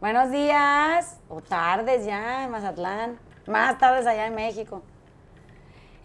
Buenos 0.00 0.30
días, 0.30 1.18
o 1.28 1.40
tardes 1.40 2.06
ya 2.06 2.44
en 2.44 2.52
Mazatlán, 2.52 3.18
más 3.48 3.78
tardes 3.78 4.06
allá 4.06 4.28
en 4.28 4.34
México. 4.36 4.80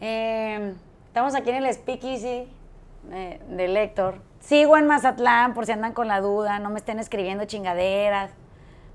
Eh, 0.01 0.73
estamos 1.05 1.35
aquí 1.35 1.51
en 1.51 1.63
el 1.63 1.71
Speakeasy 1.71 2.51
eh, 3.11 3.39
de 3.47 3.67
Lector. 3.67 4.19
Sigo 4.39 4.77
en 4.77 4.87
Mazatlán 4.87 5.53
por 5.53 5.67
si 5.67 5.73
andan 5.73 5.93
con 5.93 6.07
la 6.07 6.21
duda, 6.21 6.57
no 6.57 6.71
me 6.71 6.79
estén 6.79 6.97
escribiendo 6.97 7.45
chingaderas. 7.45 8.31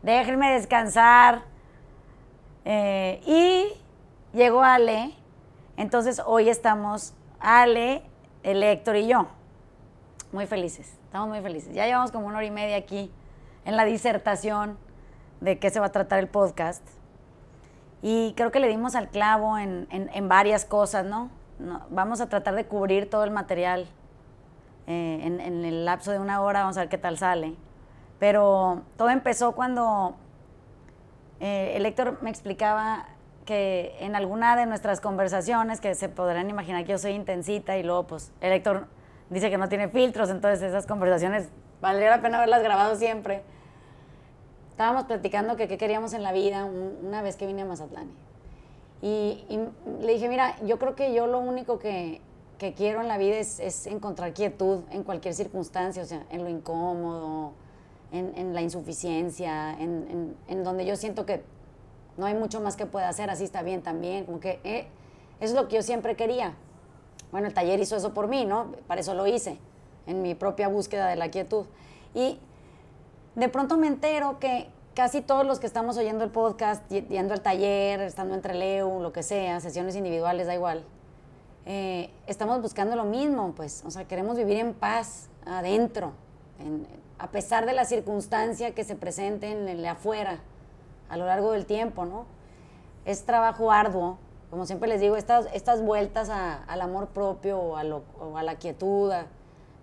Déjenme 0.03 0.50
descansar. 0.50 1.42
Eh, 2.64 3.20
y 3.24 3.68
llegó 4.36 4.64
Ale, 4.64 5.12
entonces 5.76 6.20
hoy 6.26 6.48
estamos 6.48 7.14
Ale, 7.38 8.02
el 8.42 8.64
y 8.64 9.06
yo. 9.06 9.28
Muy 10.32 10.46
felices, 10.46 10.98
estamos 11.04 11.28
muy 11.28 11.40
felices. 11.40 11.72
Ya 11.72 11.86
llevamos 11.86 12.10
como 12.10 12.26
una 12.26 12.38
hora 12.38 12.46
y 12.46 12.50
media 12.50 12.78
aquí 12.78 13.12
en 13.64 13.76
la 13.76 13.84
disertación 13.84 14.88
de 15.41 15.59
qué 15.59 15.70
se 15.70 15.80
va 15.80 15.86
a 15.86 15.93
tratar 15.93 16.18
el 16.18 16.29
podcast. 16.29 16.82
Y 18.03 18.35
creo 18.36 18.50
que 18.50 18.61
le 18.61 18.68
dimos 18.68 18.94
al 18.94 19.08
clavo 19.08 19.58
en, 19.58 19.89
varias 20.29 20.64
cosas, 20.64 21.04
¿no? 21.04 21.31
Vamos 21.90 22.21
a 22.21 22.29
tratar 22.29 22.54
de 22.54 22.67
cubrir 22.67 23.11
todo 23.11 23.25
el 23.25 23.31
material 23.31 23.86
eh, 24.86 25.21
en, 25.22 25.64
el 25.64 25.85
lapso 25.85 26.12
de 26.12 26.18
una 26.18 26.40
hora, 26.40 26.61
vamos 26.61 26.76
a 26.76 26.81
ver 26.81 26.89
qué 26.89 26.98
tal 26.98 27.18
sale. 27.18 27.54
Pero 28.21 28.82
todo 28.96 29.11
empezó 29.11 29.53
cuando 29.53 30.17
eh, 31.40 31.73
el 31.75 31.86
Héctor 31.86 32.19
me 32.23 32.31
explicaba 32.31 33.06
que 33.45 33.97
en 34.00 34.14
alguna 34.14 34.56
de 34.56 34.67
nuestras 34.67 35.00
conversaciones, 35.00 35.81
que 35.81 35.95
se 35.95 36.09
podrán 36.09 36.50
imaginar 36.50 36.84
que 36.84 36.92
yo 36.92 36.98
soy 36.98 37.12
intensita 37.12 37.78
y 37.78 37.83
luego 37.83 38.06
pues 38.06 38.31
el 38.41 38.53
Héctor 38.53 38.86
dice 39.31 39.50
que 39.50 39.59
no 39.59 39.69
tiene 39.69 39.89
filtros, 39.89 40.31
entonces 40.31 40.62
esas 40.62 40.86
conversaciones 40.86 41.48
valdría 41.81 42.11
la 42.11 42.20
pena 42.20 42.36
haberlas 42.39 42.62
grabado 42.62 42.95
siempre 42.97 43.42
estábamos 44.78 45.06
platicando 45.06 45.56
que 45.56 45.67
qué 45.67 45.77
queríamos 45.77 46.12
en 46.12 46.23
la 46.23 46.31
vida 46.31 46.64
una 46.64 47.20
vez 47.20 47.34
que 47.34 47.48
vine 47.48 47.62
a 47.62 47.64
Mazatlán. 47.64 48.09
Y, 49.03 49.45
le 50.01 50.12
dije, 50.12 50.29
mira, 50.29 50.55
yo 50.65 50.79
creo 50.79 50.95
que 50.95 51.12
yo 51.12 51.27
lo 51.27 51.41
único 51.41 51.81
que, 51.81 52.20
que 52.59 52.75
quiero 52.75 53.01
en 53.01 53.09
la 53.09 53.19
vida 53.19 53.39
es, 53.39 53.59
es, 53.59 53.89
encontrar 53.89 54.35
quietud 54.35 54.85
en 54.93 55.03
cualquier 55.03 55.35
circunstancia, 55.35 56.01
o 56.01 56.07
sea, 56.07 56.25
en 56.31 56.45
lo 56.45 56.48
incómodo, 56.48 57.55
en, 58.12 58.33
en 58.37 58.55
la 58.55 58.62
insuficiencia, 58.62 59.77
en, 59.81 60.37
en, 60.47 60.62
donde 60.62 60.87
yo 60.87 60.95
siento 60.95 61.27
que 61.27 61.42
no 62.17 62.27
hay 62.27 62.35
mucho 62.35 62.61
más 62.61 62.77
que 62.77 62.87
pueda 62.87 63.09
hacer, 63.09 63.31
así 63.31 63.42
está 63.42 63.63
bien 63.65 63.83
también, 63.83 64.27
como 64.27 64.39
que 64.39 64.61
eh, 64.63 64.87
eso 65.41 65.55
es 65.55 65.61
lo 65.61 65.67
que 65.67 65.75
yo 65.75 65.83
siempre 65.83 66.15
quería. 66.15 66.55
Bueno, 67.33 67.48
el 67.48 67.53
taller 67.53 67.81
hizo 67.81 67.97
eso 67.97 68.15
por 68.15 68.29
mí, 68.29 68.45
¿no? 68.45 68.70
Para 68.87 69.01
eso 69.01 69.13
lo 69.15 69.27
hice, 69.27 69.59
en 70.07 70.23
mi 70.23 70.37
propia 70.37 70.69
búsqueda 70.69 71.09
de 71.09 71.17
la 71.17 71.33
quietud. 71.33 71.67
Y 72.15 72.39
de 73.39 73.48
pronto 73.48 73.77
me 73.77 73.86
entero 73.86 74.41
que 74.41 74.69
casi 74.94 75.20
todos 75.20 75.47
los 75.47 75.61
que 75.61 75.67
estamos 75.69 75.97
oyendo 75.97 76.25
el 76.25 76.31
podcast, 76.31 76.83
yendo 76.91 77.34
al 77.34 77.41
taller, 77.41 78.00
estando 78.00 78.34
entre 78.34 78.53
Leo, 78.53 79.00
lo 79.00 79.12
que 79.12 79.22
sea, 79.22 79.61
sesiones 79.61 79.95
individuales, 79.95 80.48
da 80.48 80.55
igual, 80.55 80.84
eh, 81.64 82.11
estamos 82.27 82.61
buscando 82.61 82.97
lo 82.97 83.05
mismo, 83.05 83.53
pues, 83.55 83.84
o 83.86 83.92
sea, 83.92 84.08
queremos 84.08 84.36
vivir 84.36 84.56
en 84.56 84.75
paz 84.75 85.28
adentro, 85.47 86.14
a 87.17 87.28
pesar 87.28 87.64
de 87.64 87.75
la 87.75 87.84
circunstancia 87.84 88.75
que 88.75 88.83
se 88.83 88.97
presente 88.97 89.52
en 89.52 89.69
el 89.69 89.86
afuera 89.86 90.41
a 91.08 91.17
lo 91.17 91.27
largo 91.27 91.52
del 91.52 91.64
tiempo, 91.64 92.06
¿no? 92.06 92.27
Es 93.05 93.25
trabajo 93.25 93.70
arduo, 93.70 94.19
como 94.50 94.67
siempre 94.67 94.89
les 94.89 95.00
digo, 95.00 95.17
estas, 95.17 95.47
estas 95.52 95.80
vueltas 95.80 96.28
al 96.28 96.80
amor 96.80 97.06
propio 97.08 97.61
o 97.61 97.77
a, 97.77 98.42
la 98.42 98.56
quietud, 98.56 99.12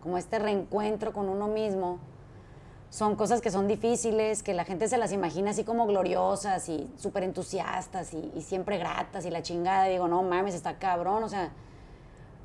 como 0.01 0.17
este 0.17 0.39
reencuentro 0.39 1.13
con 1.13 1.29
uno 1.29 1.47
mismo, 1.47 1.99
son 2.89 3.15
cosas 3.15 3.41
que 3.41 3.51
son 3.51 3.67
difíciles, 3.67 4.43
que 4.43 4.53
la 4.53 4.63
gente 4.63 4.87
se 4.87 4.97
las 4.97 5.11
imagina 5.11 5.51
así 5.51 5.63
como 5.63 5.85
gloriosas 5.85 6.69
y 6.69 6.89
súper 6.97 7.23
entusiastas 7.23 8.13
y, 8.13 8.41
siempre 8.41 8.77
gratas 8.77 9.25
y 9.25 9.31
la 9.31 9.41
chingada. 9.41 9.85
digo, 9.85 10.07
no 10.07 10.23
mames, 10.23 10.55
está 10.55 10.77
cabrón, 10.77 11.23
o 11.23 11.29
sea, 11.29 11.51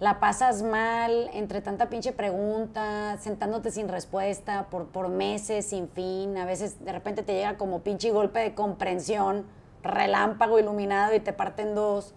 la 0.01 0.19
pasas 0.19 0.63
mal 0.63 1.31
entre 1.35 1.61
tanta 1.61 1.91
pinche 1.91 2.13
pregunta, 2.13 3.19
sentándote 3.21 3.71
sin 3.71 3.89
respuesta 3.89 4.67
por, 4.71 4.87
por 4.87 5.09
meses 5.09 5.67
sin 5.67 5.89
fin. 5.89 6.39
A 6.39 6.47
veces 6.47 6.83
de 6.85 6.93
repente 6.93 7.23
te 7.23 7.35
llega 7.35 7.59
como 7.59 7.81
pinche 7.81 8.11
golpe 8.11 8.41
de 8.41 8.55
comprensión, 8.55 9.47
relámpago 9.83 10.59
iluminado 10.59 11.15
y 11.15 11.21
te 11.21 11.35
parten 11.35 11.75
dos. 11.75 12.15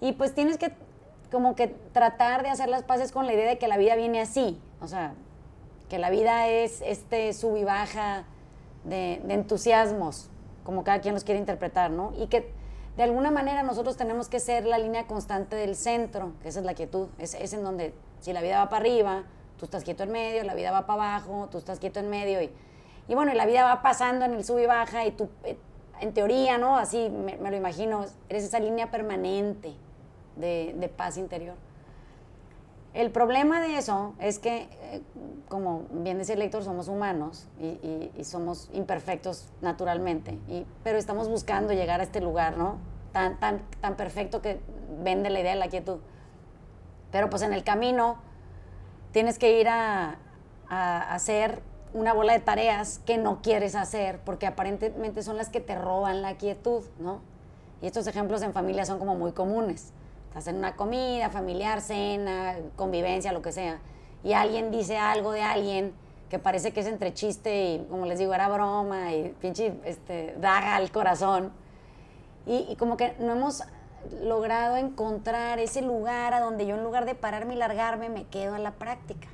Y 0.00 0.12
pues 0.12 0.34
tienes 0.34 0.56
que 0.56 0.72
como 1.32 1.56
que 1.56 1.66
tratar 1.66 2.44
de 2.44 2.50
hacer 2.50 2.68
las 2.68 2.84
paces 2.84 3.10
con 3.10 3.26
la 3.26 3.34
idea 3.34 3.48
de 3.48 3.58
que 3.58 3.66
la 3.66 3.76
vida 3.76 3.96
viene 3.96 4.20
así. 4.20 4.60
O 4.80 4.86
sea, 4.86 5.14
que 5.94 6.00
la 6.00 6.10
vida 6.10 6.48
es 6.48 6.82
este 6.84 7.32
sub 7.32 7.56
y 7.56 7.62
baja 7.62 8.24
de, 8.82 9.22
entusiasmos, 9.28 10.28
como 10.64 10.82
cada 10.82 11.00
quien 11.00 11.14
los 11.14 11.22
quiere 11.22 11.38
interpretar, 11.38 11.92
¿no? 11.92 12.12
Y 12.18 12.26
que 12.26 12.50
de 12.96 13.04
alguna 13.04 13.30
manera 13.30 13.62
nosotros 13.62 13.96
tenemos 13.96 14.28
que 14.28 14.40
ser 14.40 14.66
la 14.66 14.76
línea 14.76 15.06
constante 15.06 15.54
del 15.54 15.76
centro, 15.76 16.32
que 16.42 16.48
esa 16.48 16.58
es 16.58 16.66
la 16.66 16.74
quietud, 16.74 17.06
es, 17.18 17.52
en 17.52 17.62
donde 17.62 17.94
si 18.18 18.32
la 18.32 18.42
vida 18.42 18.58
va 18.58 18.68
para 18.68 18.80
arriba, 18.80 19.22
tú 19.56 19.66
estás 19.66 19.84
quieto 19.84 20.02
en 20.02 20.10
medio, 20.10 20.42
la 20.42 20.54
vida 20.54 20.72
va 20.72 20.84
para 20.84 21.14
abajo, 21.14 21.48
tú 21.48 21.58
estás 21.58 21.78
quieto 21.78 22.00
en 22.00 22.10
medio, 22.10 22.42
y, 22.42 22.50
y 23.06 23.14
bueno, 23.14 23.30
y 23.32 23.36
la 23.36 23.46
vida 23.46 23.62
va 23.62 23.80
pasando 23.80 24.24
en 24.24 24.34
el 24.34 24.44
sub 24.44 24.58
y 24.58 24.66
baja, 24.66 25.06
y 25.06 25.12
tú, 25.12 25.28
eh, 25.44 25.56
en 26.00 26.12
teoría, 26.12 26.58
¿no? 26.58 26.76
Así 26.76 27.08
me, 27.08 27.36
lo 27.36 27.56
imagino, 27.56 28.04
eres 28.28 28.42
esa 28.42 28.58
línea 28.58 28.90
permanente 28.90 29.72
de 30.34 30.92
paz 30.96 31.18
interior. 31.18 31.54
El 32.94 33.10
problema 33.10 33.60
de 33.60 33.76
eso 33.76 34.14
es 34.20 34.38
que, 34.38 34.68
eh, 34.80 35.02
como 35.48 35.82
bien 35.90 36.16
decía 36.16 36.34
el 36.34 36.38
lector, 36.38 36.62
somos 36.62 36.86
humanos 36.86 37.48
y, 37.58 38.22
somos 38.22 38.70
imperfectos 38.72 39.48
naturalmente, 39.60 40.38
pero 40.84 40.96
estamos 40.96 41.28
buscando 41.28 41.72
llegar 41.72 42.00
a 42.00 42.04
este 42.04 42.20
lugar, 42.20 42.56
¿no? 42.56 42.78
Tan, 43.12 43.38
tan, 43.40 43.62
tan 43.80 43.96
perfecto 43.96 44.40
que 44.40 44.60
vende 45.02 45.28
la 45.28 45.40
idea 45.40 45.52
de 45.52 45.58
la 45.58 45.68
quietud. 45.68 45.98
Pero 47.10 47.28
pues 47.30 47.42
en 47.42 47.52
el 47.52 47.64
camino 47.64 48.16
tienes 49.10 49.38
que 49.40 49.60
ir 49.60 49.68
a, 49.68 50.18
hacer 50.68 51.62
una 51.92 52.12
bola 52.12 52.32
de 52.32 52.40
tareas 52.40 52.98
que 53.00 53.18
no 53.18 53.42
quieres 53.42 53.76
hacer 53.76 54.18
porque 54.24 54.46
aparentemente 54.46 55.22
son 55.22 55.36
las 55.36 55.50
que 55.50 55.60
te 55.60 55.76
roban 55.76 56.22
la 56.22 56.36
quietud, 56.36 56.82
¿no? 56.98 57.20
Y 57.82 57.86
estos 57.86 58.06
ejemplos 58.06 58.42
en 58.42 58.52
familia 58.52 58.84
son 58.84 58.98
como 58.98 59.14
muy 59.14 59.32
comunes 59.32 59.92
hacer 60.34 60.54
una 60.54 60.76
comida 60.76 61.30
familiar, 61.30 61.80
cena, 61.80 62.56
convivencia, 62.76 63.32
lo 63.32 63.42
que 63.42 63.52
sea, 63.52 63.78
y 64.22 64.32
alguien 64.32 64.70
dice 64.70 64.96
algo 64.96 65.32
de 65.32 65.42
alguien 65.42 65.92
que 66.30 66.38
parece 66.38 66.72
que 66.72 66.80
es 66.80 66.86
entre 66.86 67.12
chiste 67.12 67.66
y, 67.66 67.86
como 67.88 68.06
les 68.06 68.18
digo, 68.18 68.34
era 68.34 68.48
broma 68.48 69.12
y 69.12 69.34
pinche 69.40 69.74
este, 69.84 70.34
daga 70.40 70.76
al 70.76 70.90
corazón. 70.90 71.52
Y, 72.46 72.74
como 72.76 72.96
que 72.96 73.14
no 73.20 73.32
hemos 73.32 73.62
logrado 74.22 74.76
encontrar 74.76 75.58
ese 75.58 75.80
lugar 75.82 76.34
a 76.34 76.40
donde 76.40 76.66
yo 76.66 76.74
en 76.74 76.82
lugar 76.82 77.04
de 77.06 77.14
pararme 77.14 77.54
y 77.54 77.56
largarme 77.56 78.08
me 78.08 78.24
quedo 78.24 78.54
a 78.54 78.58
la 78.58 78.72
práctica. 78.72 79.28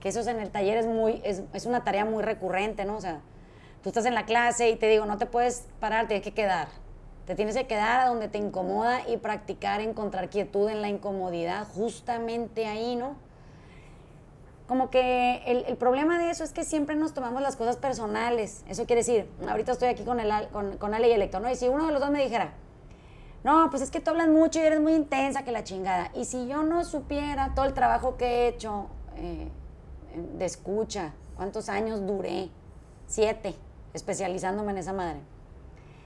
Que 0.00 0.08
eso 0.10 0.28
en 0.28 0.40
el 0.40 0.50
taller 0.50 0.76
es, 0.76 0.86
muy, 0.86 1.20
es, 1.24 1.42
es 1.52 1.66
una 1.66 1.82
tarea 1.82 2.04
muy 2.04 2.22
recurrente, 2.22 2.84
¿no? 2.84 2.96
O 2.96 3.00
sea, 3.00 3.20
tú 3.82 3.88
estás 3.88 4.04
en 4.04 4.14
la 4.14 4.26
clase 4.26 4.68
y 4.68 4.76
te 4.76 4.88
digo, 4.88 5.06
no 5.06 5.16
te 5.16 5.26
puedes 5.26 5.66
parar, 5.80 6.08
tienes 6.08 6.22
que 6.22 6.34
quedar 6.34 6.68
te 7.26 7.34
tienes 7.34 7.56
que 7.56 7.66
quedar 7.66 8.00
a 8.00 8.08
donde 8.08 8.28
te 8.28 8.38
incomoda 8.38 9.08
y 9.08 9.16
practicar 9.16 9.80
encontrar 9.80 10.28
quietud 10.28 10.68
en 10.68 10.82
la 10.82 10.88
incomodidad, 10.88 11.66
justamente 11.74 12.66
ahí, 12.66 12.96
¿no? 12.96 13.16
Como 14.66 14.90
que 14.90 15.42
el, 15.46 15.76
problema 15.76 16.18
de 16.18 16.30
eso 16.30 16.42
es 16.42 16.52
que 16.52 16.64
siempre 16.64 16.96
nos 16.96 17.12
tomamos 17.12 17.42
las 17.42 17.56
cosas 17.56 17.76
personales. 17.76 18.64
Eso 18.66 18.86
quiere 18.86 19.00
decir, 19.00 19.28
ahorita 19.46 19.72
estoy 19.72 19.88
aquí 19.88 20.04
con, 20.04 20.20
el, 20.20 20.48
con, 20.48 20.78
con 20.78 20.94
Ale 20.94 21.08
y 21.08 21.12
Electo, 21.12 21.38
¿no? 21.38 21.50
Y 21.50 21.56
si 21.56 21.68
uno 21.68 21.86
de 21.86 21.92
los 21.92 22.00
dos 22.00 22.10
me 22.10 22.22
dijera, 22.22 22.54
no, 23.42 23.68
pues 23.68 23.82
es 23.82 23.90
que 23.90 24.00
tú 24.00 24.10
hablas 24.10 24.28
mucho 24.28 24.58
y 24.60 24.62
eres 24.62 24.80
muy 24.80 24.94
intensa 24.94 25.44
que 25.44 25.52
la 25.52 25.64
chingada. 25.64 26.10
Y 26.14 26.24
si 26.24 26.46
yo 26.46 26.62
no 26.62 26.82
supiera 26.84 27.52
todo 27.54 27.66
el 27.66 27.74
trabajo 27.74 28.16
que 28.16 28.24
he 28.24 28.48
hecho 28.48 28.86
eh, 29.16 29.48
de 30.38 30.44
escucha, 30.46 31.12
cuántos 31.36 31.68
años 31.68 32.06
duré, 32.06 32.48
siete, 33.06 33.54
especializándome 33.92 34.72
en 34.72 34.78
esa 34.78 34.94
madre 34.94 35.33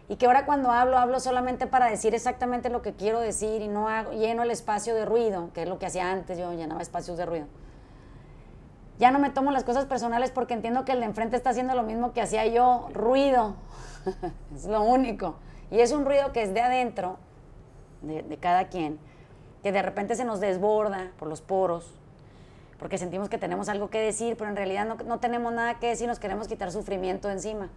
y 0.08 0.16
que 0.16 0.26
ahora 0.26 0.46
cuando 0.46 0.70
hablo, 0.70 0.96
hablo 0.96 1.20
solamente 1.20 1.66
para 1.66 1.90
decir 1.90 2.14
exactamente 2.14 2.70
lo 2.70 2.80
que 2.80 2.94
quiero 2.94 3.20
decir 3.20 3.60
y 3.60 3.68
no 3.68 3.88
hago, 3.88 4.12
lleno 4.12 4.42
el 4.42 4.50
espacio 4.50 4.94
de 4.94 5.04
ruido, 5.04 5.50
que 5.52 5.62
es 5.62 5.68
lo 5.68 5.78
que 5.78 5.84
hacía 5.84 6.10
antes, 6.10 6.38
yo 6.38 6.52
llenaba 6.54 6.80
espacios 6.80 7.18
de 7.18 7.26
ruido. 7.26 7.46
Ya 8.98 9.10
no 9.10 9.18
me 9.18 9.30
tomo 9.30 9.52
las 9.52 9.64
cosas 9.64 9.84
personales 9.84 10.30
porque 10.30 10.54
entiendo 10.54 10.84
que 10.84 10.92
el 10.92 11.00
de 11.00 11.06
enfrente 11.06 11.36
está 11.36 11.50
haciendo 11.50 11.74
lo 11.74 11.82
mismo 11.82 12.12
que 12.14 12.22
hacía 12.22 12.46
yo, 12.46 12.88
ruido. 12.92 13.54
es 14.54 14.64
lo 14.64 14.82
único. 14.82 15.36
Y 15.70 15.80
es 15.80 15.92
un 15.92 16.06
ruido 16.06 16.32
que 16.32 16.42
es 16.42 16.54
de 16.54 16.62
adentro, 16.62 17.18
de, 18.00 18.38
cada 18.38 18.68
quien, 18.68 18.98
que 19.62 19.72
de 19.72 19.82
repente 19.82 20.14
se 20.14 20.24
nos 20.24 20.40
desborda 20.40 21.12
por 21.18 21.28
los 21.28 21.42
poros, 21.42 21.94
porque 22.78 22.96
sentimos 22.96 23.28
que 23.28 23.36
tenemos 23.36 23.68
algo 23.68 23.90
que 23.90 24.00
decir, 24.00 24.36
pero 24.38 24.48
en 24.48 24.56
realidad 24.56 24.86
no, 24.86 24.94
no 24.94 25.20
tenemos 25.20 25.52
nada 25.52 25.78
que 25.78 25.88
decir, 25.88 26.08
nos 26.08 26.18
queremos 26.18 26.48
quitar 26.48 26.72
sufrimiento 26.72 27.28
encima. 27.28 27.68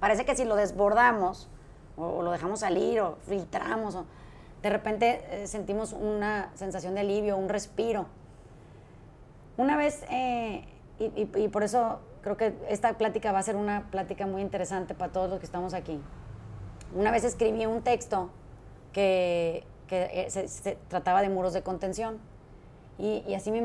Parece 0.00 0.24
que 0.24 0.34
si 0.34 0.44
lo 0.44 0.56
desbordamos 0.56 1.48
o, 1.96 2.22
lo 2.22 2.32
dejamos 2.32 2.60
salir 2.60 3.00
o 3.00 3.16
filtramos, 3.26 3.94
o, 3.94 4.06
de 4.62 4.70
repente 4.70 5.22
eh, 5.30 5.46
sentimos 5.46 5.92
una 5.92 6.50
sensación 6.54 6.94
de 6.94 7.00
alivio, 7.00 7.36
un 7.36 7.48
respiro. 7.48 8.06
Una 9.58 9.76
vez, 9.76 10.04
eh, 10.10 10.64
y, 10.98 11.48
por 11.48 11.62
eso 11.62 12.00
creo 12.22 12.36
que 12.36 12.54
esta 12.68 12.94
plática 12.94 13.32
va 13.32 13.38
a 13.38 13.42
ser 13.42 13.56
una 13.56 13.90
plática 13.90 14.26
muy 14.26 14.42
interesante 14.42 14.94
para 14.94 15.12
todos 15.12 15.28
los 15.28 15.38
que 15.38 15.46
estamos 15.46 15.74
aquí. 15.74 16.00
Una 16.94 17.10
vez 17.10 17.24
escribí 17.24 17.66
un 17.66 17.82
texto 17.82 18.30
que, 18.92 19.64
que 19.86 20.26
eh, 20.26 20.30
se, 20.30 20.76
trataba 20.88 21.20
de 21.20 21.28
muros 21.28 21.52
de 21.52 21.62
contención. 21.62 22.18
Y, 22.98 23.24
y 23.26 23.34
así 23.34 23.50
me 23.50 23.58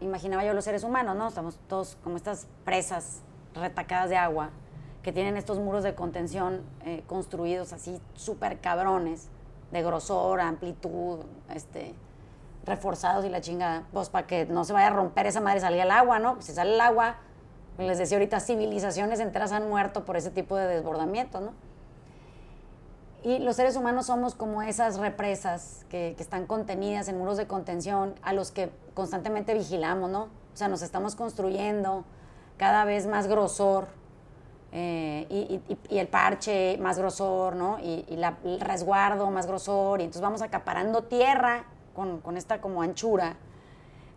imaginaba 0.00 0.44
yo 0.44 0.54
los 0.54 0.64
seres 0.64 0.82
humanos, 0.82 1.16
¿no? 1.16 1.28
Estamos 1.28 1.58
todos 1.68 1.98
como 2.02 2.16
estas 2.16 2.46
presas 2.64 3.20
retacadas 3.54 4.08
de 4.08 4.16
agua 4.16 4.50
que 5.08 5.12
tienen 5.14 5.38
estos 5.38 5.58
muros 5.58 5.84
de 5.84 5.94
contención 5.94 6.60
eh, 6.84 7.02
construidos 7.06 7.72
así 7.72 7.98
súper 8.12 8.60
cabrones, 8.60 9.30
de 9.70 9.82
grosor, 9.82 10.38
amplitud, 10.38 11.20
este, 11.48 11.94
reforzados 12.66 13.24
y 13.24 13.30
la 13.30 13.40
chingada, 13.40 13.84
pues 13.90 14.10
para 14.10 14.26
que 14.26 14.44
no 14.44 14.64
se 14.64 14.74
vaya 14.74 14.88
a 14.88 14.90
romper 14.90 15.24
esa 15.24 15.40
madre, 15.40 15.60
salía 15.60 15.84
el 15.84 15.92
agua, 15.92 16.18
¿no? 16.18 16.42
Si 16.42 16.52
sale 16.52 16.74
el 16.74 16.80
agua, 16.82 17.16
les 17.78 17.96
decía 17.96 18.18
ahorita, 18.18 18.38
civilizaciones 18.38 19.18
enteras 19.20 19.50
han 19.52 19.66
muerto 19.70 20.04
por 20.04 20.18
ese 20.18 20.30
tipo 20.30 20.56
de 20.56 20.66
desbordamiento, 20.66 21.40
¿no? 21.40 21.52
Y 23.22 23.38
los 23.38 23.56
seres 23.56 23.76
humanos 23.76 24.04
somos 24.04 24.34
como 24.34 24.60
esas 24.60 24.98
represas 24.98 25.86
que, 25.88 26.12
que, 26.18 26.22
están 26.22 26.44
contenidas 26.44 27.08
en 27.08 27.16
muros 27.16 27.38
de 27.38 27.46
contención 27.46 28.14
a 28.20 28.34
los 28.34 28.50
que 28.50 28.70
constantemente 28.92 29.54
vigilamos, 29.54 30.10
¿no? 30.10 30.24
O 30.24 30.56
sea, 30.58 30.68
nos 30.68 30.82
estamos 30.82 31.14
construyendo 31.14 32.04
cada 32.58 32.84
vez 32.84 33.06
más 33.06 33.26
grosor 33.26 33.96
eh, 34.70 35.26
y, 35.30 35.60
y, 35.88 35.98
el 35.98 36.08
parche 36.08 36.76
más 36.78 36.98
grosor, 36.98 37.56
¿no? 37.56 37.78
Y, 37.78 38.04
el 38.44 38.60
resguardo 38.60 39.30
más 39.30 39.46
grosor, 39.46 40.00
y 40.00 40.04
entonces 40.04 40.20
vamos 40.20 40.42
acaparando 40.42 41.04
tierra 41.04 41.64
con, 41.94 42.20
con, 42.20 42.36
esta 42.36 42.60
como 42.60 42.82
anchura, 42.82 43.36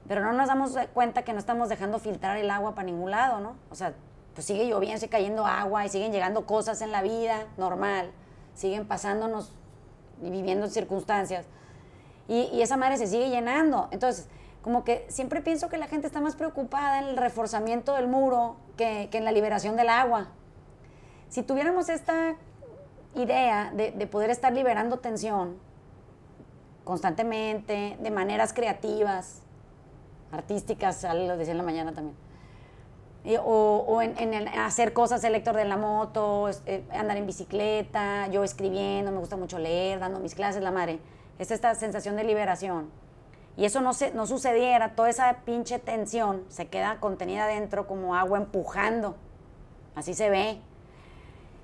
pero 0.08 0.22
no 0.22 0.34
nos 0.34 0.48
damos 0.48 0.76
cuenta 0.94 1.24
que 1.24 1.32
no 1.32 1.40
estamos 1.40 1.70
dejando 1.70 2.00
filtrar 2.00 2.38
el 2.38 2.50
agua 2.50 2.76
para 2.76 2.86
ningún 2.86 3.12
lado, 3.12 3.40
¿no? 3.40 3.56
O 3.70 3.76
sea, 3.76 3.94
pues 4.34 4.46
sigue 4.46 4.66
lloviendo, 4.66 5.00
sigue 5.00 5.10
cayendo 5.10 5.46
agua 5.46 5.86
y 5.86 5.90
siguen 5.90 6.12
llegando 6.12 6.46
cosas 6.46 6.82
en 6.82 6.92
la 6.92 7.02
vida 7.02 7.46
normal, 7.58 8.12
siguen 8.54 8.86
pasándonos 8.86 9.54
y 10.22 10.30
viviendo 10.30 10.68
circunstancias, 10.68 11.46
y, 12.28 12.50
y 12.54 12.62
esa 12.62 12.76
madre 12.76 12.98
se 12.98 13.08
sigue 13.08 13.30
llenando. 13.30 13.88
Entonces, 13.92 14.28
como 14.62 14.84
que 14.84 15.06
siempre 15.08 15.42
pienso 15.42 15.70
que 15.70 15.78
la 15.78 15.88
gente 15.88 16.08
está 16.08 16.20
más 16.20 16.36
preocupada 16.36 17.00
en 17.00 17.10
el 17.10 17.18
reforzamiento 17.18 17.96
del 17.96 18.08
muro 18.08 18.58
que, 18.76 19.08
que 19.12 19.18
en 19.18 19.26
la 19.26 19.32
liberación 19.32 19.78
del 19.78 19.90
agua. 19.90 20.28
Si 21.32 21.44
tuviéramos 21.44 21.88
esta 21.88 22.36
idea 23.16 23.72
de, 23.74 23.92
de, 23.92 24.06
poder 24.06 24.30
estar 24.30 24.52
liberando 24.52 25.00
tensión 25.00 25.58
constantemente, 26.84 27.98
de 28.02 28.12
maneras 28.12 28.52
creativas, 28.52 29.42
artísticas, 30.34 31.04
lo 31.04 31.38
decía 31.38 31.54
en 31.54 31.58
la 31.58 31.64
mañana 31.64 31.94
también, 31.94 32.18
o, 33.46 34.02
en, 34.02 34.48
hacer 34.60 34.92
cosas, 34.92 35.24
el 35.24 35.32
lector 35.32 35.56
de 35.56 35.64
la 35.64 35.78
moto, 35.78 36.50
eh, 36.66 36.84
andar 36.92 37.16
en 37.16 37.26
bicicleta, 37.28 38.28
yo 38.28 38.44
escribiendo, 38.44 39.14
me 39.14 39.20
gusta 39.20 39.38
mucho 39.38 39.58
leer, 39.58 40.00
dando 40.00 40.20
mis 40.20 40.36
clases, 40.36 40.62
la 40.62 40.72
madre, 40.72 41.00
es 41.40 41.50
esta 41.50 41.74
sensación 41.76 42.18
de 42.18 42.26
liberación. 42.26 42.90
Y 43.56 43.64
eso 43.64 43.80
no, 43.80 43.94
se, 43.94 44.12
no 44.12 44.28
sucediera, 44.28 44.96
toda 44.96 45.10
esa 45.10 45.38
pinche 45.46 45.80
tensión 45.80 46.44
se 46.50 46.68
queda 46.68 47.00
contenida 47.00 47.48
dentro 47.48 47.88
como 47.88 48.16
agua 48.16 48.38
empujando, 48.38 49.16
así 49.96 50.14
se 50.14 50.30
ve. 50.30 50.60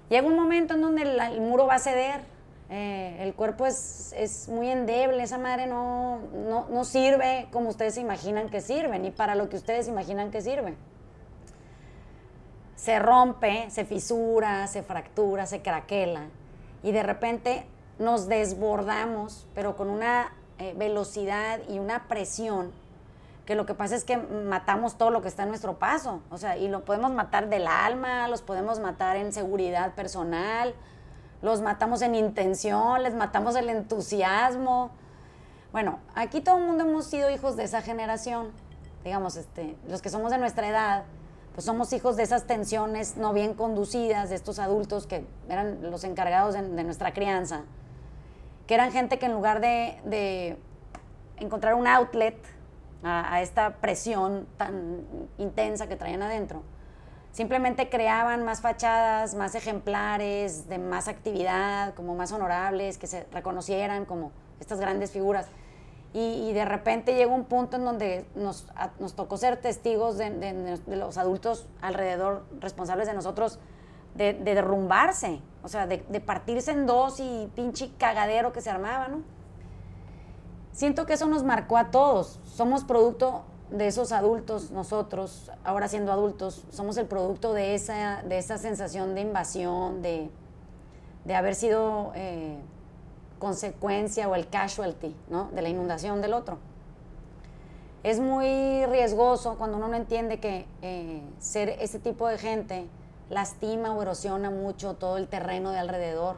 Llega 0.10 0.26
un 0.26 0.36
momento 0.36 0.74
en 0.74 0.82
donde 0.82 1.02
el, 1.02 1.42
muro 1.42 1.66
va 1.66 1.76
a 1.76 1.80
ceder, 1.80 2.22
eh, 2.70 3.18
el 3.20 3.34
cuerpo 3.34 3.66
es, 3.66 4.14
es, 4.18 4.48
muy 4.48 4.70
endeble, 4.70 5.22
esa 5.24 5.38
madre 5.38 5.68
no, 5.68 6.20
no, 6.34 6.68
no, 6.70 6.84
sirve 6.86 7.48
como 7.52 7.70
ustedes 7.70 7.98
imaginan 7.98 8.50
que 8.50 8.62
sirve, 8.62 9.00
ni 9.00 9.12
para 9.12 9.36
lo 9.36 9.50
que 9.50 9.58
ustedes 9.58 9.88
imaginan 9.88 10.32
que 10.32 10.42
sirve. 10.42 10.76
Se 12.76 13.00
rompe, 13.00 13.70
se 13.70 13.84
fisura, 13.84 14.68
se 14.68 14.84
fractura, 14.84 15.46
se 15.46 15.62
craquela 15.62 16.28
y 16.84 16.92
de 16.92 17.04
repente 17.04 17.66
nos 18.00 18.28
desbordamos, 18.28 19.46
pero 19.54 19.76
con 19.76 19.90
una 19.90 20.32
eh, 20.60 20.74
velocidad 20.78 21.60
y 21.68 21.80
una 21.80 22.08
presión 22.08 22.72
que 23.48 23.56
lo 23.56 23.66
que 23.66 23.74
pasa 23.74 23.96
es 23.96 24.04
que 24.04 24.18
matamos 24.18 24.98
todo 24.98 25.10
lo 25.10 25.22
que 25.22 25.30
está 25.30 25.44
en 25.44 25.50
nuestro 25.50 25.80
paso, 25.80 26.22
o 26.30 26.38
sea, 26.38 26.58
y 26.58 26.68
lo 26.68 26.84
podemos 26.84 27.14
matar 27.14 27.48
del 27.48 27.66
alma, 27.66 28.28
los 28.28 28.42
podemos 28.42 28.78
matar 28.80 29.16
en 29.16 29.32
seguridad 29.32 29.96
personal, 29.96 30.76
los 31.42 31.62
matamos 31.62 32.02
en 32.02 32.14
intención, 32.14 33.02
les 33.04 33.16
matamos 33.16 33.56
el 33.56 33.70
entusiasmo. 33.70 34.92
Bueno, 35.72 36.00
aquí 36.14 36.42
todo 36.42 36.58
el 36.58 36.66
mundo 36.66 36.84
hemos 36.84 37.06
sido 37.06 37.30
hijos 37.30 37.56
de 37.56 37.64
esa 37.64 37.82
generación, 37.82 38.52
digamos, 39.06 39.38
este, 39.38 39.78
los 39.88 40.02
que 40.02 40.10
somos 40.10 40.30
de 40.32 40.40
nuestra 40.40 40.68
edad, 40.68 41.06
pues 41.54 41.64
somos 41.64 41.94
hijos 41.94 42.18
de 42.18 42.24
esas 42.24 42.48
tensiones 42.48 43.16
no 43.16 43.32
bien 43.32 43.54
conducidas, 43.54 44.30
de 44.30 44.36
estos 44.36 44.60
adultos 44.60 45.08
que 45.08 45.26
eran 45.48 45.90
los 45.90 46.04
encargados 46.04 46.54
de, 46.54 46.84
nuestra 46.84 47.14
crianza, 47.14 47.62
que 48.68 48.74
eran 48.74 48.92
gente 48.92 49.20
que 49.20 49.28
en 49.28 49.32
lugar 49.32 49.62
de, 49.62 50.02
de 50.04 50.58
encontrar 51.38 51.76
un 51.76 51.88
outlet, 51.88 52.57
a, 53.04 53.42
esta 53.42 53.78
presión 53.78 54.48
tan 54.58 55.02
intensa 55.38 55.88
que 55.88 55.96
traían 55.96 56.22
adentro. 56.22 56.64
Simplemente 57.32 57.90
creaban 57.90 58.44
más 58.44 58.62
fachadas, 58.62 59.36
más 59.36 59.54
ejemplares, 59.54 60.68
de 60.68 60.80
más 60.80 61.08
actividad, 61.08 61.94
como 61.94 62.16
más 62.16 62.32
honorables, 62.32 62.98
que 62.98 63.08
se 63.08 63.26
reconocieran 63.32 64.06
como 64.06 64.32
estas 64.60 64.80
grandes 64.80 65.12
figuras. 65.12 65.48
Y, 66.14 66.52
de 66.54 66.66
repente 66.66 67.14
llegó 67.14 67.36
un 67.36 67.44
punto 67.44 67.78
en 67.78 67.86
donde 67.86 68.26
nos, 68.34 68.66
nos 68.98 69.16
tocó 69.16 69.38
ser 69.38 69.58
testigos 69.58 70.18
de, 70.18 70.32
de, 70.32 70.96
los 70.96 71.18
adultos 71.18 71.68
alrededor, 71.80 72.44
responsables 72.60 73.08
de 73.08 73.14
nosotros, 73.14 73.60
de, 74.16 74.34
derrumbarse, 74.34 75.42
o 75.62 75.68
sea, 75.68 75.86
de, 75.86 76.00
partirse 76.20 76.72
en 76.72 76.88
dos 76.88 77.20
y 77.20 77.52
pinche 77.56 77.92
cagadero 77.98 78.52
que 78.52 78.62
se 78.62 78.70
armaba, 78.70 79.10
¿no? 79.10 79.22
Siento 80.78 81.08
que 81.08 81.14
eso 81.14 81.26
nos 81.26 81.44
marcó 81.44 81.76
a 81.76 81.90
todos. 81.90 82.40
Somos 82.46 82.84
producto 82.84 83.42
de 83.72 83.88
esos 83.88 84.12
adultos, 84.12 84.70
nosotros, 84.70 85.52
ahora 85.64 85.88
siendo 85.88 86.12
adultos, 86.12 86.64
somos 86.70 86.98
el 86.98 87.08
producto 87.08 87.54
de 87.54 87.74
esa, 87.74 88.22
de 88.22 88.38
esa 88.38 88.60
sensación 88.60 89.16
de 89.16 89.22
invasión, 89.22 90.04
de, 90.04 90.30
de 91.26 91.36
haber 91.36 91.56
sido 91.56 92.12
eh, 92.14 92.60
consecuencia 93.40 94.30
o 94.30 94.36
el 94.36 94.50
casualty 94.50 95.16
¿no? 95.30 95.50
de 95.52 95.64
la 95.64 95.70
inundación 95.70 96.22
del 96.22 96.34
otro. 96.34 96.60
Es 98.04 98.20
muy 98.20 98.86
riesgoso 98.86 99.56
cuando 99.58 99.78
uno 99.78 99.88
no 99.88 99.96
entiende 99.96 100.40
que 100.40 100.68
eh, 100.84 101.24
ser 101.40 101.70
ese 101.70 101.98
tipo 101.98 102.28
de 102.28 102.38
gente 102.38 102.88
lastima 103.32 103.94
o 103.96 104.02
erosiona 104.04 104.52
mucho 104.52 104.94
todo 104.94 105.18
el 105.18 105.28
terreno 105.28 105.72
de 105.72 105.80
alrededor. 105.80 106.38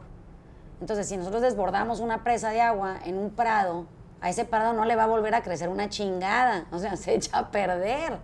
Entonces, 0.80 1.06
si 1.06 1.18
nosotros 1.18 1.42
desbordamos 1.42 2.00
una 2.00 2.24
presa 2.24 2.48
de 2.48 2.62
agua 2.62 2.98
en 3.04 3.18
un 3.18 3.30
prado, 3.30 3.84
a 4.20 4.28
ese 4.28 4.44
parado 4.44 4.72
no 4.72 4.84
le 4.84 4.96
va 4.96 5.04
a 5.04 5.06
volver 5.06 5.34
a 5.34 5.42
crecer 5.42 5.68
una 5.68 5.88
chingada, 5.88 6.66
o 6.72 6.78
sea, 6.78 6.96
se 6.96 7.14
echa 7.14 7.38
a 7.38 7.50
perder. 7.50 8.18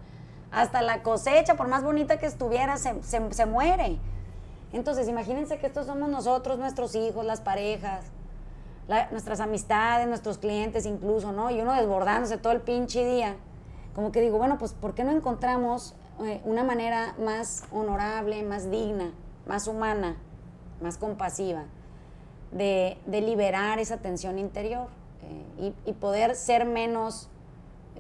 Hasta 0.53 0.81
la 0.81 1.03
cosecha, 1.03 1.57
por 1.57 1.69
más 1.69 1.83
bonita 1.83 2.19
que 2.19 2.27
estuviera, 2.27 2.77
se, 2.79 3.47
muere. 3.47 3.99
Entonces, 4.73 5.09
imagínense 5.09 5.59
que 5.59 5.67
estos 5.67 5.87
somos 5.87 6.09
nosotros, 6.09 6.59
nuestros 6.59 6.95
hijos, 6.95 7.25
las 7.27 7.41
parejas, 7.41 8.05
nuestras 9.11 9.41
amistades, 9.41 10.07
nuestros 10.07 10.39
clientes 10.39 10.87
incluso, 10.87 11.33
¿no? 11.33 11.51
Y 11.51 11.61
uno 11.61 11.75
desbordándose 11.75 12.39
todo 12.39 12.53
el 12.53 12.61
pinche 12.61 13.05
día. 13.05 13.37
Como 13.95 14.13
que 14.13 14.21
digo, 14.21 14.39
bueno, 14.39 14.57
pues 14.57 14.73
¿por 14.73 14.95
qué 14.95 15.03
no 15.05 15.11
encontramos 15.11 15.95
eh, 16.21 16.41
una 16.45 16.63
manera 16.63 17.15
más 17.19 17.65
honorable, 17.73 18.43
más 18.45 18.71
digna, 18.71 19.13
más 19.47 19.67
humana, 19.67 20.17
más 20.81 20.97
compasiva 20.97 21.65
de 22.53 22.97
liberar 23.07 23.79
esa 23.79 23.99
tensión 23.99 24.39
interior? 24.39 24.89
Y, 25.87 25.93
poder 25.95 26.35
ser 26.35 26.65
menos 26.65 27.29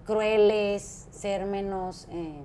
crueles, 0.04 1.08
ser 1.10 1.46
menos 1.46 2.06
eh, 2.10 2.42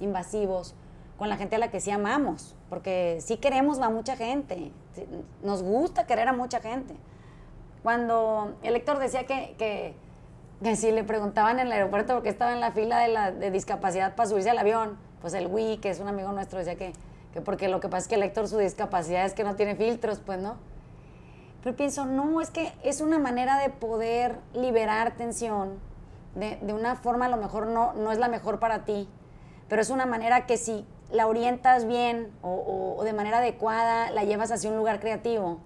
invasivos 0.00 0.74
con 1.18 1.28
la 1.28 1.36
gente 1.36 1.56
a 1.56 1.58
la 1.58 1.70
que 1.70 1.80
sí 1.80 1.90
amamos, 1.90 2.54
porque 2.68 3.18
sí 3.20 3.36
queremos 3.36 3.78
a 3.80 3.90
mucha 3.90 4.16
gente, 4.16 4.72
nos 5.42 5.62
gusta 5.62 6.06
querer 6.06 6.28
a 6.28 6.32
mucha 6.32 6.60
gente. 6.60 6.94
Cuando 7.82 8.56
el 8.62 8.72
lector 8.72 8.98
decía 8.98 9.26
que, 9.26 9.54
que, 9.58 10.76
si 10.76 10.90
le 10.90 11.04
preguntaban 11.04 11.58
en 11.60 11.66
el 11.68 11.72
aeropuerto 11.72 12.14
porque 12.14 12.28
estaba 12.28 12.52
en 12.52 12.60
la 12.60 12.72
fila 12.72 12.98
de, 13.00 13.08
la, 13.08 13.30
de 13.30 13.50
discapacidad 13.50 14.14
para 14.14 14.28
subirse 14.28 14.50
al 14.50 14.58
avión, 14.58 14.98
pues 15.20 15.34
el 15.34 15.46
Wii, 15.46 15.78
que 15.78 15.90
es 15.90 16.00
un 16.00 16.08
amigo 16.08 16.32
nuestro, 16.32 16.58
decía 16.58 16.76
que, 16.76 16.92
que 17.32 17.40
porque 17.40 17.68
lo 17.68 17.80
que 17.80 17.88
pasa 17.88 18.02
es 18.02 18.08
que 18.08 18.14
el 18.16 18.22
lector 18.22 18.48
su 18.48 18.58
discapacidad 18.58 19.24
es 19.24 19.34
que 19.34 19.44
no 19.44 19.54
tiene 19.56 19.76
filtros, 19.76 20.18
pues 20.18 20.40
no. 20.40 20.56
Pero 21.66 21.76
pienso, 21.76 22.06
no, 22.06 22.40
es 22.40 22.50
que 22.50 22.72
es 22.84 23.00
una 23.00 23.18
manera 23.18 23.58
de 23.58 23.70
poder 23.70 24.38
liberar 24.54 25.16
tensión 25.16 25.80
de, 26.36 26.60
una 26.72 26.94
forma 26.94 27.26
a 27.26 27.28
lo 27.28 27.38
mejor 27.38 27.66
no, 27.66 27.92
no 27.94 28.12
es 28.12 28.18
la 28.18 28.28
mejor 28.28 28.60
para 28.60 28.84
ti, 28.84 29.08
pero 29.68 29.82
es 29.82 29.90
una 29.90 30.06
manera 30.06 30.46
que 30.46 30.58
si 30.58 30.86
la 31.10 31.26
orientas 31.26 31.84
bien 31.84 32.30
o, 32.40 33.02
de 33.02 33.12
manera 33.12 33.38
adecuada, 33.38 34.12
la 34.12 34.22
llevas 34.22 34.52
hacia 34.52 34.70
un 34.70 34.76
lugar 34.76 35.00
creativo, 35.00 35.58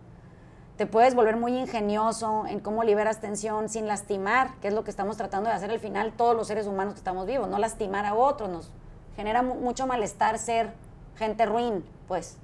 te 0.79 0.87
puedes 0.87 1.15
volver 1.15 1.37
muy 1.37 1.55
ingenioso 1.59 2.47
en 2.47 2.61
cómo 2.61 2.83
liberas 2.83 3.21
tensión 3.21 3.69
sin 3.69 3.87
lastimar, 3.87 4.55
que 4.63 4.69
es 4.69 4.75
lo 4.75 4.85
que 4.85 4.91
estamos 4.91 5.19
tratando 5.19 5.51
de 5.51 5.57
hacer 5.57 5.71
al 5.71 5.81
final 5.81 6.15
todos 6.15 6.35
los 6.35 6.47
seres 6.47 6.67
humanos 6.67 6.95
que 6.95 7.01
estamos 7.01 7.27
vivos, 7.27 7.47
no 7.47 7.59
lastimar 7.59 8.07
a 8.07 8.15
otros, 8.15 8.49
nos, 8.49 8.73
genera 9.17 9.43
mucho 9.43 9.87
malestar 9.87 10.39
ser 10.39 10.73
gente 11.17 11.45
ruin, 11.45 11.85
pues, 12.09 12.39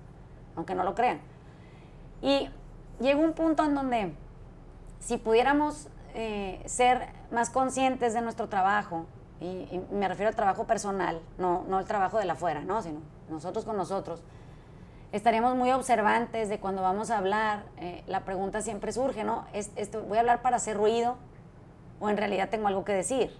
aunque 0.56 0.74
no 0.74 0.84
lo 0.84 0.94
crean. 0.94 1.22
Y 2.20 2.50
llegó 3.00 3.22
un 3.22 3.32
punto 3.32 3.64
en 3.64 3.74
donde 3.74 4.14
si 5.00 5.18
pudiéramos 5.18 5.88
eh, 6.14 6.62
ser 6.66 7.08
más 7.30 7.50
conscientes 7.50 8.14
de 8.14 8.22
nuestro 8.22 8.48
trabajo, 8.48 9.06
y, 9.40 9.80
me 9.92 10.08
refiero 10.08 10.28
al 10.28 10.36
trabajo 10.36 10.66
personal, 10.66 11.20
no, 11.38 11.64
no 11.68 11.78
el 11.78 11.84
trabajo 11.84 12.18
de 12.18 12.24
la 12.24 12.32
afuera, 12.32 12.62
¿no? 12.62 12.82
sino 12.82 13.00
nosotros 13.28 13.64
con 13.64 13.76
nosotros, 13.76 14.22
estaríamos 15.12 15.54
muy 15.56 15.70
observantes 15.72 16.48
de 16.48 16.58
cuando 16.58 16.82
vamos 16.82 17.10
a 17.10 17.18
hablar, 17.18 17.64
eh, 17.78 18.02
la 18.06 18.24
pregunta 18.24 18.62
siempre 18.62 18.92
surge, 18.92 19.24
¿no? 19.24 19.44
¿Es, 19.52 19.70
¿Voy 20.08 20.18
a 20.18 20.20
hablar 20.20 20.42
para 20.42 20.56
hacer 20.56 20.76
ruido 20.76 21.16
o 22.00 22.08
en 22.08 22.16
realidad 22.16 22.48
tengo 22.48 22.68
algo 22.68 22.84
que 22.84 22.92
decir? 22.92 23.30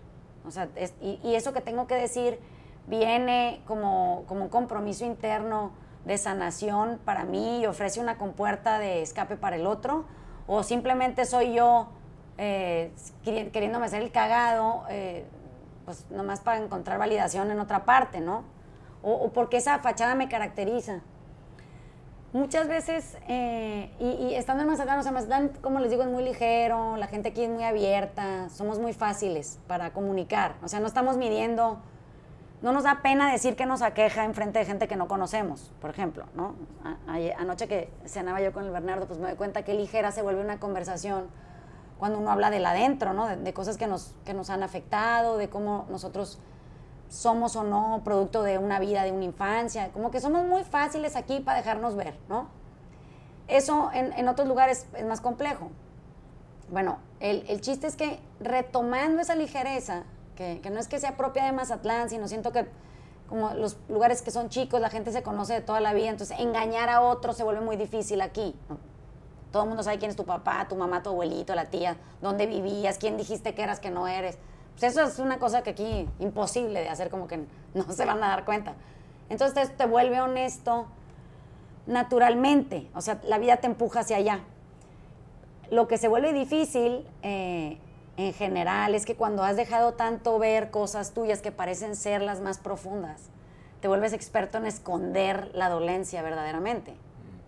O 0.46 0.50
sea, 0.50 0.68
y, 1.00 1.20
y, 1.22 1.34
eso 1.34 1.52
que 1.52 1.60
tengo 1.60 1.86
que 1.86 1.94
decir 1.96 2.38
viene 2.86 3.62
como, 3.66 4.24
como 4.28 4.44
un 4.44 4.48
compromiso 4.48 5.04
interno 5.04 5.72
de 6.06 6.18
sanación 6.18 7.00
para 7.04 7.24
mí 7.24 7.60
y 7.60 7.66
ofrece 7.66 8.00
una 8.00 8.16
compuerta 8.16 8.78
de 8.78 9.02
escape 9.02 9.36
para 9.36 9.56
el 9.56 9.66
otro, 9.66 10.04
o 10.46 10.62
simplemente 10.62 11.24
soy 11.24 11.52
yo 11.52 11.88
eh, 12.38 12.92
queriéndome 13.24 13.86
hacer 13.86 14.02
el 14.02 14.12
cagado, 14.12 14.84
eh, 14.88 15.24
pues 15.84 16.08
nomás 16.10 16.40
para 16.40 16.62
encontrar 16.62 16.98
validación 16.98 17.50
en 17.50 17.58
otra 17.58 17.84
parte, 17.84 18.20
¿no? 18.20 18.44
O, 19.02 19.30
porque 19.32 19.56
esa 19.56 19.78
fachada 19.80 20.14
me 20.14 20.28
caracteriza. 20.28 21.00
Muchas 22.32 22.68
veces, 22.68 23.16
eh, 23.28 23.90
y, 23.98 24.34
estando 24.34 24.62
en 24.62 24.68
Mazatlán, 24.68 24.98
o 25.00 25.02
sea, 25.02 25.10
Mazatlán, 25.10 25.48
como 25.60 25.80
les 25.80 25.90
digo, 25.90 26.02
es 26.02 26.08
muy 26.08 26.22
ligero, 26.22 26.96
la 26.96 27.08
gente 27.08 27.30
aquí 27.30 27.42
es 27.42 27.50
muy 27.50 27.64
abierta, 27.64 28.48
somos 28.50 28.78
muy 28.78 28.92
fáciles 28.92 29.58
para 29.66 29.92
comunicar, 29.92 30.54
o 30.62 30.68
sea, 30.68 30.78
no 30.78 30.86
estamos 30.86 31.16
midiendo 31.16 31.80
no 32.62 32.72
nos 32.72 32.84
da 32.84 33.02
pena 33.02 33.30
decir 33.30 33.54
que 33.54 33.66
nos 33.66 33.82
aqueja 33.82 34.24
en 34.24 34.34
frente 34.34 34.58
de 34.58 34.64
gente 34.64 34.88
que 34.88 34.96
no 34.96 35.08
conocemos, 35.08 35.72
por 35.80 35.90
ejemplo, 35.90 36.24
¿no? 36.34 36.54
anoche 37.38 37.68
que 37.68 37.90
cenaba 38.06 38.40
yo 38.40 38.52
con 38.52 38.64
el 38.64 38.70
Bernardo, 38.70 39.06
pues 39.06 39.18
me 39.18 39.28
doy 39.28 39.36
cuenta 39.36 39.62
que 39.62 39.74
ligera 39.74 40.10
se 40.10 40.22
vuelve 40.22 40.40
una 40.40 40.58
conversación 40.58 41.28
cuando 41.98 42.18
uno 42.18 42.30
habla 42.30 42.50
del 42.50 42.64
adentro, 42.66 43.12
¿no? 43.14 43.26
De, 43.26 43.54
cosas 43.54 43.76
que 43.76 43.86
nos, 43.86 44.14
que 44.24 44.34
nos 44.34 44.50
han 44.50 44.62
afectado, 44.62 45.38
de 45.38 45.48
cómo 45.48 45.86
nosotros 45.88 46.38
somos 47.08 47.56
o 47.56 47.62
no 47.62 48.02
producto 48.04 48.42
de 48.42 48.58
una 48.58 48.78
vida, 48.78 49.04
de 49.04 49.12
una 49.12 49.24
infancia, 49.24 49.90
como 49.92 50.10
que 50.10 50.20
somos 50.20 50.44
muy 50.44 50.64
fáciles 50.64 51.16
aquí 51.16 51.40
para 51.40 51.58
dejarnos 51.58 51.94
ver, 51.94 52.18
¿no? 52.28 52.48
Eso 53.48 53.90
en, 53.94 54.28
otros 54.28 54.48
lugares 54.48 54.86
es 54.94 55.06
más 55.06 55.20
complejo. 55.20 55.70
Bueno, 56.70 56.98
el, 57.20 57.44
el 57.48 57.60
chiste 57.60 57.86
es 57.86 57.94
que 57.94 58.18
retomando 58.40 59.22
esa 59.22 59.36
ligereza, 59.36 60.02
que, 60.36 60.60
no 60.70 60.78
es 60.78 60.86
que 60.86 61.00
sea 61.00 61.16
propia 61.16 61.44
de 61.44 61.52
Mazatlán, 61.52 62.08
sino 62.08 62.28
siento 62.28 62.52
que 62.52 62.66
como 63.28 63.50
los 63.54 63.76
lugares 63.88 64.22
que 64.22 64.30
son 64.30 64.48
chicos, 64.50 64.80
la 64.80 64.88
gente 64.88 65.10
se 65.10 65.24
conoce 65.24 65.54
de 65.54 65.60
toda 65.60 65.80
la 65.80 65.92
vida, 65.92 66.10
entonces 66.10 66.38
engañar 66.38 66.88
a 66.88 67.00
otro 67.00 67.32
se 67.32 67.42
vuelve 67.42 67.60
muy 67.60 67.76
difícil 67.76 68.20
aquí. 68.20 68.54
Todo 69.50 69.64
el 69.64 69.68
mundo 69.68 69.82
sabe 69.82 69.98
quién 69.98 70.10
es 70.10 70.16
tu 70.16 70.24
papá, 70.24 70.66
tu 70.68 70.76
mamá, 70.76 71.02
tu 71.02 71.10
abuelito, 71.10 71.54
la 71.54 71.64
tía, 71.64 71.96
dónde 72.20 72.46
vivías, 72.46 72.98
quién 72.98 73.16
dijiste 73.16 73.54
que 73.54 73.62
eras, 73.62 73.80
que 73.80 73.90
no 73.90 74.06
eres. 74.06 74.38
Pues 74.78 74.92
eso 74.92 75.02
es 75.02 75.18
una 75.18 75.38
cosa 75.38 75.62
que 75.62 75.70
aquí 75.70 76.08
imposible 76.20 76.80
de 76.80 76.88
hacer, 76.88 77.10
como 77.10 77.26
que 77.26 77.44
no 77.74 77.90
se 77.90 78.04
van 78.04 78.22
a 78.22 78.28
dar 78.28 78.44
cuenta. 78.44 78.74
Entonces 79.28 79.76
te 79.76 79.86
vuelve 79.86 80.20
honesto 80.20 80.86
naturalmente, 81.86 82.88
o 82.94 83.00
sea, 83.00 83.20
la 83.24 83.38
vida 83.38 83.56
te 83.56 83.66
empuja 83.66 84.00
hacia 84.00 84.18
allá. 84.18 84.40
Lo 85.70 85.88
que 85.88 85.98
se 85.98 86.08
vuelve 86.08 86.32
difícil 86.32 87.08
eh, 87.22 87.78
en 88.16 88.32
general 88.32 88.94
es 88.94 89.04
que 89.04 89.16
cuando 89.16 89.42
has 89.42 89.56
dejado 89.56 89.94
tanto 89.94 90.38
ver 90.38 90.70
cosas 90.70 91.12
tuyas 91.12 91.42
que 91.42 91.52
parecen 91.52 91.96
ser 91.96 92.22
las 92.22 92.40
más 92.40 92.58
profundas, 92.58 93.28
te 93.80 93.88
vuelves 93.88 94.12
experto 94.12 94.58
en 94.58 94.66
esconder 94.66 95.50
la 95.54 95.68
dolencia 95.68 96.22
verdaderamente, 96.22 96.94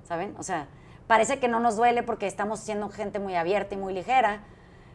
¿saben? 0.06 0.34
O 0.38 0.42
sea, 0.42 0.66
parece 1.06 1.38
que 1.38 1.48
no 1.48 1.58
nos 1.58 1.76
duele 1.76 2.02
porque 2.02 2.26
estamos 2.26 2.60
siendo 2.60 2.90
gente 2.90 3.18
muy 3.18 3.34
abierta 3.34 3.74
y 3.74 3.78
muy 3.78 3.94
ligera, 3.94 4.42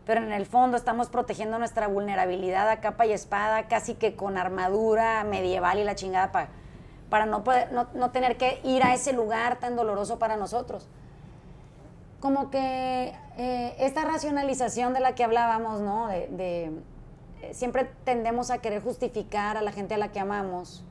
pero 0.05 0.21
en 0.21 0.31
el 0.31 0.45
fondo 0.45 0.77
estamos 0.77 1.09
protegiendo 1.09 1.57
nuestra 1.57 1.87
vulnerabilidad 1.87 2.69
a 2.69 2.79
capa 2.79 3.05
y 3.07 3.13
espada, 3.13 3.67
casi 3.67 3.95
que 3.95 4.15
con 4.15 4.37
armadura 4.37 5.23
medieval 5.23 5.79
y 5.79 5.83
la 5.83 5.95
chingada 5.95 6.31
para, 6.31 6.49
para 7.09 7.25
no, 7.25 7.43
no, 7.71 7.87
no 7.95 8.11
tener 8.11 8.37
que 8.37 8.59
ir 8.63 8.83
a 8.83 8.93
ese 8.93 9.11
lugar 9.13 9.59
tan 9.59 9.75
doloroso 9.75 10.19
para 10.19 10.37
nosotros 10.37 10.87
como 12.23 12.49
que 12.49 13.13
eh, 13.35 13.75
esta 13.79 14.05
racionalización 14.05 14.93
de 14.93 15.01
la 15.01 15.13
que 15.13 15.25
hablábamos, 15.25 15.81
¿no? 15.81 16.07
De, 16.07 16.71
eh, 17.41 17.53
siempre 17.53 17.91
tendemos 18.05 18.49
a 18.49 18.59
querer 18.59 18.81
justificar 18.81 19.57
a 19.57 19.61
la 19.61 19.73
gente 19.73 19.95
a 19.95 19.97
la 19.97 20.13
que 20.13 20.21
amamos 20.21 20.85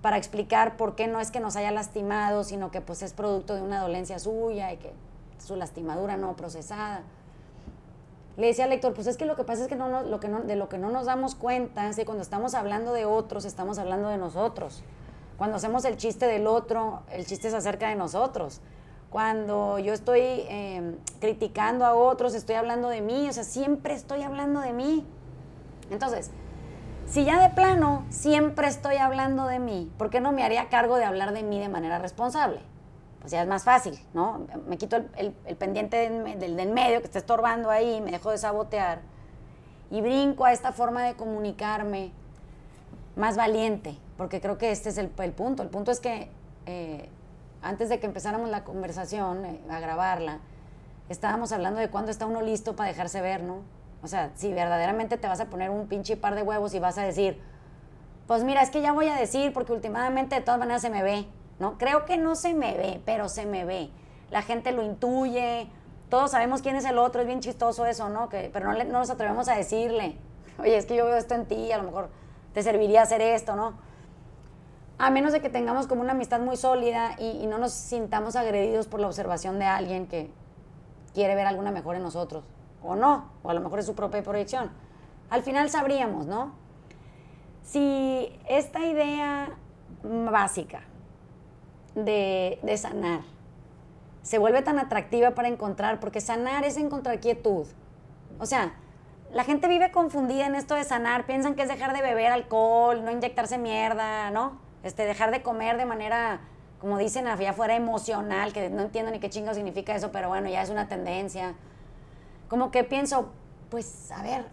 para 0.00 0.16
explicar 0.16 0.78
por 0.78 0.94
qué 0.94 1.06
no 1.06 1.20
es 1.20 1.30
que 1.30 1.38
nos 1.38 1.56
haya 1.56 1.70
lastimado, 1.70 2.44
sino 2.44 2.70
que 2.70 2.80
pues 2.80 3.02
es 3.02 3.12
producto 3.12 3.54
de 3.54 3.60
una 3.60 3.82
dolencia 3.82 4.18
suya 4.18 4.72
y 4.72 4.78
que 4.78 4.94
su 5.36 5.54
lastimadura 5.54 6.16
no 6.16 6.34
procesada. 6.34 7.02
Le 8.38 8.46
decía 8.46 8.64
al 8.64 8.70
lector, 8.70 8.94
pues 8.94 9.06
es 9.06 9.18
que 9.18 9.26
lo 9.26 9.36
que 9.36 9.44
pasa 9.44 9.64
es 9.64 9.68
que, 9.68 9.76
no, 9.76 10.00
lo 10.00 10.18
que 10.18 10.28
de 10.28 10.56
lo 10.56 10.70
que 10.70 10.78
no 10.78 10.88
nos 10.88 11.04
damos 11.04 11.34
cuenta 11.34 11.90
es 11.90 11.96
que 11.96 12.06
cuando 12.06 12.22
estamos 12.22 12.54
hablando 12.54 12.94
de 12.94 13.04
otros, 13.04 13.44
estamos 13.44 13.78
hablando 13.78 14.08
de 14.08 14.16
nosotros. 14.16 14.82
Cuando 15.36 15.58
hacemos 15.58 15.84
el 15.84 15.98
chiste 15.98 16.24
del 16.24 16.46
otro, 16.46 17.02
el 17.12 17.26
chiste 17.26 17.48
es 17.48 17.54
acerca 17.54 17.90
de 17.90 17.96
nosotros 17.96 18.62
cuando 19.10 19.78
yo 19.80 19.92
estoy 19.92 20.20
em, 20.48 20.96
criticando 21.20 21.84
a 21.84 21.94
otros, 21.94 22.34
estoy 22.34 22.54
hablando 22.54 22.88
de 22.88 23.00
mí, 23.00 23.28
o 23.28 23.32
sea, 23.32 23.44
siempre 23.44 23.94
estoy 23.94 24.22
hablando 24.22 24.60
de 24.60 24.72
mí. 24.72 25.04
Entonces, 25.90 26.30
si 27.06 27.24
ya 27.24 27.42
de 27.42 27.52
plano 27.52 28.06
siempre 28.08 28.68
estoy 28.68 28.96
hablando 28.96 29.46
de 29.46 29.58
mí, 29.58 29.90
¿por 29.98 30.10
qué 30.10 30.20
no 30.20 30.30
me 30.30 30.44
haría 30.44 30.68
cargo 30.68 30.96
de 30.96 31.04
hablar 31.04 31.32
de 31.32 31.42
mí 31.42 31.58
de 31.58 31.68
manera 31.68 31.98
responsable? 31.98 32.60
Pues 33.18 33.32
ya 33.32 33.42
es 33.42 33.48
más 33.48 33.64
fácil, 33.64 33.98
¿no? 34.14 34.46
Me 34.66 34.78
quito 34.78 34.96
el, 35.16 35.32
pendiente 35.56 36.08
del, 36.08 36.56
del, 36.56 36.70
medio 36.70 37.00
que 37.00 37.06
está 37.06 37.18
estorbando 37.18 37.68
ahí, 37.68 38.00
me 38.00 38.12
dejo 38.12 38.30
de 38.30 38.38
sabotear 38.38 39.00
y 39.90 40.00
brinco 40.00 40.44
a 40.44 40.52
esta 40.52 40.72
forma 40.72 41.02
de 41.02 41.14
comunicarme 41.14 42.12
más 43.16 43.36
valiente, 43.36 43.98
porque 44.16 44.40
creo 44.40 44.56
que 44.56 44.70
este 44.70 44.88
es 44.88 44.98
el, 44.98 45.08
punto. 45.08 45.64
El 45.64 45.68
punto 45.68 45.90
es 45.90 45.98
que 45.98 46.30
eh, 46.66 47.08
antes 47.62 47.88
de 47.88 48.00
que 48.00 48.06
empezáramos 48.06 48.50
la 48.50 48.64
conversación, 48.64 49.44
eh, 49.44 49.60
a 49.70 49.80
grabarla, 49.80 50.38
estábamos 51.08 51.52
hablando 51.52 51.80
de 51.80 51.90
cuándo 51.90 52.10
está 52.10 52.26
uno 52.26 52.42
listo 52.42 52.76
para 52.76 52.88
dejarse 52.88 53.20
ver, 53.20 53.42
¿no? 53.42 53.62
O 54.02 54.06
sea, 54.06 54.30
si 54.34 54.52
verdaderamente 54.52 55.18
te 55.18 55.28
vas 55.28 55.40
a 55.40 55.46
poner 55.46 55.70
un 55.70 55.86
pinche 55.86 56.16
par 56.16 56.34
de 56.34 56.42
huevos 56.42 56.74
y 56.74 56.78
vas 56.78 56.96
a 56.98 57.02
decir, 57.02 57.40
pues 58.26 58.44
mira, 58.44 58.62
es 58.62 58.70
que 58.70 58.80
ya 58.80 58.92
voy 58.92 59.08
a 59.08 59.16
decir 59.16 59.52
porque 59.52 59.72
últimamente 59.72 60.36
de 60.36 60.40
todas 60.40 60.58
maneras 60.58 60.82
se 60.82 60.90
me 60.90 61.02
ve, 61.02 61.26
¿no? 61.58 61.76
Creo 61.78 62.06
que 62.06 62.16
no 62.16 62.34
se 62.34 62.54
me 62.54 62.74
ve, 62.76 63.00
pero 63.04 63.28
se 63.28 63.44
me 63.44 63.64
ve. 63.64 63.90
La 64.30 64.42
gente 64.42 64.72
lo 64.72 64.82
intuye, 64.82 65.68
todos 66.08 66.30
sabemos 66.30 66.62
quién 66.62 66.76
es 66.76 66.84
el 66.84 66.96
otro, 66.96 67.20
es 67.20 67.26
bien 67.26 67.40
chistoso 67.40 67.84
eso, 67.86 68.08
¿no? 68.08 68.28
Que, 68.28 68.48
pero 68.52 68.72
no, 68.72 68.78
no 68.84 68.98
nos 69.00 69.10
atrevemos 69.10 69.48
a 69.48 69.56
decirle, 69.56 70.16
oye, 70.58 70.76
es 70.76 70.86
que 70.86 70.96
yo 70.96 71.04
veo 71.04 71.16
esto 71.16 71.34
en 71.34 71.46
ti, 71.46 71.72
a 71.72 71.78
lo 71.78 71.82
mejor 71.82 72.08
te 72.54 72.62
serviría 72.62 73.02
hacer 73.02 73.20
esto, 73.20 73.54
¿no? 73.56 73.74
A 75.00 75.10
menos 75.10 75.32
de 75.32 75.40
que 75.40 75.48
tengamos 75.48 75.86
como 75.86 76.02
una 76.02 76.12
amistad 76.12 76.40
muy 76.40 76.58
sólida 76.58 77.16
y, 77.18 77.46
no 77.46 77.56
nos 77.56 77.72
sintamos 77.72 78.36
agredidos 78.36 78.86
por 78.86 79.00
la 79.00 79.06
observación 79.06 79.58
de 79.58 79.64
alguien 79.64 80.06
que 80.06 80.30
quiere 81.14 81.34
ver 81.34 81.46
alguna 81.46 81.70
mejor 81.70 81.96
en 81.96 82.02
nosotros, 82.02 82.44
o 82.82 82.94
no, 82.96 83.30
o 83.42 83.48
a 83.48 83.54
lo 83.54 83.60
mejor 83.60 83.78
es 83.78 83.86
su 83.86 83.94
propia 83.94 84.22
proyección. 84.22 84.70
Al 85.30 85.42
final 85.42 85.70
sabríamos, 85.70 86.26
¿no? 86.26 86.52
Si 87.62 88.30
esta 88.46 88.84
idea 88.84 89.56
básica 90.02 90.82
de, 91.94 92.58
de 92.62 92.76
sanar 92.76 93.20
se 94.22 94.38
vuelve 94.38 94.60
tan 94.60 94.78
atractiva 94.78 95.30
para 95.30 95.48
encontrar, 95.48 95.98
porque 95.98 96.20
sanar 96.20 96.64
es 96.64 96.76
encontrar 96.76 97.20
quietud. 97.20 97.66
O 98.38 98.44
sea, 98.44 98.74
la 99.32 99.44
gente 99.44 99.66
vive 99.66 99.92
confundida 99.92 100.46
en 100.46 100.56
esto 100.56 100.74
de 100.74 100.84
sanar, 100.84 101.24
piensan 101.24 101.54
que 101.54 101.62
es 101.62 101.68
dejar 101.68 101.94
de 101.96 102.02
beber 102.02 102.32
alcohol, 102.32 103.02
no 103.02 103.10
inyectarse 103.10 103.56
mierda, 103.56 104.30
¿no? 104.30 104.69
Este, 104.82 105.04
dejar 105.04 105.30
de 105.30 105.42
comer 105.42 105.76
de 105.76 105.84
manera, 105.84 106.40
como 106.80 106.98
dicen 106.98 107.26
allá 107.26 107.50
afuera, 107.50 107.74
emocional, 107.76 108.52
que 108.52 108.70
no 108.70 108.82
entiendo 108.82 109.10
ni 109.10 109.18
qué 109.20 109.30
chingo 109.30 109.54
significa 109.54 109.94
eso, 109.94 110.10
pero 110.12 110.28
bueno, 110.28 110.48
ya 110.48 110.62
es 110.62 110.70
una 110.70 110.88
tendencia. 110.88 111.54
Como 112.48 112.70
que 112.70 112.84
pienso, 112.84 113.30
pues, 113.70 114.10
a 114.12 114.22
ver, 114.22 114.46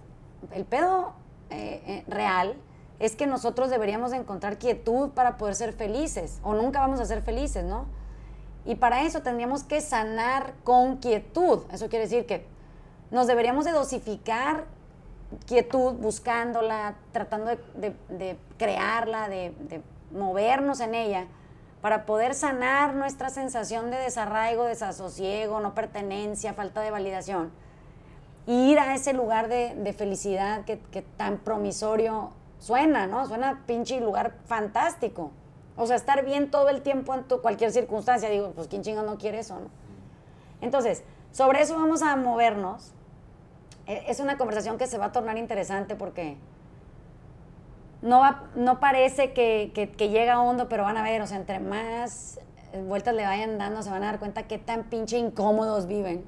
el 0.52 0.66
pedo 0.66 1.14
eh, 1.50 1.82
eh, 1.88 2.04
real 2.08 2.56
es 3.00 3.16
que 3.16 3.28
nosotros 3.28 3.70
deberíamos 3.70 4.12
encontrar 4.14 4.58
quietud 4.58 5.10
para 5.12 5.38
poder 5.38 5.56
ser 5.56 5.74
felices, 5.74 6.40
o 6.44 6.54
nunca 6.54 6.80
vamos 6.80 7.00
a 7.00 7.06
ser 7.06 7.22
felices, 7.22 7.64
¿no? 7.64 7.86
Y 8.66 8.76
para 8.76 9.04
eso 9.04 9.22
tendríamos 9.22 9.64
que 9.64 9.80
sanar 9.80 10.54
con 10.66 10.98
quietud. 10.98 11.62
Eso 11.72 11.88
quiere 11.88 12.04
decir 12.04 12.26
que 12.26 12.46
nos 13.12 13.26
deberíamos 13.28 13.64
de 13.64 13.72
dosificar 13.72 14.66
quietud 15.46 15.94
buscándola, 15.94 16.96
tratando 17.14 17.52
de, 17.76 18.38
crearla, 18.58 19.30
de, 19.30 19.54
movernos 20.12 20.80
en 20.80 20.96
ella 20.96 21.28
para 21.82 22.06
poder 22.06 22.34
sanar 22.34 22.96
nuestra 22.96 23.30
sensación 23.30 23.92
de 23.92 23.98
desarraigo, 23.98 24.66
desasosiego, 24.66 25.60
no 25.60 25.74
pertenencia, 25.74 26.54
falta 26.54 26.82
de 26.82 26.92
validación. 26.92 27.52
ir 28.46 28.80
a 28.80 28.96
ese 28.96 29.14
lugar 29.14 29.50
de, 29.50 29.94
felicidad 29.98 30.64
que, 30.66 30.78
tan 31.18 31.38
promisorio 31.38 32.32
suena, 32.60 33.06
¿no? 33.06 33.26
Suena 33.28 33.64
pinche 33.68 34.00
lugar 34.00 34.36
fantástico. 34.46 35.32
O 35.76 35.86
sea, 35.86 35.96
estar 35.96 36.26
bien 36.26 36.50
todo 36.50 36.70
el 36.70 36.82
tiempo 36.82 37.14
en 37.14 37.24
cualquier 37.24 37.72
circunstancia. 37.72 38.30
Digo, 38.30 38.52
pues 38.56 38.68
quién 38.68 38.82
chingo 38.82 39.04
no 39.04 39.18
quiere 39.18 39.40
eso, 39.40 39.60
¿no? 39.60 39.70
Entonces, 40.62 41.04
sobre 41.32 41.62
eso 41.62 41.76
vamos 41.76 42.02
a 42.02 42.16
movernos. 42.16 42.94
E, 43.86 44.06
es 44.08 44.20
una 44.20 44.38
conversación 44.38 44.78
que 44.78 44.88
se 44.88 44.98
va 44.98 45.06
a 45.06 45.12
tornar 45.12 45.38
interesante 45.38 45.96
porque 45.96 46.38
no, 48.02 48.24
no 48.56 48.80
parece 48.80 49.34
que, 49.34 49.72
que, 49.74 50.10
llega 50.10 50.42
hondo, 50.42 50.70
pero 50.70 50.84
van 50.84 50.98
a 50.98 51.04
ver, 51.04 51.22
o 51.22 51.28
sea, 51.28 51.38
entre 51.38 51.60
más 51.60 52.40
vueltas 52.86 53.16
le 53.16 53.24
vayan 53.24 53.58
dando, 53.58 53.82
se 53.82 53.90
van 53.90 54.04
a 54.04 54.08
dar 54.08 54.20
cuenta 54.20 54.44
qué 54.44 54.58
tan 54.58 54.84
pinche 54.86 55.18
incómodos 55.18 55.88
viven 55.88 56.26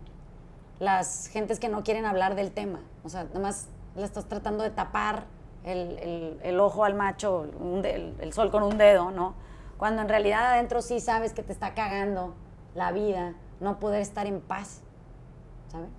las 0.80 1.28
gentes 1.28 1.60
que 1.60 1.70
no 1.70 1.84
quieren 1.84 2.06
hablar 2.06 2.36
del 2.36 2.52
tema. 2.52 2.80
O 3.04 3.10
sea, 3.10 3.26
nomás 3.34 3.68
le 3.96 4.04
estás 4.04 4.26
tratando 4.28 4.64
de 4.64 4.70
tapar 4.72 5.26
el, 5.64 6.60
ojo 6.60 6.86
al 6.86 6.96
macho, 6.96 7.46
el, 7.84 8.34
sol 8.34 8.50
con 8.50 8.64
un 8.64 8.78
dedo, 8.78 9.12
¿no? 9.12 9.36
Cuando 9.78 10.02
en 10.02 10.10
realidad 10.10 10.54
adentro 10.54 10.82
sí 10.82 11.00
sabes 11.00 11.34
que 11.34 11.44
te 11.44 11.54
está 11.54 11.74
cagando 11.74 12.34
la 12.76 12.92
vida, 12.92 13.36
no 13.60 13.80
poder 13.80 14.02
estar 14.02 14.26
en 14.26 14.42
paz, 14.42 14.82
¿sabes? 15.68 15.90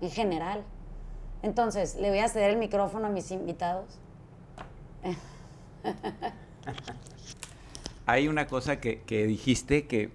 En 0.00 0.10
general. 0.10 0.64
Entonces, 1.42 1.96
le 1.96 2.10
voy 2.10 2.20
a 2.20 2.28
ceder 2.28 2.50
el 2.50 2.56
micrófono 2.56 3.06
a 3.06 3.10
mis 3.10 3.30
invitados. 3.30 3.98
Hay 8.06 8.28
una 8.28 8.46
cosa 8.46 8.80
que, 8.80 9.02
dijiste 9.08 9.86
que, 9.86 10.10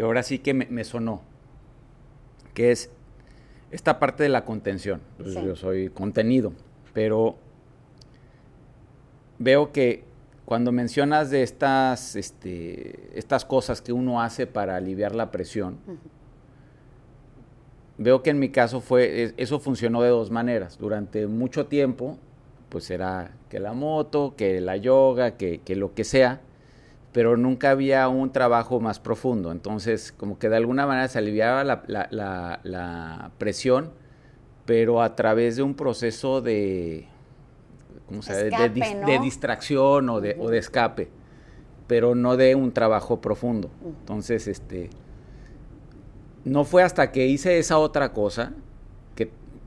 ahora 0.00 0.22
sí 0.22 0.38
que 0.38 0.54
me, 0.54 0.84
sonó, 0.84 1.22
que 2.54 2.70
es 2.70 2.90
esta 3.70 3.98
parte 3.98 4.22
de 4.22 4.28
la 4.28 4.44
contención. 4.44 5.00
Pues 5.16 5.34
yo 5.34 5.56
soy 5.56 5.88
contenido, 5.90 6.52
pero 6.92 7.36
veo 9.38 9.72
que 9.72 10.04
cuando 10.44 10.70
mencionas 10.70 11.30
de 11.30 11.42
estas, 11.42 12.14
este, 12.14 13.18
estas 13.18 13.44
cosas 13.44 13.82
que 13.82 13.92
uno 13.92 14.22
hace 14.22 14.46
para 14.46 14.76
aliviar 14.76 15.14
la 15.14 15.32
presión, 15.32 15.78
veo 17.98 18.22
que 18.22 18.30
en 18.30 18.38
mi 18.38 18.50
caso 18.50 18.80
fue, 18.80 19.34
eso 19.36 19.58
funcionó 19.58 20.02
de 20.02 20.10
dos 20.10 20.30
maneras. 20.30 20.78
Durante 20.78 21.26
mucho 21.26 21.66
tiempo, 21.66 22.16
pues 22.68 22.90
era 22.90 23.32
que 23.48 23.60
la 23.60 23.72
moto, 23.72 24.34
que 24.36 24.60
la 24.60 24.76
yoga, 24.76 25.36
que, 25.36 25.60
lo 25.68 25.94
que 25.94 26.04
sea, 26.04 26.40
pero 27.12 27.36
nunca 27.36 27.70
había 27.70 28.08
un 28.08 28.32
trabajo 28.32 28.80
más 28.80 29.00
profundo. 29.00 29.52
Entonces, 29.52 30.12
como 30.12 30.38
que 30.38 30.48
de 30.48 30.56
alguna 30.56 30.86
manera 30.86 31.08
se 31.08 31.18
aliviaba 31.18 31.64
la 31.64 33.30
presión, 33.38 33.90
pero 34.66 35.00
a 35.00 35.14
través 35.14 35.56
de 35.56 35.62
un 35.62 35.74
proceso 35.74 36.42
de, 36.42 37.06
¿cómo 38.06 38.20
se 38.20 38.50
de, 38.50 39.18
distracción 39.22 40.08
o 40.08 40.20
de, 40.20 40.36
o 40.38 40.50
de 40.50 40.58
escape, 40.58 41.08
pero 41.86 42.14
no 42.14 42.36
de 42.36 42.54
un 42.54 42.72
trabajo 42.72 43.20
profundo. 43.20 43.70
Entonces, 43.84 44.48
este, 44.48 44.90
no 46.44 46.64
fue 46.64 46.82
hasta 46.82 47.12
que 47.12 47.26
hice 47.26 47.58
esa 47.58 47.78
otra 47.78 48.12
cosa 48.12 48.52
que 48.52 48.65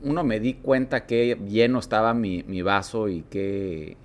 uno 0.04 0.24
me 0.24 0.40
di 0.40 0.56
cuenta 0.56 1.06
que 1.06 1.38
lleno 1.48 1.80
estaba 1.80 2.14
mi, 2.14 2.62
vaso 2.62 3.10
y 3.10 3.24
que, 3.24 3.98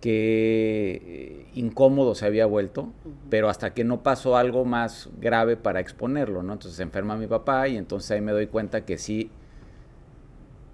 que 0.00 1.46
incómodo 1.54 2.14
se 2.14 2.26
había 2.26 2.46
vuelto, 2.46 2.92
pero 3.28 3.48
hasta 3.48 3.74
que 3.74 3.84
no 3.84 4.02
pasó 4.02 4.36
algo 4.36 4.64
más 4.64 5.08
grave 5.20 5.56
para 5.56 5.80
exponerlo, 5.80 6.42
¿no? 6.42 6.54
Entonces 6.54 6.76
se 6.76 6.82
enferma 6.82 7.16
mi 7.16 7.26
papá 7.26 7.68
y 7.68 7.76
entonces 7.76 8.10
ahí 8.10 8.20
me 8.20 8.32
doy 8.32 8.46
cuenta 8.46 8.84
que 8.84 8.98
sí 8.98 9.30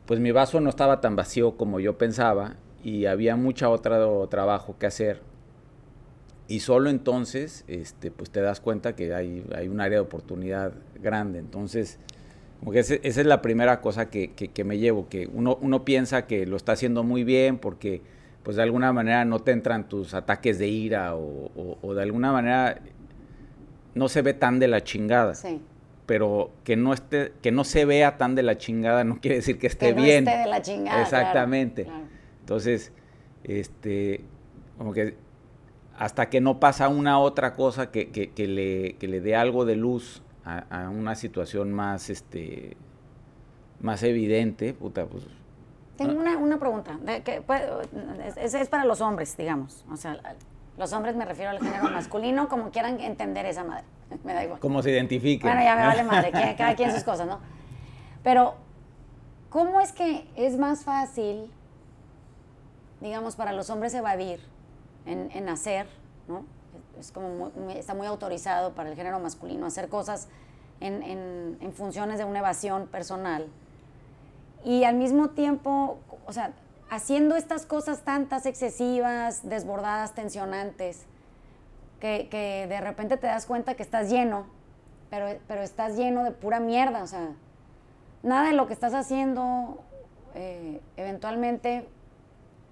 pues 0.06 0.20
mi 0.20 0.30
vaso 0.30 0.60
no 0.60 0.70
estaba 0.70 1.00
tan 1.00 1.16
vacío 1.16 1.56
como 1.56 1.80
yo 1.80 1.98
pensaba 1.98 2.54
y 2.82 3.06
había 3.06 3.36
mucha 3.36 3.68
otro 3.68 4.26
trabajo 4.28 4.76
que 4.78 4.86
hacer. 4.86 5.20
Y 6.48 6.60
solo 6.60 6.90
entonces, 6.90 7.64
este, 7.66 8.12
pues 8.12 8.30
te 8.30 8.40
das 8.40 8.60
cuenta 8.60 8.94
que 8.94 9.12
hay, 9.12 9.44
hay 9.54 9.66
un 9.66 9.80
área 9.80 9.98
de 9.98 10.04
oportunidad 10.04 10.72
grande. 11.02 11.40
Entonces, 11.40 11.98
como 12.58 12.72
que 12.72 12.80
esa 12.80 12.94
es 13.02 13.26
la 13.26 13.42
primera 13.42 13.80
cosa 13.80 14.10
que, 14.10 14.50
me 14.64 14.78
llevo, 14.78 15.08
que 15.08 15.28
uno, 15.32 15.58
uno 15.60 15.84
piensa 15.84 16.26
que 16.26 16.46
lo 16.46 16.56
está 16.56 16.72
haciendo 16.72 17.02
muy 17.02 17.24
bien 17.24 17.58
porque 17.58 18.02
pues 18.42 18.56
de 18.56 18.62
alguna 18.62 18.92
manera 18.92 19.24
no 19.24 19.40
te 19.40 19.52
entran 19.52 19.88
tus 19.88 20.14
ataques 20.14 20.58
de 20.58 20.68
ira 20.68 21.14
o, 21.16 21.78
o 21.82 21.94
de 21.94 22.02
alguna 22.02 22.32
manera 22.32 22.80
no 23.94 24.08
se 24.08 24.22
ve 24.22 24.34
tan 24.34 24.58
de 24.58 24.68
la 24.68 24.84
chingada. 24.84 25.34
Sí 25.34 25.60
pero 26.06 26.52
que 26.62 26.76
no 26.76 26.92
esté, 26.92 27.32
que 27.42 27.50
no 27.50 27.64
se 27.64 27.84
vea 27.84 28.16
tan 28.16 28.36
de 28.36 28.44
la 28.44 28.56
chingada 28.56 29.04
no 29.04 29.20
quiere 29.20 29.36
decir 29.36 29.58
que 29.58 29.66
esté 29.66 29.88
que 29.88 29.94
no 29.94 30.02
bien. 30.02 30.26
Esté 30.26 30.38
de 30.38 30.46
la 30.46 30.62
chingada. 30.62 31.02
Exactamente. 31.02 31.86
Entonces, 32.40 32.92
este, 33.42 34.22
como 34.78 34.92
que 34.92 35.16
hasta 35.98 36.30
que 36.30 36.40
no 36.40 36.60
pasa 36.60 36.88
una 36.88 37.18
otra 37.18 37.54
cosa 37.54 37.90
que, 37.90 38.10
que, 38.10 38.46
le, 38.46 38.96
que 38.98 39.08
le, 39.08 39.20
dé 39.20 39.34
algo 39.34 39.64
de 39.64 39.76
luz 39.76 40.22
a, 40.46 40.88
una 40.88 41.14
situación 41.14 41.72
más, 41.72 42.08
este, 42.08 42.76
más 43.80 44.02
evidente, 44.02 44.72
puta, 44.72 45.06
pues. 45.06 45.24
Tengo 45.96 46.20
una, 46.20 46.36
una 46.36 46.58
pregunta, 46.58 46.98
que, 47.24 47.40
pues, 47.40 47.62
es, 48.36 48.54
es 48.54 48.68
para 48.68 48.84
los 48.84 49.00
hombres, 49.00 49.36
digamos, 49.36 49.84
o 49.90 49.96
sea, 49.96 50.20
los 50.76 50.92
hombres 50.92 51.16
me 51.16 51.24
refiero 51.24 51.50
al 51.50 51.58
género 51.58 51.84
masculino, 51.84 52.48
como 52.48 52.70
quieran 52.70 53.00
entender 53.00 53.46
esa 53.46 53.64
madre. 53.64 53.84
me 54.24 54.34
da 54.34 54.44
igual. 54.44 54.60
Como 54.60 54.82
se 54.82 54.90
identifique. 54.90 55.46
Bueno, 55.46 55.62
ya 55.62 55.74
me 55.74 55.86
vale 55.86 56.02
madre, 56.04 56.30
cada 56.56 56.76
quien 56.76 56.92
sus 56.92 57.02
cosas, 57.02 57.26
¿no? 57.26 57.40
Pero, 58.22 58.54
¿cómo 59.48 59.80
es 59.80 59.92
que 59.92 60.28
es 60.36 60.58
más 60.58 60.84
fácil, 60.84 61.50
digamos, 63.00 63.36
para 63.36 63.52
los 63.52 63.70
hombres 63.70 63.94
evadir 63.94 64.40
en, 65.06 65.30
en 65.32 65.48
hacer, 65.48 65.86
¿no? 66.28 66.44
Es 66.98 67.12
como 67.12 67.52
está 67.70 67.94
muy 67.94 68.06
autorizado 68.06 68.72
para 68.72 68.90
el 68.90 68.96
género 68.96 69.18
masculino 69.18 69.66
hacer 69.66 69.88
cosas 69.88 70.28
en, 70.80 71.02
en, 71.60 71.72
funciones 71.72 72.18
de 72.18 72.24
una 72.24 72.40
evasión 72.40 72.86
personal. 72.86 73.46
Y 74.64 74.84
al 74.84 74.96
mismo 74.96 75.30
tiempo, 75.30 75.98
o 76.26 76.32
sea, 76.32 76.52
haciendo 76.90 77.36
estas 77.36 77.66
cosas 77.66 78.02
tantas 78.02 78.46
excesivas, 78.46 79.48
desbordadas, 79.48 80.14
tensionantes, 80.14 81.06
que, 82.00 82.66
de 82.68 82.80
repente 82.80 83.16
te 83.16 83.26
das 83.26 83.46
cuenta 83.46 83.74
que 83.74 83.82
estás 83.82 84.10
lleno, 84.10 84.46
pero, 85.10 85.38
pero 85.48 85.62
estás 85.62 85.96
lleno 85.96 86.24
de 86.24 86.30
pura 86.30 86.60
mierda, 86.60 87.02
o 87.02 87.06
sea, 87.06 87.30
nada 88.22 88.48
de 88.48 88.52
lo 88.52 88.66
que 88.66 88.72
estás 88.72 88.94
haciendo 88.94 89.82
eh, 90.34 90.80
eventualmente 90.96 91.88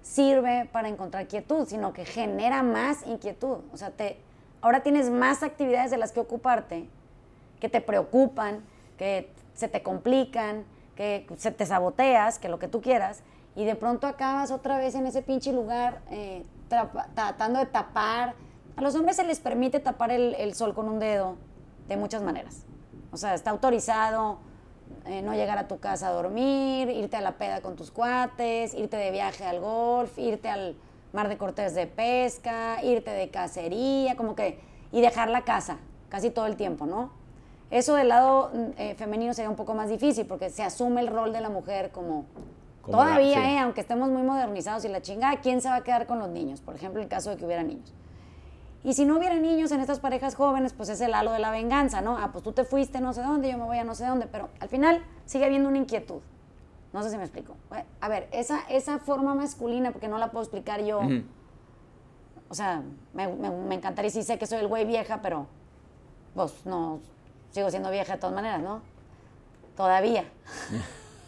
sirve 0.05 0.69
para 0.71 0.87
encontrar 0.87 1.27
quietud, 1.27 1.67
sino 1.67 1.91
que 1.91 2.05
genera 2.05 2.61
más 2.61 3.05
inquietud, 3.07 3.57
o 3.73 3.77
sea, 3.77 3.89
te, 3.89 4.19
ahora 4.61 4.83
tienes 4.83 5.09
más 5.09 5.41
actividades 5.41 5.89
de 5.89 5.97
las 5.97 6.11
que 6.11 6.19
ocuparte, 6.19 6.87
que 7.59 7.69
te 7.69 7.81
preocupan, 7.81 8.63
que 8.97 9.31
se 9.55 9.67
te 9.67 9.81
complican, 9.81 10.63
que 10.95 11.25
se 11.37 11.51
te 11.51 11.65
saboteas, 11.65 12.37
que 12.37 12.49
lo 12.49 12.59
que 12.59 12.67
tú 12.67 12.81
quieras, 12.81 13.23
y 13.55 13.65
de 13.65 13.75
pronto 13.75 14.05
acabas 14.05 14.51
otra 14.51 14.77
vez 14.77 14.93
en 14.93 15.07
ese 15.07 15.23
pinche 15.23 15.51
lugar 15.51 16.01
eh, 16.11 16.45
tratando 16.69 17.59
de 17.59 17.65
tapar. 17.65 18.35
A 18.75 18.81
los 18.81 18.93
hombres 18.95 19.15
se 19.15 19.23
les 19.23 19.39
permite 19.39 19.79
tapar 19.79 20.11
el, 20.11 20.53
sol 20.53 20.75
con 20.75 20.87
un 20.87 20.99
dedo 20.99 21.35
de 21.87 21.97
muchas 21.97 22.21
maneras. 22.21 22.63
O 23.11 23.17
sea, 23.17 23.33
está 23.33 23.49
autorizado 23.49 24.37
eh, 25.05 25.21
no 25.21 25.33
llegar 25.33 25.57
a 25.57 25.67
tu 25.67 25.79
casa 25.79 26.09
a 26.09 26.11
dormir, 26.11 26.89
irte 26.89 27.17
a 27.17 27.21
la 27.21 27.33
peda 27.33 27.61
con 27.61 27.75
tus 27.75 27.91
cuates, 27.91 28.73
irte 28.73 28.97
de 28.97 29.11
viaje 29.11 29.45
al 29.45 29.59
golf, 29.59 30.17
irte 30.17 30.49
al 30.49 30.75
mar 31.13 31.29
de 31.29 31.37
Cortés 31.37 31.75
de 31.75 31.87
pesca, 31.87 32.83
irte 32.83 33.11
de 33.11 33.29
cacería, 33.29 34.15
como 34.15 34.35
que, 34.35 34.59
y 34.91 35.01
dejar 35.01 35.29
la 35.29 35.43
casa 35.43 35.77
casi 36.09 36.29
todo 36.29 36.45
el 36.45 36.55
tiempo, 36.55 36.85
¿no? 36.85 37.11
Eso 37.71 37.95
del 37.95 38.09
lado 38.09 38.51
mm, 38.53 38.65
eh, 38.77 38.95
femenino 38.95 39.33
sería 39.33 39.49
un 39.49 39.55
poco 39.55 39.73
más 39.73 39.89
difícil 39.89 40.25
porque 40.25 40.49
se 40.49 40.63
asume 40.63 41.01
el 41.01 41.07
rol 41.07 41.33
de 41.33 41.41
la 41.41 41.49
mujer 41.49 41.91
como 41.91 42.25
Todavía, 42.91 43.51
eh, 43.51 43.59
aunque 43.59 43.81
estemos 43.81 44.09
muy 44.09 44.21
modernizados 44.21 44.85
y 44.85 44.89
la 44.89 45.01
chingada, 45.01 45.37
¿quién 45.41 45.61
se 45.61 45.69
va 45.69 45.77
a 45.77 45.83
quedar 45.83 46.05
con 46.05 46.19
los 46.19 46.29
niños? 46.29 46.61
Por 46.61 46.75
ejemplo, 46.75 47.01
el 47.01 47.07
caso 47.07 47.31
de 47.31 47.37
que 47.37 47.45
hubiera 47.45 47.63
niños. 47.63 47.93
Y 48.85 48.93
si 48.93 49.03
no 49.03 49.17
hubiera 49.17 49.33
niños 49.35 49.71
en 49.71 49.81
estas 49.81 49.99
parejas 49.99 50.35
jóvenes, 50.35 50.73
pues 50.73 50.89
es 50.89 51.01
el 51.01 51.15
halo 51.15 51.31
de 51.31 51.39
la 51.39 51.49
venganza, 51.49 52.01
¿no? 52.01 52.19
Ah, 52.19 52.31
pues 52.31 52.43
tú 52.43 52.51
te 52.51 52.63
fuiste 52.63 53.01
no 53.01 53.13
sé 53.13 53.23
dónde, 53.23 53.51
yo 53.51 53.57
me 53.57 53.63
voy 53.63 53.79
a 53.79 53.83
no 53.83 53.95
sé 53.95 54.05
dónde, 54.05 54.27
pero 54.27 54.49
al 54.59 54.69
final 54.69 55.03
sigue 55.25 55.43
habiendo 55.43 55.69
una 55.69 55.79
inquietud. 55.79 56.21
No 56.93 57.01
sé 57.01 57.09
si 57.09 57.17
me 57.17 57.23
explico. 57.23 57.57
A 57.99 58.07
ver, 58.07 58.29
esa, 58.31 58.59
esa 58.69 58.99
forma 58.99 59.33
masculina, 59.33 59.89
porque 59.89 60.07
no 60.07 60.19
la 60.19 60.29
puedo 60.29 60.43
explicar 60.43 60.83
yo. 60.83 61.01
O 62.47 62.53
sea, 62.53 62.83
me, 63.13 63.27
me, 63.27 63.73
encantaría 63.73 64.11
si 64.11 64.21
sé 64.21 64.37
que 64.37 64.45
soy 64.45 64.59
el 64.59 64.67
güey 64.67 64.85
vieja, 64.85 65.19
pero 65.19 65.47
pues 66.35 66.53
no, 66.65 66.99
sigo 67.49 67.71
siendo 67.71 67.89
vieja 67.89 68.13
de 68.13 68.19
todas 68.19 68.35
maneras, 68.35 68.61
¿no? 68.61 68.81
Todavía. 69.75 70.25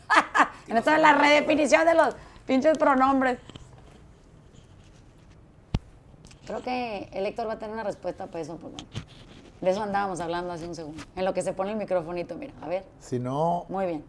en 0.67 0.77
esto 0.77 0.91
es 0.91 1.01
la 1.01 1.13
redefinición 1.13 1.85
de 1.87 1.95
los 1.95 2.15
pinches 2.45 2.77
pronombres. 2.77 3.39
Creo 6.47 6.61
que 6.63 7.09
el 7.11 7.25
Héctor 7.25 7.49
va 7.49 7.53
a 7.53 7.59
tener 7.59 7.73
una 7.73 7.83
respuesta 7.83 8.27
para 8.27 8.39
eso, 8.39 8.55
porque 8.55 8.85
de 9.59 9.69
eso 9.69 9.83
andábamos 9.83 10.21
hablando 10.21 10.53
hace 10.53 10.65
un 10.65 10.75
segundo. 10.75 11.03
En 11.17 11.25
lo 11.25 11.33
que 11.33 11.41
se 11.41 11.51
pone 11.51 11.71
el 11.71 11.77
microfonito, 11.77 12.35
mira, 12.35 12.53
a 12.61 12.69
ver. 12.69 12.85
Si 12.99 13.19
no. 13.19 13.65
Muy 13.67 13.85
bien. 13.85 14.05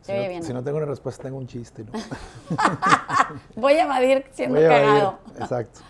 Se 0.00 0.12
si, 0.12 0.22
no, 0.22 0.28
bien. 0.28 0.42
si 0.42 0.52
no 0.54 0.64
tengo 0.64 0.78
una 0.78 0.86
respuesta, 0.86 1.24
tengo 1.24 1.36
un 1.36 1.46
chiste. 1.46 1.84
¿no? 1.84 1.92
Voy 3.56 3.74
a 3.74 3.84
evadir 3.84 4.24
siendo 4.32 4.56
Voy 4.56 4.64
a 4.64 4.66
evadir, 4.66 4.88
cagado. 4.88 5.18
Exacto. 5.38 5.80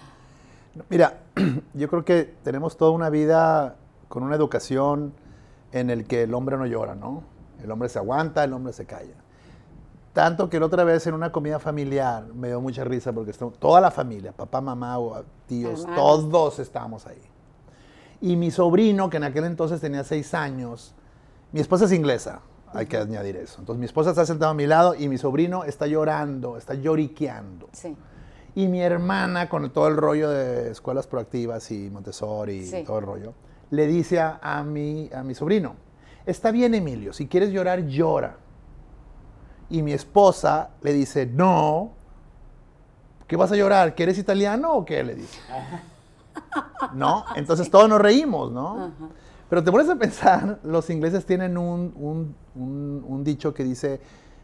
Mira, 0.88 1.18
yo 1.74 1.88
creo 1.88 2.04
que 2.04 2.34
tenemos 2.42 2.76
toda 2.76 2.90
una 2.90 3.08
vida 3.08 3.76
con 4.08 4.24
una 4.24 4.34
educación 4.34 5.14
en 5.70 5.90
el 5.90 6.06
que 6.06 6.24
el 6.24 6.34
hombre 6.34 6.56
no 6.56 6.66
llora, 6.66 6.96
¿no? 6.96 7.22
El 7.62 7.70
hombre 7.70 7.88
se 7.88 8.00
aguanta, 8.00 8.42
el 8.42 8.52
hombre 8.52 8.72
se 8.72 8.84
calla. 8.84 9.14
Tanto 10.12 10.50
que 10.50 10.60
la 10.60 10.66
otra 10.66 10.84
vez 10.84 11.06
en 11.06 11.14
una 11.14 11.32
comida 11.32 11.58
familiar 11.58 12.26
me 12.34 12.48
dio 12.48 12.60
mucha 12.60 12.84
risa 12.84 13.12
porque 13.12 13.32
toda 13.32 13.80
la 13.80 13.90
familia, 13.90 14.32
papá, 14.32 14.60
mamá, 14.60 14.98
tíos, 15.46 15.80
Hermanos. 15.80 16.30
todos 16.30 16.58
estábamos 16.58 17.06
ahí. 17.06 17.22
Y 18.20 18.36
mi 18.36 18.50
sobrino, 18.50 19.08
que 19.08 19.16
en 19.16 19.24
aquel 19.24 19.44
entonces 19.44 19.80
tenía 19.80 20.04
seis 20.04 20.34
años, 20.34 20.94
mi 21.50 21.60
esposa 21.60 21.86
es 21.86 21.92
inglesa, 21.92 22.40
hay 22.74 22.86
que 22.86 22.98
añadir 22.98 23.36
eso. 23.36 23.56
Entonces 23.60 23.80
mi 23.80 23.86
esposa 23.86 24.10
está 24.10 24.26
sentada 24.26 24.50
a 24.50 24.54
mi 24.54 24.66
lado 24.66 24.94
y 24.94 25.08
mi 25.08 25.16
sobrino 25.16 25.64
está 25.64 25.86
llorando, 25.86 26.58
está 26.58 26.74
lloriqueando. 26.74 27.68
Sí. 27.72 27.96
Y 28.54 28.68
mi 28.68 28.82
hermana, 28.82 29.48
con 29.48 29.70
todo 29.70 29.88
el 29.88 29.96
rollo 29.96 30.28
de 30.28 30.70
escuelas 30.70 31.06
proactivas 31.06 31.70
y 31.70 31.88
Montessori 31.88 32.68
y 32.68 32.84
todo 32.84 32.98
el 32.98 33.06
rollo, 33.06 33.34
le 33.70 33.86
dice 33.86 34.20
a, 34.20 34.38
a 34.42 34.62
mi, 34.62 35.08
a 35.14 35.22
mi 35.22 35.34
sobrino, 35.34 35.74
está 36.26 36.50
bien 36.50 36.74
Emilio, 36.74 37.14
si 37.14 37.28
quieres 37.28 37.50
llorar, 37.50 37.86
llora. 37.86 38.36
Y 39.72 39.82
mi 39.82 39.92
esposa 39.92 40.68
le 40.82 40.92
dice, 40.92 41.24
no, 41.26 41.92
¿qué 43.26 43.36
vas 43.36 43.50
a 43.52 43.56
llorar? 43.56 43.94
¿Que 43.94 44.02
eres 44.04 44.18
italiano 44.18 44.72
o 44.72 44.84
qué? 44.84 45.02
Le 45.02 45.14
dice. 45.14 45.38
¿No? 46.94 47.24
Entonces 47.34 47.70
todos 47.70 47.88
nos 47.88 48.00
reímos, 48.00 48.52
¿no? 48.52 48.90
Pero 49.48 49.64
te 49.64 49.70
pones 49.72 49.88
a 49.88 49.96
pensar, 49.96 50.58
los 50.62 50.88
ingleses 50.90 51.24
tienen 51.26 51.56
un, 51.58 51.92
un- 51.96 52.34
un- 52.54 53.04
un 53.06 53.24
dicho 53.24 53.52
que 53.54 53.64
dice, 53.64 54.00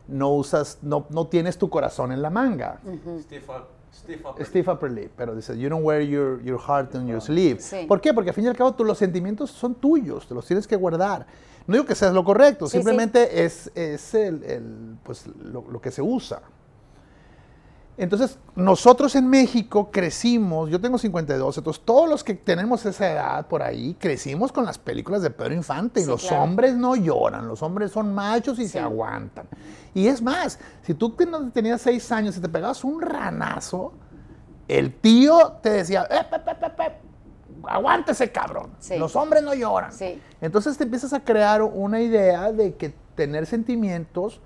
no 0.06 0.30
usas, 0.30 0.78
no, 0.82 1.06
no 1.10 1.26
tienes 1.26 1.58
tu 1.58 1.68
corazón 1.68 2.12
en 2.12 2.22
la 2.22 2.30
manga. 2.30 2.78
Stiff 3.20 3.48
up, 3.50 3.66
stiff 3.92 4.24
upper. 4.24 4.46
Stiff 4.46 4.68
upper 4.68 4.90
lip, 4.90 5.12
pero 5.16 5.34
dice, 5.34 5.58
you 5.58 5.68
don't 5.68 5.84
wear 5.84 6.00
your, 6.02 6.42
your 6.42 6.58
heart 6.58 6.94
on 6.94 7.06
your 7.06 7.20
sleeve. 7.20 7.60
Sí. 7.60 7.84
¿Por 7.86 8.00
qué? 8.00 8.12
Porque 8.14 8.30
al 8.30 8.34
fin 8.34 8.44
y 8.44 8.48
al 8.48 8.56
cabo 8.56 8.72
tú, 8.74 8.84
los 8.84 8.96
sentimientos 8.98 9.50
son 9.50 9.74
tuyos, 9.74 10.26
te 10.26 10.34
los 10.34 10.46
tienes 10.46 10.66
que 10.66 10.76
guardar. 10.76 11.26
No 11.68 11.74
digo 11.74 11.84
que 11.86 11.94
seas 11.94 12.12
lo 12.12 12.24
correcto, 12.24 12.66
Sí, 12.66 12.78
simplemente 12.78 13.44
es, 13.44 13.70
es 13.76 14.12
el, 14.14 14.42
el, 14.42 14.96
pues, 15.04 15.26
lo, 15.28 15.64
lo 15.70 15.80
que 15.80 15.90
se 15.92 16.02
usa. 16.02 16.40
Entonces, 17.96 18.38
nosotros 18.54 19.16
en 19.16 19.28
México 19.28 19.90
crecimos, 19.90 20.70
yo 20.70 20.80
tengo 20.80 20.98
52, 20.98 21.58
entonces 21.58 21.82
todos 21.84 22.08
los 22.08 22.22
que 22.22 22.34
tenemos 22.34 22.86
esa 22.86 23.10
edad 23.12 23.46
por 23.48 23.60
ahí, 23.60 23.96
crecimos 23.98 24.52
con 24.52 24.64
las 24.64 24.78
películas 24.78 25.20
de 25.20 25.30
Pedro 25.30 25.54
Infante. 25.54 26.00
y 26.00 26.04
Sí, 26.04 26.08
los 26.08 26.22
claro. 26.22 26.44
hombres 26.44 26.76
no 26.76 26.94
lloran, 26.94 27.48
los 27.48 27.60
hombres 27.62 27.90
son 27.90 28.14
machos 28.14 28.58
y 28.60 28.68
se 28.68 28.78
aguantan. 28.78 29.46
Y 29.94 30.06
es 30.06 30.22
más, 30.22 30.60
si 30.82 30.94
tú 30.94 31.10
ten- 31.10 31.50
tenías 31.50 31.80
6 31.82 32.10
años 32.12 32.36
y 32.36 32.40
te 32.40 32.48
pegabas 32.48 32.84
un 32.84 33.00
ranazo, 33.02 33.92
el 34.68 34.94
tío 34.94 35.54
te 35.60 35.70
decía, 35.70 36.06
"Ep, 36.08 36.32
ep, 36.32 36.48
ep, 36.48 36.62
ep, 36.62 36.80
ep, 36.80 36.92
aguántese 37.66 38.30
cabrón, 38.30 38.70
Sí. 38.78 38.96
los 38.98 39.16
hombres 39.16 39.42
no 39.42 39.54
lloran. 39.54 39.92
Sí. 39.92 40.20
Entonces 40.40 40.76
te 40.78 40.84
empiezas 40.84 41.12
a 41.12 41.20
crear 41.24 41.62
una 41.62 42.00
idea 42.00 42.52
de 42.52 42.74
que 42.76 42.94
tener 43.14 43.46
sentimientos 43.46 44.40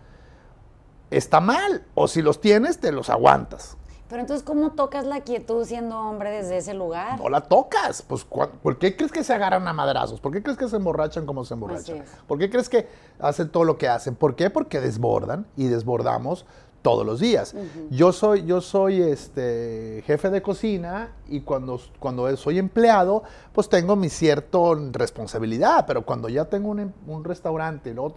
está 1.10 1.40
mal, 1.40 1.84
o 1.94 2.08
si 2.08 2.22
los 2.22 2.40
tienes, 2.40 2.78
te 2.78 2.90
los 2.92 3.10
aguantas. 3.10 3.76
Pero 4.08 4.20
entonces, 4.20 4.44
¿cómo 4.44 4.72
tocas 4.72 5.06
la 5.06 5.20
quietud 5.22 5.64
siendo 5.64 5.98
hombre 5.98 6.30
desde 6.30 6.58
ese 6.58 6.74
lugar? 6.74 7.18
No 7.18 7.30
la 7.30 7.40
tocas. 7.42 8.02
Pues, 8.02 8.24
¿cuá- 8.26 8.50
¿por 8.50 8.78
qué 8.78 8.94
crees 8.94 9.10
que 9.10 9.24
se 9.24 9.32
agarran 9.32 9.66
a 9.66 9.72
madrazos? 9.72 10.20
¿Por 10.20 10.32
qué 10.32 10.42
crees 10.42 10.58
que 10.58 10.68
se 10.68 10.76
emborrachan 10.76 11.24
como 11.24 11.44
se 11.46 11.54
emborrachan? 11.54 12.04
¿Por 12.26 12.38
qué 12.38 12.50
crees 12.50 12.68
que 12.68 12.88
hacen 13.18 13.48
todo 13.50 13.64
lo 13.64 13.78
que 13.78 13.88
hacen? 13.88 14.14
¿Por 14.14 14.36
qué? 14.36 14.50
Porque 14.50 14.80
desbordan 14.82 15.46
y 15.56 15.68
desbordamos 15.68 16.44
todos 16.82 17.06
los 17.06 17.20
días. 17.20 17.54
Yo 17.90 18.12
soy, 18.12 18.44
yo 18.44 18.60
soy 18.60 19.00
este, 19.00 20.02
jefe 20.04 20.30
de 20.30 20.42
cocina 20.42 21.12
y 21.28 21.40
cuando, 21.42 21.80
cuando 22.00 22.36
soy 22.36 22.58
empleado, 22.58 23.22
pues 23.52 23.68
tengo 23.68 23.94
mi 23.96 24.08
cierta 24.08 24.58
responsabilidad, 24.90 25.84
pero 25.86 26.04
cuando 26.04 26.28
ya 26.28 26.44
tengo 26.46 26.70
un, 26.70 26.92
un 27.06 27.24
restaurante, 27.24 27.94
luego- 27.94 28.16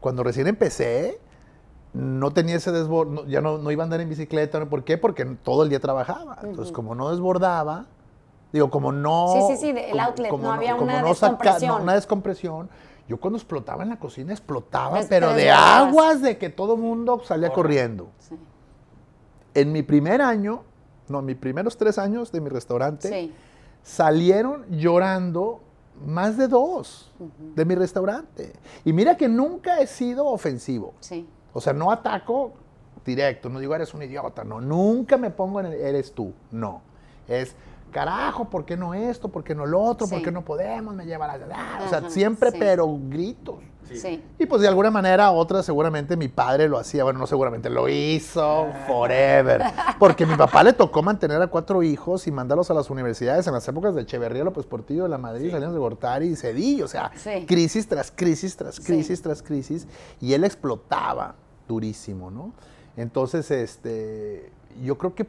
cuando 0.00 0.22
recién 0.22 0.46
empecé, 0.46 1.20
no 1.92 2.30
tenía 2.30 2.56
ese 2.56 2.72
desborde, 2.72 3.22
ya 3.28 3.40
no, 3.40 3.58
no 3.58 3.70
iba 3.70 3.82
a 3.82 3.84
andar 3.84 4.00
en 4.00 4.08
bicicleta. 4.08 4.58
¿no? 4.60 4.68
¿Por 4.68 4.84
qué? 4.84 4.98
Porque 4.98 5.24
todo 5.24 5.62
el 5.62 5.68
día 5.70 5.80
trabajaba. 5.80 6.38
Entonces, 6.42 6.72
como 6.72 6.94
no 6.94 7.10
desbordaba, 7.10 7.86
digo, 8.52 8.70
como 8.70 8.92
no... 8.92 9.28
Sí, 9.48 9.54
sí, 9.56 9.60
sí, 9.60 9.70
el 9.70 9.90
como- 9.90 10.02
outlet, 10.02 10.30
como 10.30 10.42
no 10.44 10.52
había 10.52 10.72
como 10.76 10.84
una 10.84 11.00
no 11.02 11.14
saca- 11.14 11.30
descompresión. 11.32 11.68
no, 11.76 11.82
una 11.82 11.94
descompresión. 11.94 12.70
Yo 13.08 13.18
cuando 13.18 13.36
explotaba 13.38 13.82
en 13.84 13.90
la 13.90 13.98
cocina, 13.98 14.32
explotaba, 14.32 15.00
pero 15.08 15.32
de 15.32 15.50
aguas 15.50 16.22
de 16.22 16.38
que 16.38 16.48
todo 16.50 16.76
mundo 16.76 17.22
salía 17.24 17.52
corriendo. 17.52 18.08
Sí. 18.18 18.36
En 19.54 19.72
mi 19.72 19.82
primer 19.82 20.20
año, 20.20 20.62
no, 21.08 21.20
en 21.20 21.24
mis 21.26 21.36
primeros 21.36 21.76
tres 21.76 21.98
años 21.98 22.32
de 22.32 22.40
mi 22.40 22.48
restaurante, 22.48 23.08
Sí. 23.08 23.32
salieron 23.82 24.66
llorando 24.70 25.60
más 26.04 26.36
de 26.36 26.48
dos 26.48 27.12
de 27.54 27.64
mi 27.64 27.74
restaurante. 27.74 28.52
Y 28.84 28.92
mira 28.92 29.16
que 29.16 29.28
nunca 29.28 29.80
he 29.80 29.86
sido 29.86 30.26
ofensivo. 30.26 30.94
Sí. 31.00 31.26
O 31.52 31.60
sea, 31.60 31.72
no 31.72 31.90
ataco 31.90 32.52
directo, 33.04 33.48
no 33.48 33.60
digo 33.60 33.74
eres 33.74 33.94
un 33.94 34.02
idiota, 34.02 34.42
no, 34.44 34.60
nunca 34.60 35.16
me 35.16 35.30
pongo 35.30 35.60
en 35.60 35.66
el 35.66 35.74
eres 35.74 36.12
tú, 36.12 36.34
no. 36.50 36.82
Es, 37.28 37.54
carajo, 37.90 38.46
¿por 38.50 38.64
qué 38.64 38.76
no 38.76 38.94
esto? 38.94 39.28
¿Por 39.28 39.42
qué 39.44 39.54
no 39.54 39.66
lo 39.66 39.80
otro? 39.82 40.06
¿Por 40.08 40.18
Sí. 40.18 40.24
qué 40.24 40.30
no 40.32 40.44
podemos? 40.44 40.94
Me 40.94 41.06
lleva 41.06 41.26
la... 41.26 41.38
ah, 41.54 41.82
O 41.86 41.88
sea, 41.88 42.08
siempre, 42.10 42.50
sí. 42.50 42.56
pero 42.58 42.86
gritos. 43.08 43.56
Sí. 43.92 44.20
Y 44.36 44.46
pues 44.46 44.62
de 44.62 44.66
alguna 44.66 44.90
manera, 44.90 45.30
otra 45.30 45.62
seguramente 45.62 46.16
mi 46.16 46.26
padre 46.26 46.68
lo 46.68 46.76
hacía, 46.76 47.04
bueno, 47.04 47.20
no 47.20 47.26
seguramente, 47.28 47.70
lo 47.70 47.88
hizo 47.88 48.66
forever. 48.88 49.62
Porque 50.00 50.26
mi 50.26 50.34
papá 50.34 50.64
le 50.64 50.72
tocó 50.72 51.04
mantener 51.04 51.40
a 51.40 51.46
cuatro 51.46 51.84
hijos 51.84 52.26
y 52.26 52.32
mandarlos 52.32 52.68
a 52.72 52.74
las 52.74 52.90
universidades 52.90 53.46
en 53.46 53.52
las 53.52 53.68
épocas 53.68 53.94
de 53.94 54.02
Echeverría, 54.02 54.42
López 54.42 54.66
Portillo, 54.66 55.04
de 55.04 55.08
la 55.08 55.18
Madrid, 55.18 55.52
Salinas 55.52 55.72
de 55.72 55.78
Gortari 55.78 56.26
y 56.26 56.34
Cedillo. 56.36 56.84
O 56.86 56.88
sea, 56.88 57.12
Sí. 57.14 57.46
crisis 57.46 57.86
tras 57.86 58.10
crisis, 58.10 58.56
tras 58.56 58.74
Sí. 58.74 58.82
crisis, 58.82 59.22
tras 59.22 59.40
crisis. 59.40 59.86
Y 60.20 60.32
él 60.32 60.42
explotaba 60.42 61.36
durísimo, 61.68 62.32
¿no? 62.32 62.52
Entonces, 62.96 63.52
este, 63.52 64.50
yo 64.82 64.98
creo 64.98 65.14
que 65.14 65.28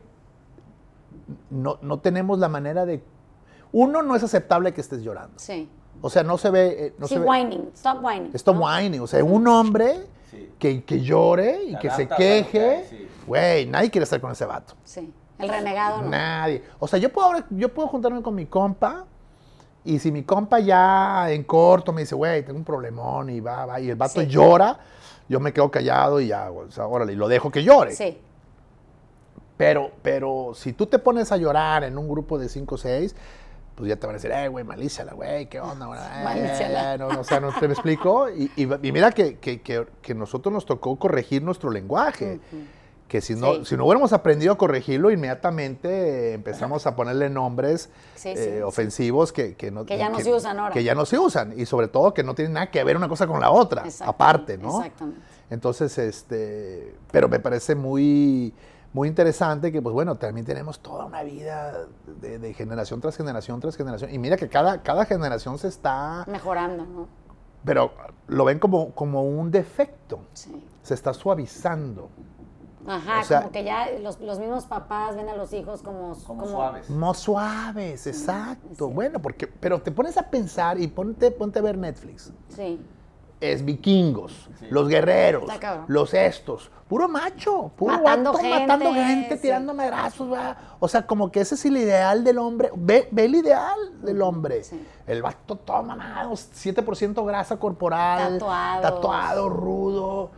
no, 1.50 1.78
no 1.82 2.00
tenemos 2.00 2.40
la 2.40 2.50
manera 2.50 2.86
de... 2.86 3.04
Uno, 3.72 4.02
no 4.02 4.16
es 4.16 4.24
aceptable 4.24 4.74
que 4.74 4.82
estés 4.82 5.02
llorando. 5.02 5.34
Sí. 5.38 5.70
O 6.02 6.10
sea, 6.10 6.24
no 6.24 6.38
se 6.38 6.50
ve... 6.50 6.86
eh, 6.88 6.94
no 6.98 7.08
sí, 7.08 7.16
se 7.16 7.20
ve- 7.20 7.26
whining. 7.28 7.70
Stop 7.74 8.04
whining. 8.04 8.32
Stop 8.34 8.56
¿no? 8.58 8.66
whining. 8.66 9.02
O 9.02 9.08
sea, 9.08 9.24
un 9.24 9.48
hombre 9.48 9.96
Sí. 10.32 10.50
que, 10.60 10.84
que 10.84 11.00
llore 11.02 11.64
y 11.64 11.78
que 11.80 11.90
se 11.90 12.06
queje. 12.08 12.86
sí. 12.90 13.08
Güey, 13.26 13.66
nadie 13.66 13.90
quiere 13.90 14.04
estar 14.04 14.20
con 14.20 14.32
ese 14.32 14.46
vato. 14.46 14.74
Sí. 14.84 15.12
El 15.40 15.50
renegado 15.50 16.02
no. 16.02 16.10
Nadie. 16.10 16.64
O 16.80 16.88
sea, 16.88 17.00
yo 17.00 17.12
puedo, 17.12 17.28
ahora- 17.28 17.46
yo 17.50 17.74
puedo 17.74 17.88
juntarme 17.88 18.22
con 18.22 18.36
mi 18.36 18.46
compa 18.46 19.06
y 19.86 20.00
si 20.00 20.12
mi 20.12 20.24
compa 20.24 20.60
ya 20.60 21.32
en 21.32 21.44
corto 21.44 21.94
me 21.94 22.02
dice, 22.02 22.14
güey, 22.16 22.44
tengo 22.44 22.60
un 22.60 22.66
problemón 22.66 23.30
y 23.30 23.40
va, 23.40 23.66
va, 23.66 23.80
y 23.80 23.90
el 23.90 23.96
vato 23.96 24.20
Sí. 24.20 24.28
llora, 24.28 24.78
yo 25.30 25.40
me 25.40 25.54
quedo 25.54 25.72
callado 25.72 26.20
y 26.20 26.28
ya, 26.28 26.52
o 26.52 26.70
sea, 26.72 26.88
órale, 26.88 27.14
y 27.14 27.16
lo 27.16 27.28
dejo 27.30 27.50
que 27.52 27.64
llore. 27.64 27.92
Sí. 27.96 28.18
Pero, 29.58 29.92
pero 30.04 30.52
si 30.56 30.74
tú 30.74 30.86
te 30.86 31.00
pones 31.00 31.32
a 31.32 31.38
llorar 31.38 31.84
en 31.84 31.98
un 31.98 32.08
grupo 32.08 32.38
de 32.38 32.48
5 32.48 32.76
o 32.76 32.78
6, 32.78 33.16
pues 33.76 33.90
ya 33.90 33.96
te 33.96 34.08
van 34.08 34.16
a 34.16 34.18
decir, 34.18 34.32
eh, 34.32 34.48
güey, 34.48 34.64
malíciala, 34.64 35.14
güey, 35.14 35.48
¿qué 35.50 35.60
onda? 35.60 35.86
güey? 35.88 36.00
Eh, 36.00 36.24
Malíciala. 36.24 36.98
no, 36.98 37.10
no, 37.12 37.20
o 37.22 37.24
sea, 37.24 37.40
no 37.40 37.52
te 37.60 37.68
me 37.68 37.74
explico. 37.74 38.30
Y, 38.30 38.52
y- 38.56 38.64
y 38.88 38.92
mira 38.92 39.12
que, 39.12 39.38
que, 39.38 39.62
que, 39.62 39.86
que 40.02 40.16
nosotros 40.16 40.54
nos 40.54 40.66
tocó 40.66 40.98
corregir 40.98 41.44
nuestro 41.44 41.70
lenguaje. 41.72 42.40
Que 43.08 43.22
si 43.22 43.36
no, 43.36 43.54
Sí. 43.56 43.66
si 43.66 43.78
no 43.78 43.86
hubiéramos 43.86 44.12
aprendido 44.12 44.52
a 44.52 44.58
corregirlo, 44.58 45.12
inmediatamente 45.12 45.88
eh, 45.90 46.34
empezamos 46.34 46.86
a 46.88 46.96
ponerle 46.98 47.30
nombres 47.30 47.90
Sí, 48.16 48.34
sí, 48.36 48.44
eh, 48.44 48.64
ofensivos 48.64 49.32
que, 49.32 49.56
que 49.56 49.72
no, 49.72 49.86
Que 49.86 49.98
ya 49.98 50.10
no 50.10 50.20
se 50.20 50.34
usan 50.34 50.60
ahora. 50.60 50.74
Que 50.74 50.84
ya 50.84 50.94
no 50.94 51.06
se 51.06 51.18
usan. 51.18 51.58
Y 51.58 51.66
sobre 51.66 51.88
todo 51.88 52.14
que 52.14 52.24
no 52.24 52.36
tienen 52.36 52.54
nada 52.54 52.70
que 52.70 52.84
ver 52.84 52.98
una 52.98 53.08
cosa 53.08 53.26
con 53.26 53.40
la 53.40 53.50
otra, 53.52 53.86
aparte, 54.02 54.58
¿no? 54.58 54.80
Exactamente. 54.80 55.22
Entonces, 55.50 55.98
este, 55.98 56.96
pero 57.12 57.30
me 57.30 57.40
parece 57.40 57.76
muy, 57.76 58.54
muy 58.94 59.08
interesante 59.08 59.72
que, 59.72 59.82
pues 59.82 59.94
bueno, 59.94 60.16
también 60.16 60.46
tenemos 60.46 60.80
toda 60.80 61.06
una 61.06 61.24
vida 61.24 61.86
de, 62.22 62.40
de 62.40 62.54
generación 62.54 63.00
tras 63.02 63.16
generación 63.18 63.60
tras 63.60 63.76
generación. 63.76 64.14
Y 64.14 64.18
mira 64.20 64.38
que 64.38 64.48
cada, 64.50 64.82
cada 64.82 65.06
generación 65.06 65.58
se 65.60 65.68
está, 65.68 66.26
Mejorando, 66.28 66.86
¿no? 66.86 67.08
pero 67.66 67.92
lo 68.28 68.46
ven 68.46 68.60
como, 68.60 68.92
como 68.96 69.24
un 69.24 69.52
defecto, 69.52 70.20
Sí. 70.34 70.66
se 70.84 70.94
está 70.94 71.14
suavizando. 71.14 72.10
Ajá, 72.90 73.20
O 73.20 73.24
sea- 73.26 73.40
como 73.42 73.52
que 73.52 73.66
ya 73.66 73.88
los, 74.02 74.22
los 74.22 74.40
mismos 74.40 74.66
papás 74.66 75.18
ven 75.18 75.28
a 75.28 75.36
los 75.36 75.52
hijos 75.52 75.82
como, 75.82 76.16
Como 76.26 76.48
suaves. 76.48 76.90
Más 76.90 77.18
suaves, 77.18 78.08
exacto. 78.08 78.88
Bueno, 78.90 79.22
porque, 79.22 79.46
pero 79.48 79.82
te 79.82 79.92
pones 79.92 80.18
a 80.18 80.24
pensar 80.30 80.80
y 80.80 80.88
ponte, 80.88 81.30
ponte 81.32 81.60
a 81.60 81.62
ver 81.62 81.78
Netflix. 81.78 82.32
Sí. 82.48 82.80
Es 83.40 83.64
vikingos, 83.64 84.50
Sí. 84.60 84.66
los 84.72 84.88
guerreros, 84.88 85.44
los 85.88 86.14
estos, 86.16 86.72
puro 86.88 87.08
macho, 87.08 87.70
puro 87.76 87.94
Matando 87.94 88.32
vato 88.34 88.44
gente, 88.44 88.60
matando 88.62 88.94
gente, 88.94 89.36
sí. 89.36 89.42
tirando 89.44 89.74
madrazos, 89.76 90.28
¿verdad? 90.28 90.58
O 90.80 90.88
sea, 90.88 91.06
como 91.06 91.32
que 91.32 91.42
ese 91.42 91.54
es 91.54 91.64
el 91.66 91.78
ideal 91.78 92.24
del 92.24 92.40
hombre. 92.40 92.72
Ve, 92.76 93.08
ve 93.12 93.26
el 93.26 93.36
ideal 93.36 93.78
del 94.02 94.24
hombre. 94.24 94.64
sí. 94.64 94.84
El 95.06 95.22
vato 95.22 95.56
todo 95.56 95.84
mamado, 95.84 96.32
7% 96.36 97.24
grasa 97.26 97.58
corporal, 97.58 98.40
Tatuado. 98.40 98.82
tatuado, 98.82 99.50
rudo. 99.50 100.32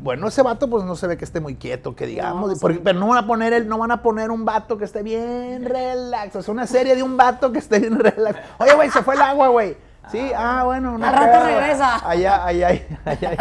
bueno, 0.00 0.28
ese 0.28 0.42
vato 0.42 0.70
pues 0.70 0.84
no 0.84 0.94
se 0.94 1.08
ve 1.08 1.16
que 1.18 1.24
esté 1.24 1.40
muy 1.40 1.56
quieto, 1.56 1.96
que 1.96 2.06
digamos, 2.06 2.48
No, 2.50 2.54
sí. 2.54 2.60
porque- 2.60 2.78
pero 2.78 3.00
no 3.00 3.08
van 3.08 3.18
a 3.18 3.26
poner 3.26 3.52
el, 3.52 3.66
no 3.68 3.78
van 3.78 3.90
a 3.90 4.00
poner 4.00 4.30
un 4.30 4.44
vato 4.44 4.78
que 4.78 4.84
esté 4.84 5.02
bien 5.02 5.64
relax, 5.64 6.36
o 6.36 6.42
sea, 6.42 6.54
una 6.54 6.68
serie 6.68 6.94
de 6.94 7.02
un 7.02 7.16
vato 7.16 7.50
que 7.50 7.58
esté 7.58 7.80
bien 7.80 7.98
relax. 7.98 8.38
Oye, 8.60 8.74
güey, 8.76 8.90
se 8.92 9.02
fue 9.02 9.16
el 9.16 9.20
agua, 9.22 9.48
güey. 9.48 9.76
Sí, 10.10 10.30
ah, 10.36 10.62
bueno, 10.64 10.96
no 10.98 11.06
Al 11.06 11.14
rato 11.14 11.44
regresa. 11.46 12.08
Allá, 12.08 12.44
allá, 12.46 12.68
allá, 13.04 13.28
hay- 13.30 13.36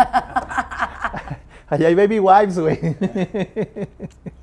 allá 1.69 1.87
hay 1.87 1.95
baby 1.95 2.19
wives, 2.19 2.59
güey. 2.59 2.79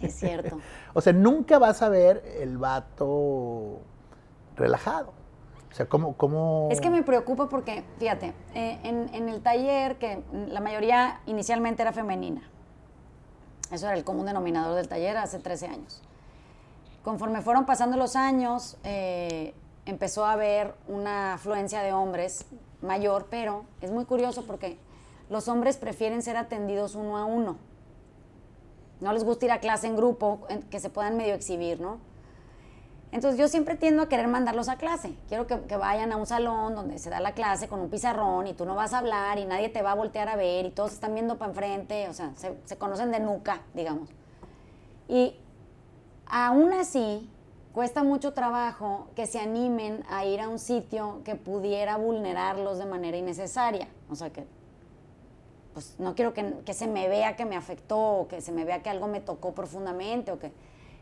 Es 0.01 0.15
cierto. 0.15 0.59
O 0.95 1.01
sea, 1.01 1.13
nunca 1.13 1.59
vas 1.59 1.83
a 1.83 1.89
ver 1.89 2.23
el 2.41 2.57
vato 2.59 3.81
relajado. 4.57 5.13
O 5.71 5.75
sea, 5.77 5.87
¿cómo, 5.87 6.17
cómo... 6.17 6.69
Es 6.71 6.81
que 6.81 6.89
me 6.89 7.03
preocupa 7.03 7.49
porque, 7.49 7.83
fíjate, 7.99 8.33
eh, 8.55 8.79
en, 8.85 9.13
en 9.13 9.29
el 9.29 9.43
taller, 9.43 9.97
que 9.99 10.23
la 10.49 10.61
mayoría 10.61 11.21
inicialmente 11.27 11.83
era 11.83 11.93
femenina, 11.93 12.43
eso 13.73 13.87
era 13.89 13.97
el 13.97 14.05
común 14.05 14.27
denominador 14.27 14.77
del 14.77 14.87
taller 14.87 15.17
hace 15.17 15.41
13 15.41 15.67
años. 15.67 16.01
Conforme 17.03 17.43
fueron 17.43 17.67
pasando 17.67 17.97
los 17.97 18.15
años, 18.15 18.77
eh, 18.85 19.53
empezó 19.87 20.25
a 20.25 20.33
haber 20.33 20.75
una 20.89 21.35
afluencia 21.35 21.83
de 21.83 21.93
hombres 21.93 22.47
mayor, 22.81 23.27
pero 23.31 23.65
es 23.81 23.91
muy 23.91 24.05
curioso 24.05 24.45
porque 24.47 24.79
los 25.31 25.49
hombres 25.49 25.77
prefieren 25.77 26.23
ser 26.23 26.37
atendidos 26.37 26.95
uno 26.95 27.17
a 27.17 27.25
uno. 27.25 27.57
No 29.01 29.13
les 29.13 29.25
gusta 29.25 29.47
ir 29.47 29.53
a 29.53 29.61
clase 29.61 29.87
en 29.87 29.97
grupo, 29.97 30.47
que 30.71 30.81
se 30.81 30.91
puedan 30.91 31.17
medio 31.17 31.35
exhibir, 31.35 31.81
¿no? 31.81 31.99
Entonces 33.13 33.39
yo 33.39 33.47
siempre 33.47 33.77
tiendo 33.77 34.03
a 34.03 34.09
querer 34.09 34.27
mandarlos 34.27 34.69
a 34.69 34.77
clase. 34.77 35.15
Quiero 35.29 35.47
que, 35.47 35.77
vayan 35.77 36.11
a 36.11 36.17
un 36.17 36.27
salón 36.27 36.75
donde 36.75 36.99
se 36.99 37.11
da 37.11 37.21
la 37.21 37.33
clase 37.33 37.69
con 37.69 37.81
un 37.81 37.89
pizarrón 37.89 38.49
y 38.49 38.55
tú 38.55 38.65
no 38.65 38.75
vas 38.75 38.93
a 38.93 38.99
hablar 38.99 39.39
y 39.39 39.45
nadie 39.45 39.69
te 39.69 39.83
va 39.83 39.93
a 39.93 39.95
voltear 39.95 40.29
a 40.29 40.35
ver 40.35 40.67
y 40.67 40.71
todos 40.71 40.93
están 40.93 41.15
viendo 41.15 41.39
para 41.39 41.51
enfrente, 41.51 42.09
o 42.09 42.13
sea, 42.13 42.33
se, 42.35 42.59
se 42.65 42.77
conocen 42.77 43.13
de 43.13 43.21
nuca, 43.21 43.63
digamos. 43.73 44.09
Y 45.07 45.37
aún 46.27 46.73
así, 46.73 47.31
cuesta 47.75 48.03
mucho 48.05 48.33
trabajo 48.33 49.09
que 49.17 49.27
se 49.27 49.41
animen 49.41 50.05
a 50.09 50.25
ir 50.25 50.41
a 50.41 50.49
un 50.49 50.59
sitio 50.59 51.21
que 51.25 51.35
pudiera 51.35 51.97
vulnerarlos 51.97 52.79
de 52.79 52.87
manera 52.87 53.17
innecesaria. 53.17 53.89
O 54.09 54.15
sea, 54.15 54.31
que 54.31 54.47
pues 55.75 55.97
no 55.99 56.15
quiero 56.15 56.33
que, 56.35 56.73
se 56.73 56.87
me 56.87 57.09
vea 57.09 57.35
que 57.35 57.45
me 57.45 57.57
afectó 57.57 57.99
o 57.99 58.29
que 58.29 58.41
se 58.41 58.53
me 58.53 58.65
vea 58.65 58.81
que 58.83 58.91
algo 58.91 59.09
me 59.09 59.21
tocó 59.21 59.53
profundamente 59.55 60.31
o 60.31 60.39
que, 60.39 60.53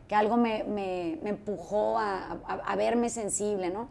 que 0.07 0.15
algo 0.15 0.35
me, 0.35 0.63
me- 0.63 1.19
empujó 1.29 1.99
a, 1.99 2.39
a- 2.47 2.61
a 2.65 2.75
verme 2.75 3.09
sensible, 3.11 3.69
¿no? 3.69 3.87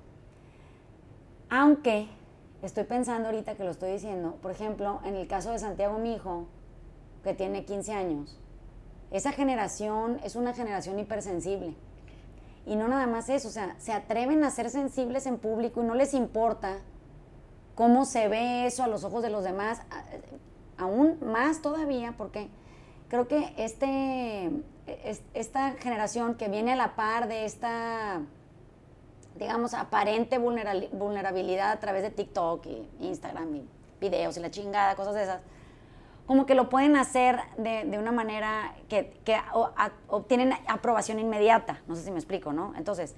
Aunque 1.50 2.08
estoy 2.62 2.82
pensando 2.84 3.28
ahorita 3.28 3.54
que 3.54 3.62
lo 3.64 3.70
estoy 3.70 3.92
diciendo, 3.92 4.36
por 4.42 4.50
ejemplo, 4.50 5.00
en 5.04 5.14
el 5.14 5.28
caso 5.28 5.50
de 5.52 5.58
Santiago, 5.60 5.98
mi 5.98 6.14
hijo, 6.14 6.46
que 7.22 7.32
tiene 7.34 7.64
15 7.64 7.92
años, 7.92 8.38
esa 9.12 9.30
generación 9.30 10.18
es 10.24 10.34
una 10.34 10.52
generación 10.52 10.98
hipersensible. 10.98 11.74
Y 12.66 12.76
no 12.76 12.86
nada 12.88 13.06
más 13.06 13.28
eso, 13.28 13.48
o 13.48 13.50
sea, 13.50 13.74
se 13.78 13.92
atreven 13.92 14.44
a 14.44 14.50
ser 14.50 14.70
sensibles 14.70 15.26
en 15.26 15.38
público 15.38 15.82
y 15.82 15.86
no 15.86 15.94
les 15.94 16.14
importa 16.14 16.78
cómo 17.74 18.04
se 18.04 18.28
ve 18.28 18.66
eso 18.66 18.84
a 18.84 18.86
los 18.86 19.02
ojos 19.04 19.22
de 19.22 19.30
los 19.30 19.42
demás, 19.44 19.82
aún 20.78 21.18
más 21.24 21.60
todavía, 21.60 22.14
porque 22.16 22.48
creo 23.08 23.26
que 23.26 23.52
este, 23.56 24.50
es- 24.86 25.22
esta 25.34 25.72
generación 25.72 26.34
que 26.36 26.48
viene 26.48 26.72
a 26.72 26.76
la 26.76 26.94
par 26.94 27.28
de 27.28 27.44
esta, 27.46 28.20
digamos, 29.36 29.74
aparente 29.74 30.38
vulnerabilidad 30.38 31.72
a 31.72 31.80
través 31.80 32.02
de 32.02 32.10
TikTok 32.10 32.64
y 32.66 32.88
Instagram 33.00 33.56
y 33.56 33.68
videos 34.00 34.36
y 34.36 34.40
la 34.40 34.50
chingada, 34.50 34.94
cosas 34.94 35.14
de 35.14 35.22
esas, 35.24 35.40
como 36.26 36.46
que 36.46 36.54
lo 36.54 36.68
pueden 36.68 36.96
hacer 36.96 37.38
de, 37.58 37.84
de 37.84 37.98
una 37.98 38.12
manera 38.12 38.74
que, 38.88 39.12
que 39.24 39.36
obtienen 40.08 40.52
aprobación 40.68 41.18
inmediata. 41.18 41.80
No 41.86 41.96
sé 41.96 42.02
si 42.04 42.10
me 42.10 42.18
explico, 42.18 42.52
¿no? 42.52 42.72
Entonces, 42.76 43.14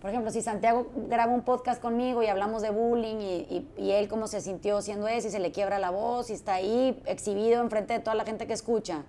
por 0.00 0.10
ejemplo, 0.10 0.32
si 0.32 0.42
Santiago 0.42 0.88
graba 1.08 1.32
un 1.32 1.42
podcast 1.42 1.80
conmigo 1.80 2.22
y 2.22 2.26
hablamos 2.26 2.60
de 2.62 2.70
bullying 2.70 3.16
y, 3.20 3.34
y- 3.48 3.68
y 3.76 3.90
él 3.92 4.08
cómo 4.08 4.26
se 4.26 4.40
sintió 4.40 4.82
siendo 4.82 5.06
eso 5.06 5.28
y 5.28 5.30
se 5.30 5.38
le 5.38 5.52
quiebra 5.52 5.78
la 5.78 5.90
voz 5.90 6.28
y 6.30 6.32
está 6.32 6.54
ahí 6.54 7.00
exhibido 7.06 7.62
enfrente 7.62 7.92
de 7.94 8.00
toda 8.00 8.16
la 8.16 8.24
gente 8.24 8.48
que 8.48 8.52
escucha. 8.52 9.02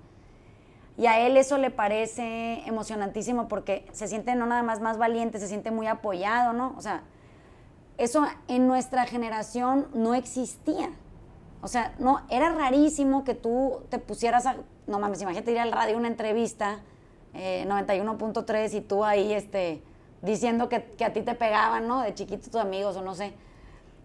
Y 0.96 1.08
a 1.08 1.20
él 1.26 1.36
eso 1.38 1.58
le 1.58 1.72
parece 1.72 2.62
emocionantísimo 2.68 3.48
porque 3.48 3.88
se 3.92 4.08
siente 4.08 4.36
no 4.36 4.46
nada 4.46 4.62
más 4.62 4.80
más 4.80 5.00
valiente, 5.00 5.40
se 5.40 5.48
siente 5.48 5.72
muy 5.72 5.88
apoyado, 5.88 6.54
¿no? 6.54 6.76
O 6.78 6.82
sea, 6.82 7.02
eso 7.98 8.28
en 8.48 8.68
nuestra 8.68 9.06
generación 9.08 9.88
no 9.96 10.14
existía. 10.14 10.92
O 11.64 11.70
sea, 11.70 11.96
no, 11.98 12.20
era 12.30 12.54
rarísimo 12.54 13.24
que 13.24 13.36
tú 13.36 13.84
te 13.90 13.98
pusieras 13.98 14.46
a, 14.46 14.58
no 14.86 15.00
mames, 15.00 15.22
imagínate 15.22 15.54
ir 15.54 15.60
al 15.60 15.72
radio 15.72 15.98
una 15.98 16.10
entrevista, 16.10 16.82
eh, 17.34 17.66
91.3 17.66 18.74
y 18.74 18.82
tú 18.82 19.06
ahí, 19.06 19.32
este, 19.32 19.82
diciendo 20.22 20.68
que, 20.68 20.84
que 20.84 21.06
a 21.06 21.14
ti 21.14 21.22
te 21.22 21.36
pegaban, 21.36 21.88
¿no? 21.88 22.02
De 22.02 22.14
chiquitos 22.14 22.50
tus 22.52 22.60
amigos 22.60 22.98
o 22.98 23.02
no 23.02 23.16
sé. 23.16 23.34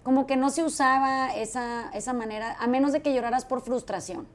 Como 0.05 0.25
que 0.25 0.37
no 0.37 0.51
se 0.51 0.63
usaba 0.63 1.35
esa, 1.35 1.91
esa 1.91 2.13
manera, 2.13 2.57
a 2.61 2.69
menos 2.69 2.93
de 2.93 3.03
que 3.03 3.13
lloraras 3.13 3.45
por 3.45 3.61
frustración. 3.61 4.29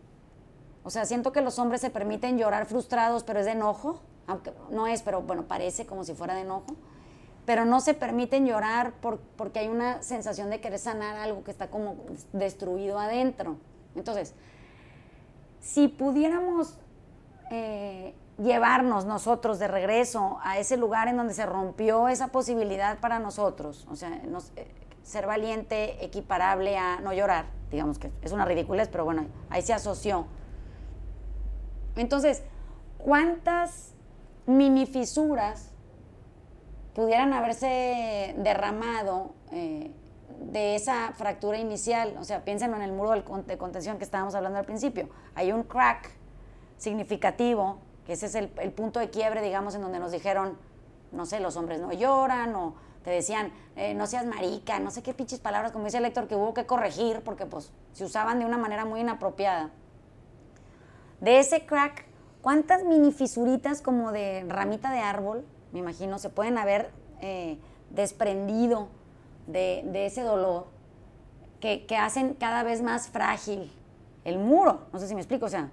O 0.83 0.89
sea, 0.89 1.05
siento 1.05 1.31
que 1.31 1.39
los 1.39 1.59
hombres 1.59 1.79
se 1.79 1.89
permiten 1.89 2.37
llorar 2.37 2.65
frustrados, 2.65 3.23
pero 3.23 3.39
es 3.39 3.45
de 3.45 3.53
enojo, 3.53 4.01
aunque 4.27 4.51
no 4.69 4.85
es, 4.85 5.01
pero 5.01 5.21
bueno, 5.21 5.43
parece 5.43 5.85
como 5.85 6.03
si 6.03 6.13
fuera 6.13 6.35
de 6.35 6.41
enojo. 6.41 6.75
Pero 7.45 7.65
no 7.65 7.81
se 7.81 7.93
permiten 7.93 8.45
llorar 8.45 8.93
por- 9.01 9.19
porque 9.19 9.59
hay 9.59 9.67
una 9.67 10.01
sensación 10.01 10.49
de 10.49 10.61
querer 10.61 10.79
sanar 10.79 11.17
algo 11.17 11.43
que 11.43 11.51
está 11.51 11.69
como 11.69 11.95
destruido 12.31 12.99
adentro. 12.99 13.57
Entonces, 13.95 14.33
si 15.59 15.87
pudiéramos 15.87 16.77
eh, 17.51 18.15
llevarnos 18.41 19.05
nosotros 19.05 19.59
de 19.59 19.67
regreso 19.67 20.39
a 20.41 20.57
ese 20.57 20.77
lugar 20.77 21.07
en 21.07 21.17
donde 21.17 21.33
se 21.33 21.45
rompió 21.45 22.07
esa 22.07 22.29
posibilidad 22.29 22.97
para 22.99 23.19
nosotros, 23.19 23.85
o 23.91 23.95
sea, 23.95 24.19
ser 25.03 25.27
valiente 25.27 26.03
equiparable 26.03 26.77
a 26.77 26.99
no 27.01 27.13
llorar, 27.13 27.45
digamos 27.69 27.99
que 27.99 28.09
es 28.21 28.31
una 28.31 28.45
ridiculez, 28.45 28.87
pero 28.87 29.03
bueno, 29.05 29.25
ahí 29.49 29.61
se 29.61 29.73
asoció. 29.73 30.25
Entonces, 31.95 32.41
¿cuántas 32.97 33.93
mini 34.47 34.85
fisuras 34.85 35.69
pudieran 36.93 37.33
haberse 37.33 38.35
derramado 38.37 39.33
eh, 39.51 39.91
de 40.51 40.75
esa 40.75 41.13
fractura 41.13 41.57
inicial? 41.57 42.15
O 42.19 42.23
sea, 42.23 42.43
piénsenlo 42.43 42.77
en 42.77 42.83
el 42.83 42.91
muro 42.91 43.11
de 43.11 43.57
contención 43.57 43.97
que 43.97 44.03
estábamos 44.03 44.35
hablando 44.35 44.59
al 44.59 44.65
principio. 44.65 45.09
Hay 45.35 45.51
un 45.51 45.63
crack 45.63 46.11
significativo, 46.77 47.79
que 48.05 48.13
ese 48.13 48.25
es 48.25 48.35
el, 48.35 48.49
punto 48.49 48.99
de 48.99 49.09
quiebre, 49.09 49.41
digamos, 49.41 49.75
en 49.75 49.81
donde 49.81 49.99
nos 49.99 50.11
dijeron, 50.11 50.57
no 51.11 51.25
sé, 51.25 51.39
los 51.39 51.55
hombres 51.55 51.79
no 51.79 51.91
lloran, 51.93 52.53
o 52.55 52.75
te 53.03 53.11
decían, 53.11 53.51
eh, 53.75 53.93
no 53.93 54.07
seas 54.07 54.25
marica, 54.25 54.79
no 54.79 54.91
sé 54.91 55.01
qué 55.01 55.13
pinches 55.13 55.39
palabras, 55.39 55.71
como 55.71 55.85
dice 55.85 55.97
el 55.97 56.05
Héctor, 56.05 56.27
que 56.27 56.35
hubo 56.35 56.53
que 56.53 56.65
corregir 56.65 57.21
porque 57.21 57.45
pues 57.45 57.71
se 57.93 58.05
usaban 58.05 58.39
de 58.39 58.45
una 58.45 58.57
manera 58.57 58.85
muy 58.85 59.01
inapropiada. 59.01 59.71
De 61.21 61.39
ese 61.39 61.65
crack, 61.65 62.05
¿cuántas 62.41 62.83
mini 62.83 63.11
fisuritas 63.11 63.81
como 63.81 64.11
de 64.11 64.45
ramita 64.47 64.91
de 64.91 64.99
árbol, 64.99 65.45
me 65.73 65.79
imagino, 65.79 66.19
se 66.19 66.29
pueden 66.29 66.57
haber 66.57 66.91
eh, 67.21 67.57
desprendido 67.89 68.87
de, 69.47 70.05
ese 70.05 70.21
dolor 70.21 70.67
que, 71.59 71.85
hacen 71.97 72.35
cada 72.35 72.63
vez 72.63 72.81
más 72.81 73.09
frágil 73.09 73.71
el 74.23 74.37
muro? 74.37 74.81
No 74.93 74.99
sé 74.99 75.07
si 75.07 75.15
me 75.15 75.21
explico, 75.21 75.47
o 75.47 75.49
sea, 75.49 75.71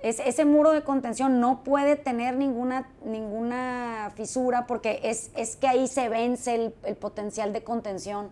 es- 0.00 0.20
ese 0.20 0.44
muro 0.44 0.72
de 0.72 0.82
contención 0.82 1.38
no 1.40 1.62
puede 1.64 1.96
tener 1.96 2.36
ninguna, 2.36 2.88
ninguna 3.04 4.12
fisura 4.16 4.66
porque 4.66 5.00
es, 5.04 5.30
es 5.36 5.56
que 5.56 5.68
ahí 5.68 5.86
se 5.86 6.08
vence 6.08 6.54
el, 6.54 6.74
el 6.84 6.96
potencial 6.96 7.52
de 7.52 7.62
contención. 7.62 8.30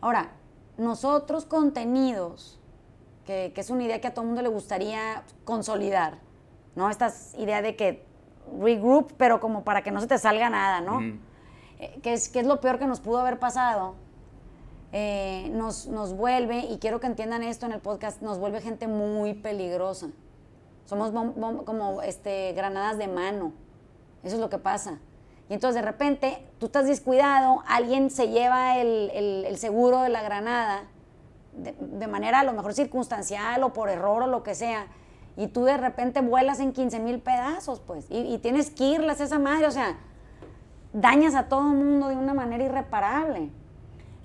Ahora, 0.00 0.30
nosotros 0.76 1.44
contenidos, 1.46 2.58
que, 3.26 3.52
que 3.54 3.60
es 3.60 3.70
una 3.70 3.84
idea 3.84 4.00
que 4.00 4.08
a 4.08 4.14
todo 4.14 4.22
el 4.22 4.28
mundo 4.28 4.42
le 4.42 4.48
gustaría 4.48 5.22
consolidar, 5.44 6.18
¿no? 6.74 6.88
Esta 6.90 7.12
idea 7.38 7.62
de 7.62 7.76
que 7.76 8.09
regroup, 8.58 9.12
pero 9.16 9.40
como 9.40 9.62
para 9.64 9.82
que 9.82 9.90
no 9.90 10.00
se 10.00 10.06
te 10.06 10.18
salga 10.18 10.50
nada, 10.50 10.80
¿no? 10.80 11.00
Eh, 11.78 11.98
que, 12.02 12.12
es, 12.12 12.28
que 12.28 12.40
es 12.40 12.46
lo 12.46 12.60
peor 12.60 12.78
que 12.78 12.86
nos 12.86 13.00
pudo 13.00 13.18
haber 13.20 13.38
pasado. 13.38 13.94
Eh, 14.92 15.48
nos, 15.52 15.86
nos 15.86 16.14
vuelve, 16.16 16.58
y 16.60 16.78
quiero 16.78 16.98
que 16.98 17.06
entiendan 17.06 17.42
esto 17.44 17.64
en 17.66 17.72
el 17.72 17.80
podcast, 17.80 18.22
nos 18.22 18.38
vuelve 18.38 18.60
gente 18.60 18.88
muy 18.88 19.34
peligrosa. 19.34 20.08
Somos 20.84 21.12
bom- 21.12 21.34
bom- 21.36 21.64
como 21.64 22.02
este, 22.02 22.52
granadas 22.54 22.98
de 22.98 23.06
mano. 23.06 23.52
Eso 24.24 24.34
es 24.34 24.40
lo 24.40 24.50
que 24.50 24.58
pasa. 24.58 24.98
Y 25.48 25.54
entonces 25.54 25.80
de 25.80 25.86
repente 25.88 26.44
tú 26.58 26.66
estás 26.66 26.86
descuidado, 26.86 27.62
alguien 27.68 28.10
se 28.10 28.28
lleva 28.28 28.78
el, 28.78 29.10
el- 29.14 29.44
el 29.46 29.56
seguro 29.58 30.02
de 30.02 30.08
la 30.08 30.22
granada 30.22 30.84
de, 31.56 31.72
de 31.80 32.06
manera 32.06 32.40
a 32.40 32.44
lo 32.44 32.52
mejor 32.52 32.74
circunstancial 32.74 33.62
o 33.62 33.72
por 33.72 33.88
error 33.90 34.22
o 34.22 34.26
lo 34.26 34.42
que 34.42 34.54
sea. 34.54 34.86
Y 35.36 35.48
tú 35.48 35.64
de 35.64 35.76
repente 35.76 36.20
vuelas 36.20 36.60
en 36.60 36.72
15 36.72 37.00
mil 37.00 37.20
pedazos, 37.20 37.80
pues. 37.80 38.06
Y, 38.10 38.38
tienes 38.38 38.70
que 38.70 38.84
irlas 38.84 39.20
esa 39.20 39.38
madre. 39.38 39.66
O 39.66 39.70
sea, 39.70 39.98
dañas 40.92 41.34
a 41.34 41.48
todo 41.48 41.62
mundo 41.62 42.08
de 42.08 42.16
una 42.16 42.34
manera 42.34 42.64
irreparable. 42.64 43.50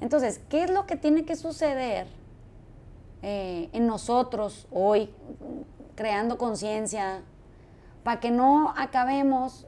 Entonces, 0.02 0.42
¿qué 0.50 0.64
es 0.64 0.72
lo 0.72 0.86
que 0.86 0.96
tiene 0.96 1.26
que 1.26 1.36
suceder 1.36 2.08
eh, 3.22 3.70
en 3.74 3.88
nosotros 3.88 4.68
hoy, 4.72 5.10
creando 5.96 6.38
conciencia, 6.38 7.22
para 8.04 8.20
que 8.20 8.30
no 8.30 8.74
acabemos 8.78 9.66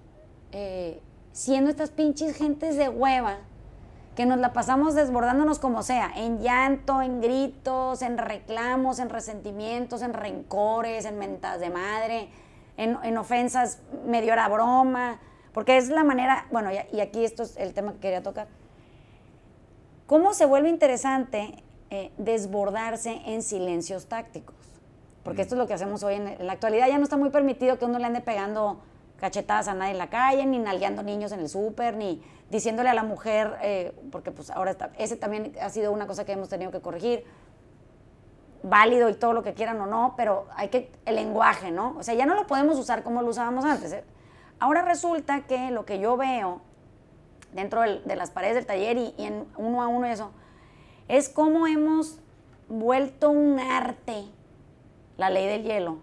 eh, 0.51 1.01
siendo 1.31 1.69
estas 1.69 1.91
pinches 1.91 2.35
gentes 2.35 2.77
de 2.77 2.89
hueva 2.89 3.37
que 4.17 4.25
nos 4.25 4.39
la 4.39 4.51
pasamos 4.51 4.95
desbordándonos 4.95 5.59
como 5.59 5.83
sea, 5.83 6.11
en 6.15 6.41
llanto, 6.41 7.03
en 7.03 7.21
gritos, 7.21 8.01
en 8.01 8.17
reclamos, 8.17 8.97
en 8.97 9.09
resentimientos, 9.09 10.01
en 10.01 10.15
rencores, 10.15 11.05
en 11.05 11.19
mentas 11.19 11.59
de 11.59 11.69
madre, 11.69 12.29
en, 12.77 12.97
en 13.03 13.15
ofensas 13.19 13.79
medio 14.07 14.33
era 14.33 14.49
broma, 14.49 15.19
porque 15.53 15.77
es 15.77 15.89
la 15.89 16.03
manera, 16.03 16.47
bueno, 16.49 16.71
y, 16.73 16.95
y 16.95 16.99
aquí 16.99 17.23
esto 17.23 17.43
es 17.43 17.57
el 17.57 17.75
tema 17.75 17.93
que 17.93 17.99
quería 17.99 18.23
tocar. 18.23 18.47
¿Cómo 20.07 20.33
se 20.33 20.47
vuelve 20.47 20.69
interesante 20.69 21.63
eh, 21.91 22.11
desbordarse 22.17 23.21
en 23.27 23.43
silencios 23.43 24.07
tácticos? 24.07 24.55
Porque 25.23 25.43
esto 25.43 25.53
es 25.53 25.59
lo 25.59 25.67
que 25.67 25.75
hacemos 25.75 26.01
hoy 26.01 26.15
en, 26.15 26.27
en 26.27 26.47
la 26.47 26.53
actualidad. 26.53 26.87
Ya 26.87 26.97
no 26.97 27.03
está 27.03 27.17
muy 27.17 27.29
permitido 27.29 27.77
que 27.77 27.85
uno 27.85 27.99
le 27.99 28.05
ande 28.05 28.21
pegando 28.21 28.81
cachetadas 29.19 29.67
a 29.67 29.75
nadie 29.75 29.91
en 29.91 29.99
la 29.99 30.09
calle, 30.09 30.43
ni 30.47 30.57
nalgueando 30.57 31.03
niños 31.03 31.31
en 31.33 31.41
el 31.41 31.49
súper, 31.49 31.97
ni 31.97 32.23
diciéndole 32.49 32.89
a 32.89 32.93
la 32.93 33.03
mujer, 33.03 33.57
eh, 33.61 33.93
porque 34.11 34.31
pues 34.31 34.49
ahora 34.51 34.71
está, 34.71 34.91
ese 34.97 35.15
también 35.17 35.53
ha 35.61 35.69
sido 35.69 35.91
una 35.91 36.07
cosa 36.07 36.25
que 36.25 36.31
hemos 36.31 36.49
tenido 36.49 36.71
que 36.71 36.79
corregir, 36.81 37.25
válido 38.63 39.09
y 39.09 39.13
todo 39.13 39.33
lo 39.33 39.43
que 39.43 39.53
quieran 39.53 39.79
o 39.81 39.85
no, 39.85 40.13
pero 40.17 40.47
hay 40.55 40.69
que, 40.69 40.91
el 41.05 41.15
lenguaje, 41.15 41.71
¿no? 41.71 41.95
O 41.97 42.03
sea, 42.03 42.13
ya 42.15 42.25
no 42.25 42.35
lo 42.35 42.47
podemos 42.47 42.77
usar 42.79 43.03
como 43.03 43.21
lo 43.21 43.29
usábamos 43.29 43.65
antes. 43.65 43.91
¿eh? 43.93 44.03
Ahora 44.59 44.81
resulta 44.81 45.41
que 45.41 45.71
lo 45.71 45.85
que 45.85 45.99
yo 45.99 46.17
veo 46.17 46.61
dentro 47.53 47.81
del- 47.81 48.03
de 48.03 48.15
las 48.15 48.31
paredes 48.31 48.55
del 48.55 48.65
taller 48.65 48.97
y, 48.97 49.13
y 49.17 49.25
en 49.25 49.45
uno 49.57 49.81
a 49.83 49.87
uno 49.87 50.07
y 50.07 50.11
eso, 50.11 50.31
es 51.07 51.29
cómo 51.29 51.67
hemos 51.67 52.19
vuelto 52.67 53.29
un 53.29 53.59
arte 53.59 54.25
la 55.17 55.29
ley 55.29 55.47
del 55.47 55.63
hielo 55.63 55.99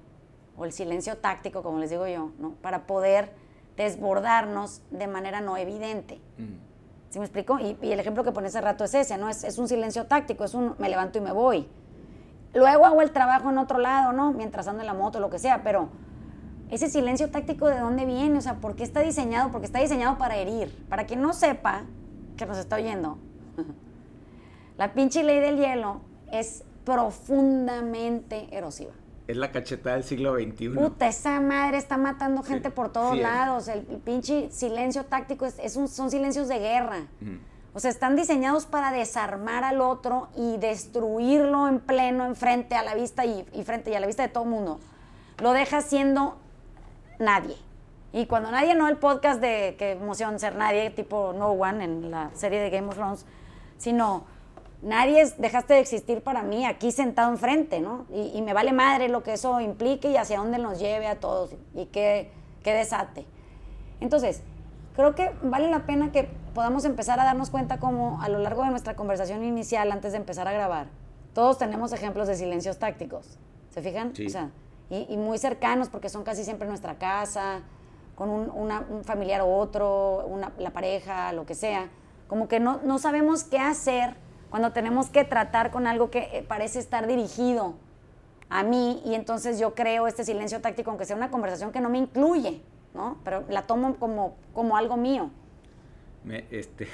o 0.56 0.64
el 0.64 0.72
silencio 0.72 1.18
táctico, 1.18 1.62
como 1.62 1.78
les 1.78 1.90
digo 1.90 2.06
yo, 2.06 2.30
¿no? 2.38 2.52
para 2.62 2.86
poder 2.86 3.32
desbordarnos 3.76 4.82
de 4.90 5.06
manera 5.06 5.40
no 5.40 5.56
evidente. 5.56 6.20
¿Sí 7.10 7.18
me 7.18 7.24
explico? 7.24 7.58
Y, 7.58 7.76
y 7.82 7.92
el 7.92 8.00
ejemplo 8.00 8.24
que 8.24 8.32
pone 8.32 8.48
hace 8.48 8.60
rato 8.60 8.84
es 8.84 8.94
ese, 8.94 9.18
¿no? 9.18 9.28
Es, 9.28 9.44
es 9.44 9.58
un 9.58 9.68
silencio 9.68 10.06
táctico, 10.06 10.44
es 10.44 10.54
un 10.54 10.74
me 10.78 10.88
levanto 10.88 11.18
y 11.18 11.20
me 11.20 11.32
voy. 11.32 11.68
Luego 12.54 12.86
hago 12.86 13.02
el 13.02 13.10
trabajo 13.10 13.50
en 13.50 13.58
otro 13.58 13.78
lado, 13.78 14.12
¿no? 14.12 14.32
Mientras 14.32 14.68
ando 14.68 14.80
en 14.82 14.86
la 14.86 14.94
moto, 14.94 15.18
lo 15.20 15.30
que 15.30 15.38
sea, 15.38 15.62
pero 15.62 15.88
ese 16.70 16.88
silencio 16.88 17.30
táctico, 17.30 17.68
¿de 17.68 17.78
dónde 17.78 18.04
viene? 18.04 18.38
O 18.38 18.40
sea, 18.40 18.54
¿por 18.54 18.74
qué 18.74 18.84
está 18.84 19.00
diseñado? 19.00 19.50
Porque 19.50 19.66
está 19.66 19.80
diseñado 19.80 20.18
para 20.18 20.36
herir. 20.36 20.74
Para 20.88 21.04
quien 21.04 21.20
no 21.20 21.32
sepa, 21.32 21.82
que 22.36 22.46
nos 22.46 22.58
está 22.58 22.76
oyendo, 22.76 23.18
la 24.76 24.92
pinche 24.92 25.22
ley 25.22 25.40
del 25.40 25.56
hielo 25.56 26.00
es 26.32 26.64
profundamente 26.84 28.48
erosiva. 28.50 28.92
Es 29.26 29.36
la 29.38 29.50
cachetada 29.52 29.96
del 29.96 30.04
siglo 30.04 30.34
XXI. 30.34 30.68
Puta, 30.70 31.08
esa 31.08 31.40
madre 31.40 31.78
está 31.78 31.96
matando 31.96 32.42
gente 32.42 32.70
por 32.70 32.92
todos 32.92 33.12
sí, 33.14 33.20
eh. 33.20 33.22
lados. 33.22 33.68
El, 33.68 33.86
el 33.90 33.96
pinche 33.98 34.50
silencio 34.50 35.04
táctico 35.06 35.46
es, 35.46 35.58
es 35.58 35.76
un- 35.76 35.88
son 35.88 36.10
silencios 36.10 36.46
de 36.48 36.58
guerra. 36.58 37.06
O 37.72 37.80
sea, 37.80 37.90
están 37.90 38.16
diseñados 38.16 38.66
para 38.66 38.92
desarmar 38.92 39.64
al 39.64 39.80
otro 39.80 40.28
y 40.36 40.58
destruirlo 40.58 41.66
en 41.68 41.80
pleno, 41.80 42.24
enfrente, 42.26 42.76
a 42.76 42.82
la 42.84 42.94
vista 42.94 43.24
y, 43.24 43.44
y 43.54 43.64
frente 43.64 43.90
y 43.90 43.94
a 43.94 44.00
la 44.00 44.06
vista 44.06 44.22
de 44.22 44.28
todo 44.28 44.44
el 44.44 44.50
mundo. 44.50 44.78
Lo 45.42 45.52
deja 45.52 45.80
siendo 45.80 46.36
nadie. 47.18 47.56
Y 48.12 48.26
cuando 48.26 48.50
nadie, 48.52 48.74
no 48.76 48.86
el 48.88 48.96
podcast 48.98 49.40
de 49.40 49.74
que 49.78 49.92
emoción 49.92 50.38
ser 50.38 50.54
nadie, 50.54 50.90
tipo 50.90 51.32
No 51.36 51.48
One 51.50 51.82
en 51.82 52.10
la 52.12 52.30
serie 52.34 52.60
de 52.60 52.70
Game 52.70 52.86
of 52.88 52.94
Thrones, 52.94 53.26
sino 53.76 54.24
nadie 54.82 55.20
es- 55.22 55.38
dejaste 55.40 55.74
de 55.74 55.80
existir 55.80 56.22
para 56.22 56.42
mí 56.42 56.66
aquí 56.66 56.92
sentado 56.92 57.30
enfrente, 57.30 57.80
¿no? 57.80 58.06
Y, 58.12 58.32
y 58.34 58.42
me 58.42 58.52
vale 58.52 58.72
madre 58.72 59.08
lo 59.08 59.22
que 59.22 59.32
eso 59.34 59.60
implique 59.60 60.10
y 60.10 60.16
hacia 60.16 60.38
dónde 60.38 60.58
nos 60.58 60.78
lleve 60.78 61.06
a 61.06 61.20
todos 61.20 61.54
y 61.74 61.86
qué, 61.86 62.30
qué 62.62 62.72
desate. 62.74 63.26
Entonces, 64.00 64.42
creo 64.94 65.14
que 65.14 65.30
vale 65.42 65.70
la 65.70 65.86
pena 65.86 66.12
que 66.12 66.28
podamos 66.54 66.84
empezar 66.84 67.18
a 67.20 67.24
darnos 67.24 67.50
cuenta 67.50 67.78
como 67.78 68.20
a 68.22 68.28
lo 68.28 68.38
largo 68.38 68.62
de 68.64 68.70
nuestra 68.70 68.94
conversación 68.96 69.42
inicial, 69.44 69.90
antes 69.92 70.12
de 70.12 70.18
empezar 70.18 70.46
a 70.48 70.52
grabar, 70.52 70.86
todos 71.32 71.58
tenemos 71.58 71.92
ejemplos 71.92 72.28
de 72.28 72.36
silencios 72.36 72.78
tácticos. 72.78 73.38
¿Se 73.70 73.82
fijan? 73.82 74.14
Sí. 74.14 74.26
O 74.26 74.30
sea, 74.30 74.50
y, 74.90 75.06
y 75.08 75.16
muy 75.16 75.38
cercanos 75.38 75.88
porque 75.88 76.08
son 76.08 76.22
casi 76.22 76.44
siempre 76.44 76.68
nuestra 76.68 76.96
casa, 76.96 77.62
con 78.14 78.28
un, 78.30 78.50
una- 78.54 78.86
un 78.88 79.02
familiar 79.02 79.40
o 79.40 79.56
otro, 79.56 80.24
una- 80.28 80.52
la 80.58 80.70
pareja, 80.70 81.32
lo 81.32 81.44
que 81.46 81.54
sea. 81.56 81.88
Como 82.28 82.46
que 82.46 82.60
no, 82.60 82.78
no 82.84 82.98
sabemos 83.00 83.42
qué 83.44 83.58
hacer 83.58 84.14
cuando 84.54 84.70
tenemos 84.70 85.10
que 85.10 85.24
tratar 85.24 85.72
con 85.72 85.88
algo 85.88 86.12
que 86.12 86.28
eh, 86.32 86.44
parece 86.46 86.78
estar 86.78 87.08
dirigido 87.08 87.74
a 88.48 88.62
mí 88.62 89.02
y 89.04 89.16
entonces 89.16 89.58
yo 89.58 89.74
creo 89.74 90.06
este 90.06 90.22
silencio 90.22 90.60
táctico, 90.60 90.90
aunque 90.90 91.06
sea 91.06 91.16
una 91.16 91.28
conversación 91.28 91.72
que 91.72 91.80
no 91.80 91.90
me 91.90 91.98
incluye, 91.98 92.62
¿no? 92.94 93.18
Pero 93.24 93.42
la 93.48 93.62
tomo 93.62 93.96
como, 93.96 94.36
como 94.52 94.76
algo 94.76 94.96
mío. 94.96 95.30
Este, 96.52 96.86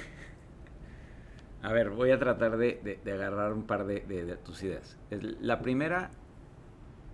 a 1.63 1.71
ver, 1.71 1.91
voy 1.91 2.13
a 2.13 2.19
tratar 2.19 2.57
de, 2.57 2.99
de- 3.05 3.13
agarrar 3.13 3.53
un 3.53 3.65
par 3.65 3.85
de, 3.85 4.39
tus 4.43 4.63
ideas. 4.63 4.97
La 5.11 5.61
primera, 5.61 6.13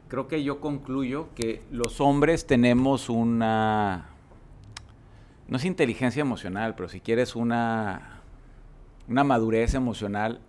creo 0.06 0.28
que 0.28 0.44
yo 0.44 0.60
concluyo 0.60 1.26
que 1.34 1.64
los 1.72 2.00
hombres 2.00 2.46
tenemos 2.46 3.08
una, 3.08 4.10
no 5.48 5.56
es 5.56 5.64
inteligencia 5.64 6.20
emocional, 6.20 6.76
pero 6.76 6.88
si 6.88 7.00
quieres 7.00 7.34
una, 7.34 8.15
una 9.08 9.24
madurez 9.24 9.74
emocional 9.74 10.40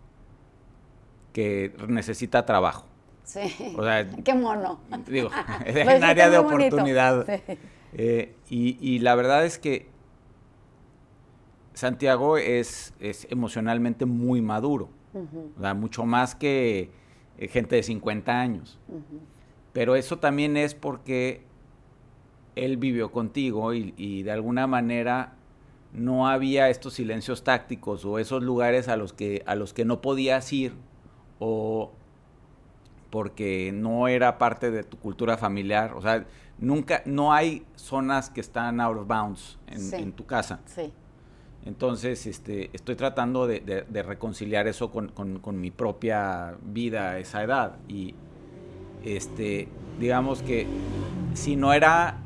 que 1.33 1.73
necesita 1.87 2.45
trabajo. 2.45 2.85
Sí. 3.23 3.41
O 3.77 3.83
sea, 3.83 4.09
Qué 4.23 4.33
mono. 4.33 4.79
digo, 5.07 5.29
es 5.65 5.75
en 5.75 6.03
área 6.03 6.29
de 6.29 6.37
oportunidad. 6.37 7.25
Sí. 7.25 7.57
Eh, 7.93 8.35
y, 8.49 8.77
y 8.81 8.99
la 8.99 9.15
verdad 9.15 9.45
es 9.45 9.57
que 9.57 9.87
Santiago 11.73 12.37
es, 12.37 12.93
es 12.99 13.27
emocionalmente 13.29 14.05
muy 14.05 14.41
maduro, 14.41 14.89
o 15.13 15.61
sea, 15.61 15.73
mucho 15.75 16.05
más 16.05 16.33
que 16.33 16.89
eh, 17.37 17.47
gente 17.47 17.75
de 17.75 17.83
50 17.83 18.39
años. 18.39 18.79
Pero 19.73 19.95
eso 19.95 20.17
también 20.17 20.57
es 20.57 20.73
porque 20.73 21.43
él 22.55 22.77
vivió 22.77 23.11
contigo 23.11 23.75
y, 23.75 23.93
y 23.95 24.23
de 24.23 24.31
alguna 24.31 24.65
manera 24.65 25.36
no 25.93 26.27
había 26.27 26.69
estos 26.69 26.93
silencios 26.93 27.43
tácticos 27.43 28.05
o 28.05 28.19
esos 28.19 28.43
lugares 28.43 28.87
a 28.87 28.97
los 28.97 29.13
que, 29.13 29.43
a 29.45 29.55
los 29.55 29.73
que 29.73 29.85
no 29.85 30.01
podías 30.01 30.51
ir 30.53 30.73
o 31.39 31.91
porque 33.09 33.71
no 33.73 34.07
era 34.07 34.37
parte 34.37 34.69
de 34.69 34.83
tu 34.83 34.97
cultura 34.97 35.37
familiar. 35.37 35.93
O 35.95 36.01
sea, 36.01 36.25
nunca, 36.59 37.01
no 37.05 37.33
hay 37.33 37.65
zonas 37.75 38.29
que 38.29 38.41
están 38.41 38.81
out 38.81 38.97
of 38.97 39.07
bounds 39.07 39.57
en, 39.67 39.79
Sí. 39.79 39.95
en 39.95 40.11
tu 40.11 40.25
casa. 40.25 40.59
Sí. 40.65 40.91
Entonces, 41.65 42.25
este, 42.27 42.69
estoy 42.73 42.95
tratando 42.95 43.47
de, 43.47 43.59
de- 43.61 43.81
de 43.83 44.03
reconciliar 44.03 44.67
eso 44.67 44.91
con, 44.91 45.09
con- 45.09 45.39
con 45.39 45.59
mi 45.59 45.71
propia 45.71 46.55
vida 46.63 47.11
a 47.11 47.19
esa 47.19 47.43
edad. 47.43 47.77
Y, 47.87 48.13
este, 49.03 49.67
digamos 49.99 50.41
que 50.41 50.67
si 51.33 51.55
no 51.55 51.73
era, 51.73 52.17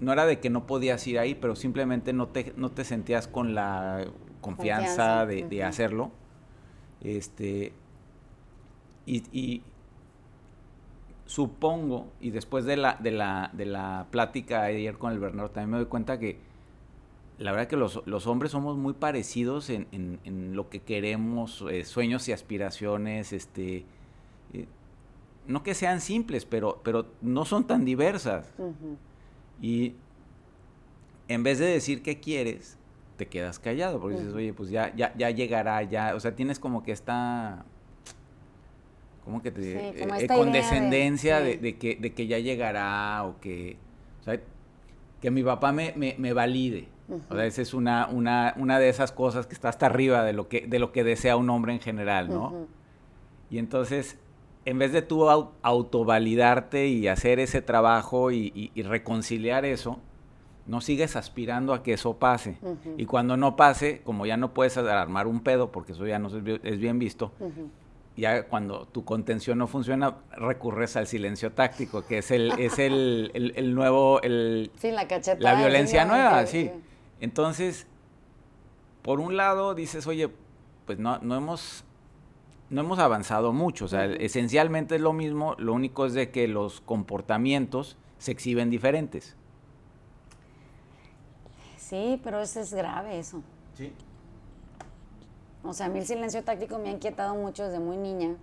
no 0.00 0.12
era 0.12 0.26
de 0.26 0.40
que 0.40 0.50
no 0.50 0.66
podías 0.66 1.06
ir 1.06 1.18
ahí, 1.18 1.34
pero 1.34 1.56
simplemente 1.56 2.12
no 2.12 2.28
te, 2.28 2.52
no 2.56 2.70
te 2.70 2.84
sentías 2.84 3.26
con 3.28 3.54
la 3.54 4.04
confianza, 4.40 4.86
Confianza, 5.20 5.26
de, 5.26 5.34
de 5.48 5.64
hacerlo. 5.64 6.10
Este, 7.02 7.72
y, 9.06 9.22
y 9.32 9.62
supongo, 11.26 12.08
y 12.20 12.30
después 12.30 12.64
de 12.64 12.76
la, 12.76 12.94
de 13.00 13.10
la, 13.10 13.50
de 13.52 13.66
la 13.66 14.06
plática 14.10 14.62
ayer 14.62 14.96
con 14.98 15.12
el 15.12 15.18
Bernardo, 15.18 15.50
también 15.50 15.70
me 15.70 15.76
doy 15.78 15.86
cuenta 15.86 16.18
que 16.18 16.38
la 17.38 17.50
verdad 17.52 17.66
que 17.66 17.76
los, 17.76 18.02
los 18.06 18.26
hombres 18.26 18.52
somos 18.52 18.76
muy 18.76 18.94
parecidos 18.94 19.68
en, 19.70 19.86
en- 19.92 20.20
en 20.24 20.56
lo 20.56 20.68
que 20.70 20.80
queremos, 20.80 21.64
eh, 21.70 21.84
sueños 21.84 22.28
y 22.28 22.32
aspiraciones, 22.32 23.32
este, 23.32 23.84
eh, 24.54 24.66
no 25.46 25.62
que 25.62 25.74
sean 25.74 26.00
simples, 26.00 26.44
pero, 26.46 26.80
pero 26.82 27.06
no 27.20 27.44
son 27.44 27.66
tan 27.66 27.84
diversas. 27.84 28.52
Y 29.60 29.94
en 31.28 31.42
vez 31.42 31.58
de 31.58 31.66
decir 31.66 32.02
qué 32.02 32.20
quieres, 32.20 32.78
te 33.16 33.26
quedas 33.26 33.58
callado, 33.58 34.00
porque 34.00 34.16
dices, 34.16 34.34
oye, 34.34 34.52
pues 34.52 34.70
ya, 34.70 34.94
ya, 34.94 35.14
ya 35.16 35.30
llegará, 35.30 35.82
ya, 35.82 36.14
o 36.14 36.20
sea, 36.20 36.36
tienes 36.36 36.58
como 36.58 36.82
que 36.82 36.92
esta, 36.92 37.64
¿cómo 39.24 39.42
que 39.42 39.50
te 39.50 39.62
Sí, 39.62 39.68
eh, 39.72 39.96
como 40.00 40.14
eh, 40.14 40.26
condescendencia 40.26 41.40
de, 41.40 41.52
sí. 41.52 41.58
de 41.58 41.76
que, 41.76 41.96
de 41.96 42.12
que 42.12 42.26
ya 42.26 42.38
llegará 42.38 43.24
o 43.24 43.40
que, 43.40 43.76
o 44.20 44.24
sea, 44.24 44.38
que 45.20 45.30
mi 45.30 45.42
papá 45.42 45.72
me, 45.72 45.94
me, 45.96 46.14
me 46.18 46.32
valide. 46.32 46.88
O 47.30 47.34
sea, 47.34 47.46
esa 47.46 47.62
es 47.62 47.72
una, 47.72 48.08
una, 48.08 48.52
una 48.56 48.80
de 48.80 48.88
esas 48.88 49.12
cosas 49.12 49.46
que 49.46 49.54
está 49.54 49.68
hasta 49.68 49.86
arriba 49.86 50.24
de 50.24 50.32
lo 50.32 50.48
que, 50.48 50.66
de 50.66 50.78
lo 50.80 50.90
que 50.90 51.04
desea 51.04 51.36
un 51.36 51.48
hombre 51.50 51.72
en 51.72 51.80
general, 51.80 52.28
¿no? 52.28 52.66
Y 53.48 53.58
entonces, 53.58 54.18
en 54.66 54.78
vez 54.78 54.92
de 54.92 55.00
tú 55.00 55.22
au- 55.30 55.52
autovalidarte 55.62 56.86
y 56.88 57.08
hacer 57.08 57.38
ese 57.40 57.62
trabajo 57.62 58.30
y, 58.30 58.52
y- 58.54 58.70
y 58.74 58.82
reconciliar 58.82 59.64
eso, 59.64 59.98
no 60.66 60.80
sigues 60.80 61.16
aspirando 61.16 61.72
a 61.72 61.82
que 61.82 61.92
eso 61.94 62.18
pase. 62.18 62.58
Y 62.98 63.06
cuando 63.06 63.36
no 63.36 63.56
pase, 63.56 64.02
como 64.04 64.26
ya 64.26 64.36
no 64.36 64.52
puedes 64.52 64.76
armar 64.76 65.26
un 65.28 65.40
pedo, 65.40 65.70
porque 65.72 65.92
eso 65.92 66.06
ya 66.06 66.18
no 66.18 66.28
es 66.28 66.42
bi- 66.42 66.60
es 66.62 66.78
bien 66.78 66.98
visto, 66.98 67.32
ya 68.16 68.44
cuando 68.48 68.86
tu 68.86 69.04
contención 69.04 69.58
no 69.58 69.68
funciona, 69.68 70.16
recurres 70.32 70.96
al 70.96 71.06
silencio 71.06 71.52
táctico, 71.52 72.04
que 72.04 72.18
es 72.18 72.30
el, 72.32 72.52
es 72.58 72.78
el, 72.80 73.30
el- 73.34 73.52
el 73.54 73.74
nuevo, 73.74 74.20
el, 74.22 74.72
Sí, 74.76 74.90
la 74.90 75.06
la 75.38 75.54
violencia 75.54 76.02
sí, 76.02 76.08
nueva, 76.08 76.46
sí, 76.46 76.62
sí. 76.64 76.70
Entonces, 77.20 77.86
por 79.02 79.20
un 79.20 79.36
lado 79.36 79.74
dices, 79.76 80.06
oye, 80.08 80.28
pues 80.84 80.98
no, 80.98 81.18
no 81.18 81.36
hemos 81.36 81.84
no 82.70 82.80
hemos 82.80 82.98
avanzado 82.98 83.52
mucho, 83.52 83.84
o 83.84 83.88
sea, 83.88 84.06
esencialmente 84.06 84.96
es 84.96 85.00
lo 85.00 85.12
mismo, 85.12 85.54
lo 85.58 85.72
único 85.72 86.06
es 86.06 86.14
de 86.14 86.30
que 86.30 86.48
los 86.48 86.80
comportamientos 86.80 87.96
se 88.18 88.32
exhiben 88.32 88.70
diferentes. 88.70 89.36
Sí, 91.76 92.20
pero 92.24 92.40
eso 92.40 92.60
es 92.60 92.74
grave 92.74 93.18
eso. 93.18 93.42
Sí. 93.74 93.92
O 95.62 95.72
sea, 95.72 95.86
a 95.86 95.88
mí 95.88 96.00
el 96.00 96.06
silencio 96.06 96.42
táctico 96.42 96.78
me 96.78 96.88
ha 96.88 96.92
inquietado 96.92 97.34
mucho 97.34 97.64
desde 97.64 97.78
muy 97.78 97.96
niña. 97.96 98.36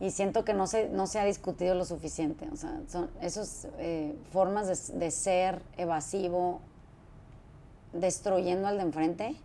Y 0.00 0.10
siento 0.10 0.44
que 0.44 0.52
no 0.52 0.66
se, 0.66 0.88
no 0.88 1.06
se 1.06 1.20
ha 1.20 1.24
discutido 1.24 1.74
lo 1.74 1.84
suficiente. 1.84 2.48
O 2.52 2.56
sea, 2.56 2.80
son 2.88 3.08
esas 3.20 3.68
eh, 3.78 4.14
formas 4.32 4.66
de, 4.66 4.98
de 4.98 5.10
ser 5.10 5.62
evasivo, 5.76 6.60
destruyendo 7.92 8.68
al 8.68 8.78
de 8.78 8.82
enfrente, 8.82 9.36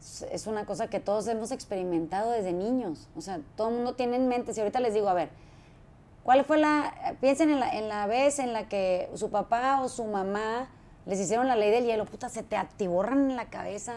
es- 0.00 0.46
una 0.46 0.64
cosa 0.64 0.88
que 0.88 1.00
todos 1.00 1.26
hemos 1.28 1.50
experimentado 1.50 2.30
desde 2.30 2.52
niños. 2.52 3.08
O 3.16 3.20
sea, 3.20 3.40
todo 3.56 3.68
el 3.70 3.74
mundo 3.76 3.94
tiene 3.94 4.16
en 4.16 4.28
mente. 4.28 4.54
Si 4.54 4.60
ahorita 4.60 4.80
les 4.80 4.94
digo, 4.94 5.08
a 5.08 5.14
ver, 5.14 5.28
¿cuál 6.24 6.44
fue 6.44 6.58
la. 6.58 7.16
Piensen 7.20 7.50
en 7.50 7.60
la, 7.60 7.70
en 7.76 7.88
la 7.88 8.06
vez 8.06 8.38
en 8.38 8.52
la 8.52 8.68
que 8.68 9.10
su 9.14 9.30
papá 9.30 9.80
o 9.82 9.88
su 9.88 10.04
mamá 10.04 10.68
les 11.06 11.18
hicieron 11.20 11.48
la 11.48 11.56
ley 11.56 11.70
del 11.70 11.84
hielo, 11.84 12.04
puta, 12.04 12.28
se 12.28 12.42
te 12.42 12.56
atiborran 12.56 13.30
en 13.30 13.36
la 13.36 13.46
cabeza 13.46 13.94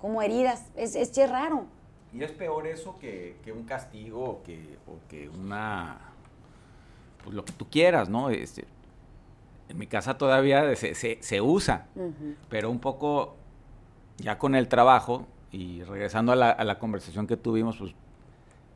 como 0.00 0.22
heridas. 0.22 0.64
Es, 0.76 0.94
es 0.94 1.30
raro. 1.30 1.64
Y 2.12 2.22
es 2.22 2.30
peor 2.32 2.66
eso 2.66 2.96
que, 2.98 3.36
que 3.44 3.52
un 3.52 3.64
castigo 3.64 4.24
o 4.24 4.42
que, 4.42 4.78
o 4.86 5.08
que 5.08 5.28
una. 5.28 5.98
Pues 7.22 7.34
lo 7.34 7.44
que 7.44 7.52
tú 7.52 7.66
quieras, 7.68 8.08
¿no? 8.08 8.30
Este, 8.30 8.64
en 9.68 9.78
mi 9.78 9.86
casa 9.88 10.16
todavía 10.16 10.74
se, 10.76 10.94
se- 10.94 11.18
se 11.20 11.40
usa, 11.40 11.86
pero 12.48 12.70
un 12.70 12.78
poco 12.78 13.34
ya 14.18 14.38
con 14.38 14.54
el 14.54 14.68
trabajo 14.68 15.26
y 15.52 15.82
regresando 15.84 16.32
a 16.32 16.36
la, 16.36 16.50
a 16.50 16.64
la 16.64 16.78
conversación 16.78 17.26
que 17.26 17.36
tuvimos, 17.36 17.76
pues 17.78 17.92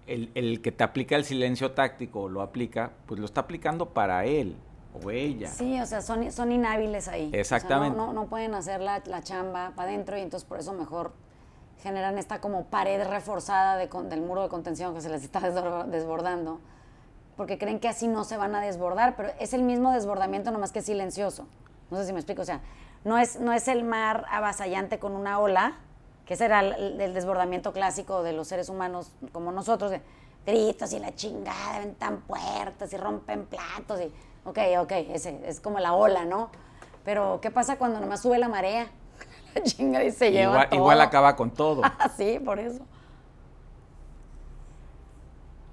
el, 0.07 0.30
el 0.34 0.61
que 0.62 0.72
te 0.72 0.84
aplica 0.84 1.16
el 1.16 1.24
silencio 1.24 1.72
táctico 1.72 2.28
lo 2.28 2.43
aplica, 2.43 2.91
pues 3.07 3.20
lo 3.20 3.26
está 3.26 3.43
aplicando 3.43 3.86
para 3.91 4.24
él 4.24 4.57
o 5.03 5.11
ella. 5.11 5.49
Sí, 5.49 5.80
o 5.80 5.86
sea, 5.86 6.01
son, 6.03 6.30
son 6.32 6.51
inhábiles 6.53 7.07
ahí. 7.09 7.28
O 7.28 7.30
sea, 7.30 7.41
Exactamente. 7.41 7.97
no, 7.97 8.07
no, 8.09 8.12
no 8.12 8.26
pueden 8.26 8.55
hacer 8.55 8.80
la, 8.80 9.03
la 9.07 9.22
chamba 9.22 9.72
para 9.76 9.91
adentro 9.91 10.16
y 10.18 10.20
entonces 10.20 10.49
por 10.49 10.59
eso 10.59 10.72
mejor 10.72 11.12
generan 11.82 12.18
esta 12.18 12.41
como 12.41 12.64
pared 12.64 13.07
reforzada 13.09 13.76
de 13.76 13.88
con- 13.88 14.09
del 14.09 14.20
muro 14.20 14.43
de 14.43 14.49
contención 14.49 14.95
que 14.95 15.01
se 15.01 15.09
les 15.11 15.22
está 15.22 15.41
desbordando, 15.86 16.61
porque 17.36 17.57
creen 17.57 17.78
que 17.80 17.88
así 17.88 18.09
no 18.09 18.24
se 18.24 18.36
van 18.36 18.55
a 18.55 18.61
desbordar, 18.61 19.14
pero 19.16 19.30
es 19.38 19.55
el 19.55 19.62
mismo 19.62 19.93
desbordamiento 19.93 20.51
nomás 20.51 20.72
que 20.72 20.82
silencioso. 20.82 21.47
No 21.91 21.97
sé 21.99 22.07
si 22.07 22.12
me 22.12 22.18
explico, 22.18 22.43
o 22.43 22.45
sea, 22.45 22.61
no 23.05 23.18
es, 23.18 23.40
no 23.40 23.53
es 23.53 23.68
el 23.68 23.84
mar 23.84 24.26
avasallante 24.30 24.98
con 24.98 25.12
una 25.12 25.38
ola, 25.38 25.78
que 26.26 26.34
ese 26.34 26.44
era 26.44 26.61
el, 26.61 27.01
el 27.01 27.14
desbordamiento 27.14 27.72
clásico 27.72 28.22
de 28.22 28.32
los 28.32 28.48
seres 28.48 28.68
humanos 28.68 29.11
como 29.32 29.53
nosotros, 29.53 29.92
gritos 30.46 30.92
y 30.92 30.98
la 30.98 31.14
chingada, 31.14 31.80
ventan 31.80 32.20
puertas 32.22 32.92
y 32.92 32.96
rompen 32.96 33.46
platos 33.46 34.01
y, 34.01 34.12
ok, 34.44 34.59
ok, 34.80 34.92
ese 35.12 35.40
es 35.46 35.61
como 35.61 35.80
la 35.80 35.94
ola, 35.94 36.24
¿no? 36.24 36.51
Pero, 37.05 37.40
¿qué 37.40 37.51
pasa 37.51 37.76
cuando 37.76 38.01
nomás 38.01 38.22
sube 38.22 38.38
la 38.38 38.48
marea? 38.48 38.90
La 39.55 39.62
chinga 39.62 40.05
y 40.05 40.12
se 40.12 40.30
lleva 40.30 40.53
igual, 40.53 40.68
todo. 40.68 40.78
igual 40.78 41.01
acaba 41.01 41.34
con 41.34 41.51
todo. 41.51 41.82
sí, 42.16 42.38
por 42.38 42.61
eso. 42.61 42.84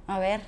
A 0.07 0.17
ver, 0.17 0.41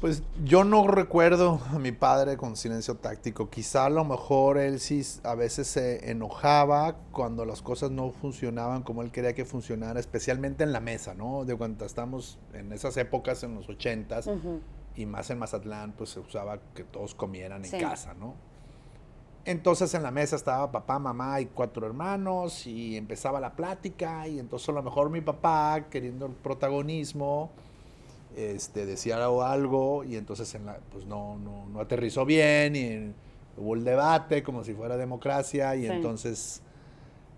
Pues 0.00 0.22
yo 0.44 0.62
no 0.62 0.86
recuerdo 0.86 1.60
a 1.72 1.78
mi 1.80 1.90
padre 1.90 2.36
con 2.36 2.56
silencio 2.56 2.94
táctico. 2.94 3.50
Quizá 3.50 3.86
a 3.86 3.90
lo 3.90 4.04
mejor 4.04 4.56
él 4.56 4.78
sí 4.78 5.02
a 5.24 5.34
veces 5.34 5.66
se 5.66 6.08
enojaba 6.08 6.94
cuando 7.10 7.44
las 7.44 7.62
cosas 7.62 7.90
no 7.90 8.12
funcionaban 8.12 8.84
como 8.84 9.02
él 9.02 9.10
quería 9.10 9.34
que 9.34 9.44
funcionara, 9.44 9.98
especialmente 9.98 10.62
en 10.62 10.72
la 10.72 10.78
mesa, 10.78 11.14
¿no? 11.14 11.44
De 11.44 11.56
cuando 11.56 11.84
estamos 11.84 12.38
en 12.52 12.72
esas 12.72 12.96
épocas, 12.96 13.42
en 13.42 13.56
los 13.56 13.68
ochentas, 13.68 14.30
y 14.94 15.04
más 15.04 15.30
en 15.30 15.38
Mazatlán, 15.40 15.92
pues 15.92 16.10
se 16.10 16.20
usaba 16.20 16.60
que 16.74 16.84
todos 16.84 17.16
comieran 17.16 17.64
en 17.64 17.80
casa, 17.80 18.14
¿no? 18.14 18.34
Entonces 19.44 19.94
en 19.94 20.04
la 20.04 20.12
mesa 20.12 20.36
estaba 20.36 20.70
papá, 20.70 21.00
mamá 21.00 21.40
y 21.40 21.46
cuatro 21.46 21.86
hermanos 21.86 22.68
y 22.68 22.96
empezaba 22.96 23.40
la 23.40 23.56
plática 23.56 24.28
y 24.28 24.38
entonces 24.38 24.68
a 24.68 24.72
lo 24.72 24.82
mejor 24.82 25.10
mi 25.10 25.22
papá, 25.22 25.86
queriendo 25.90 26.26
el 26.26 26.32
protagonismo, 26.34 27.50
este, 28.36 28.86
decía 28.86 29.16
algo 29.24 30.04
y 30.04 30.16
entonces 30.16 30.54
en 30.54 30.66
la- 30.66 30.78
pues 30.92 31.06
no, 31.06 31.36
no, 31.38 31.66
no 31.66 31.80
aterrizó 31.80 32.24
bien 32.24 32.76
y 32.76 32.80
en- 32.80 33.14
hubo 33.56 33.74
el 33.74 33.84
debate 33.84 34.42
como 34.42 34.62
si 34.62 34.72
fuera 34.74 34.96
democracia 34.96 35.74
y 35.74 35.80
Sí. 35.82 35.86
entonces 35.88 36.62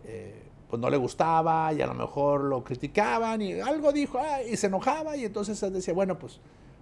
eh, 0.05 0.43
pues 0.69 0.81
no 0.81 0.91
le 0.91 0.97
gustaba 0.99 1.73
y 1.73 1.81
a 1.83 1.87
lo 1.87 1.95
mejor 1.95 2.43
lo 2.45 2.63
criticaban 2.63 3.41
y 3.43 3.59
algo 3.61 3.93
dijo 3.93 4.19
ah, 4.19 4.43
y 4.43 4.57
se 4.57 4.67
enojaba 4.69 5.17
y 5.17 5.25
entonces 5.25 5.61
decía, 5.73 5.95
bueno, 5.95 6.19
pues 6.19 6.41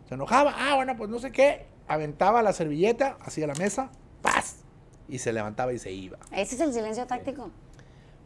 se 0.08 0.14
enojaba, 0.14 0.54
ah, 0.56 0.74
bueno, 0.76 0.96
pues 0.96 1.08
no 1.10 1.18
sé 1.18 1.30
qué, 1.32 1.66
aventaba 1.86 2.42
la 2.42 2.52
servilleta 2.52 3.16
hacia 3.20 3.46
la 3.46 3.54
mesa, 3.54 3.90
¡paz! 4.22 4.56
Y 5.08 5.18
se 5.18 5.32
levantaba 5.32 5.72
y 5.72 5.78
se 5.78 5.90
iba. 5.92 6.18
ese 6.32 6.54
es 6.56 6.60
el 6.60 6.72
silencio 6.72 7.06
táctico. 7.06 7.50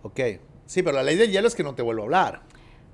Ok, 0.03 0.19
sí, 0.67 0.83
pero 0.83 0.97
la 0.97 1.03
ley 1.05 1.17
del 1.17 1.31
hielo 1.31 1.47
es 1.47 1.55
que 1.55 1.63
no 1.63 1.75
te 1.75 1.83
vuelvo 1.83 2.03
a 2.03 2.05
hablar. 2.07 2.43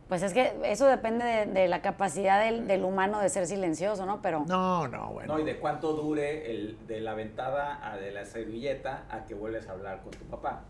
Pues 0.09 0.23
es 0.23 0.33
que 0.33 0.55
eso 0.65 0.87
depende 0.87 1.25
de, 1.25 1.47
de 1.47 1.69
la 1.69 1.83
capacidad 1.83 2.43
del, 2.43 2.67
del 2.67 2.83
humano 2.85 3.21
de 3.21 3.29
ser 3.29 3.47
silencioso, 3.47 4.07
¿no? 4.07 4.23
Pero 4.23 4.45
No, 4.49 4.89
no, 4.89 5.09
bueno. 5.13 5.35
No, 5.35 5.41
y 5.41 5.45
de 5.45 5.59
cuánto 5.59 5.93
dure 5.93 6.51
el, 6.51 6.79
de 6.87 7.01
la 7.01 7.13
ventada 7.15 7.79
a 7.87 7.97
de 7.99 8.11
la 8.11 8.25
servilleta 8.25 9.05
a 9.11 9.27
que 9.27 9.35
vuelves 9.35 9.69
a 9.69 9.73
hablar 9.73 10.01
con 10.03 10.13
tu 10.13 10.25
papá. 10.25 10.63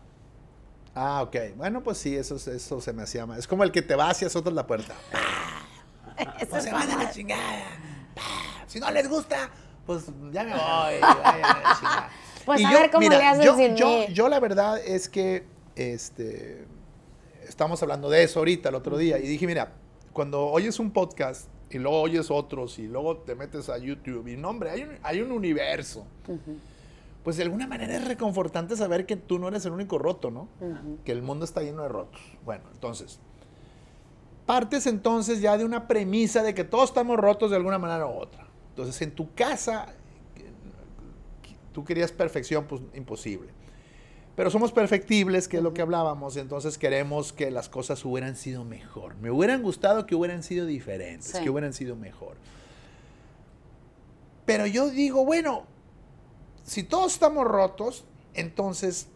Ah, 0.93 1.21
ok. 1.23 1.35
Bueno, 1.55 1.81
pues 1.83 1.97
sí, 1.99 2.17
eso, 2.17 2.35
eso 2.35 2.81
se 2.81 2.91
me 2.93 3.03
hacía 3.03 3.25
más. 3.25 3.37
Es 3.39 3.47
como 3.47 3.63
el 3.63 3.71
que 3.71 3.81
te 3.81 3.95
va 3.95 4.09
hacia 4.09 4.27
azotas 4.27 4.51
la 4.51 4.67
puerta. 4.67 4.93
eso 6.39 6.47
Pues 6.49 6.63
se 6.63 6.71
van 6.73 6.91
a 6.91 7.03
la 7.03 7.09
chingada. 7.11 7.63
Pa. 8.15 8.21
Si 8.67 8.79
no 8.81 8.91
les 8.91 9.07
gusta, 9.07 9.49
pues 9.85 10.05
ya 10.31 10.43
me 10.43 10.51
voy. 10.51 10.95
Pues 12.45 12.61
Y 12.61 12.65
a 12.65 12.71
ver 12.71 12.89
cómo 12.89 13.07
le 13.07 13.15
haces 13.23 13.45
yo, 13.45 13.55
sin 13.55 13.75
yo, 13.75 13.85
mí. 13.87 14.07
yo 14.11 14.27
la 14.27 14.39
verdad 14.39 14.79
es 14.79 15.07
que 15.07 15.45
este, 15.75 16.65
estamos 17.59 17.83
hablando 17.83 18.09
de 18.09 18.23
eso 18.23 18.39
ahorita, 18.39 18.69
el 18.69 18.75
otro 18.75 18.97
día, 18.97 19.19
y 19.19 19.23
dije, 19.23 19.45
mira, 19.45 19.73
cuando 20.13 20.45
oyes 20.45 20.79
un 20.79 20.91
podcast 20.91 21.49
y 21.69 21.77
luego 21.77 21.99
oyes 21.99 22.31
otros 22.31 22.79
y 22.79 22.87
luego 22.87 23.17
te 23.17 23.35
metes 23.35 23.67
a 23.67 23.77
YouTube 23.77 24.29
y 24.29 24.37
no, 24.37 24.51
hombre, 24.51 24.69
hay 24.69 24.83
un, 24.83 24.91
hay 25.03 25.19
un 25.19 25.29
universo. 25.33 26.07
Pues 27.21 27.35
de 27.35 27.43
alguna 27.43 27.67
manera 27.67 27.97
es 27.97 28.07
reconfortante 28.07 28.77
saber 28.77 29.05
que 29.05 29.17
tú 29.17 29.39
no 29.39 29.49
eres 29.49 29.65
el 29.65 29.73
único 29.73 29.97
roto, 29.97 30.31
¿no? 30.31 30.47
Que 31.03 31.11
el 31.11 31.21
mundo 31.21 31.43
está 31.43 31.61
lleno 31.61 31.83
de 31.83 31.89
rotos. 31.89 32.21
Bueno, 32.45 32.63
entonces, 32.71 33.19
partes 34.45 34.87
entonces 34.87 35.41
ya 35.41 35.57
de 35.57 35.65
una 35.65 35.85
premisa 35.85 36.41
de 36.43 36.53
que 36.53 36.63
todos 36.63 36.85
estamos 36.85 37.17
rotos 37.17 37.49
de 37.49 37.57
alguna 37.57 37.77
manera 37.77 38.05
u 38.05 38.11
otra. 38.11 38.47
Entonces, 38.69 39.01
en 39.01 39.11
tu 39.11 39.33
casa, 39.33 39.87
tú 41.73 41.83
querías 41.83 42.13
perfección, 42.13 42.63
pues 42.69 42.81
imposible. 42.93 43.58
Pero 44.39 44.49
somos 44.49 44.71
perfectibles, 44.71 45.49
que 45.49 45.57
es 45.57 45.63
lo 45.63 45.73
que 45.73 45.81
hablábamos, 45.81 46.37
entonces 46.37 46.77
queremos 46.77 47.33
que 47.33 47.51
las 47.51 47.67
cosas 47.67 48.05
hubieran 48.05 48.37
sido 48.37 48.63
mejor. 48.63 49.15
Me 49.17 49.29
hubieran 49.29 49.61
gustado 49.61 50.05
que 50.05 50.15
hubieran 50.15 50.43
sido 50.43 50.65
diferentes, 50.65 51.33
Sí. 51.35 51.43
que 51.43 51.49
hubieran 51.49 51.73
sido 51.73 51.97
mejor. 51.97 52.37
Pero 54.45 54.65
yo 54.65 54.89
digo, 54.91 55.25
bueno, 55.25 55.63
si 56.63 56.83
todos 56.83 57.11
estamos 57.11 57.43
rotos, 57.45 58.05
entonces, 58.33 59.09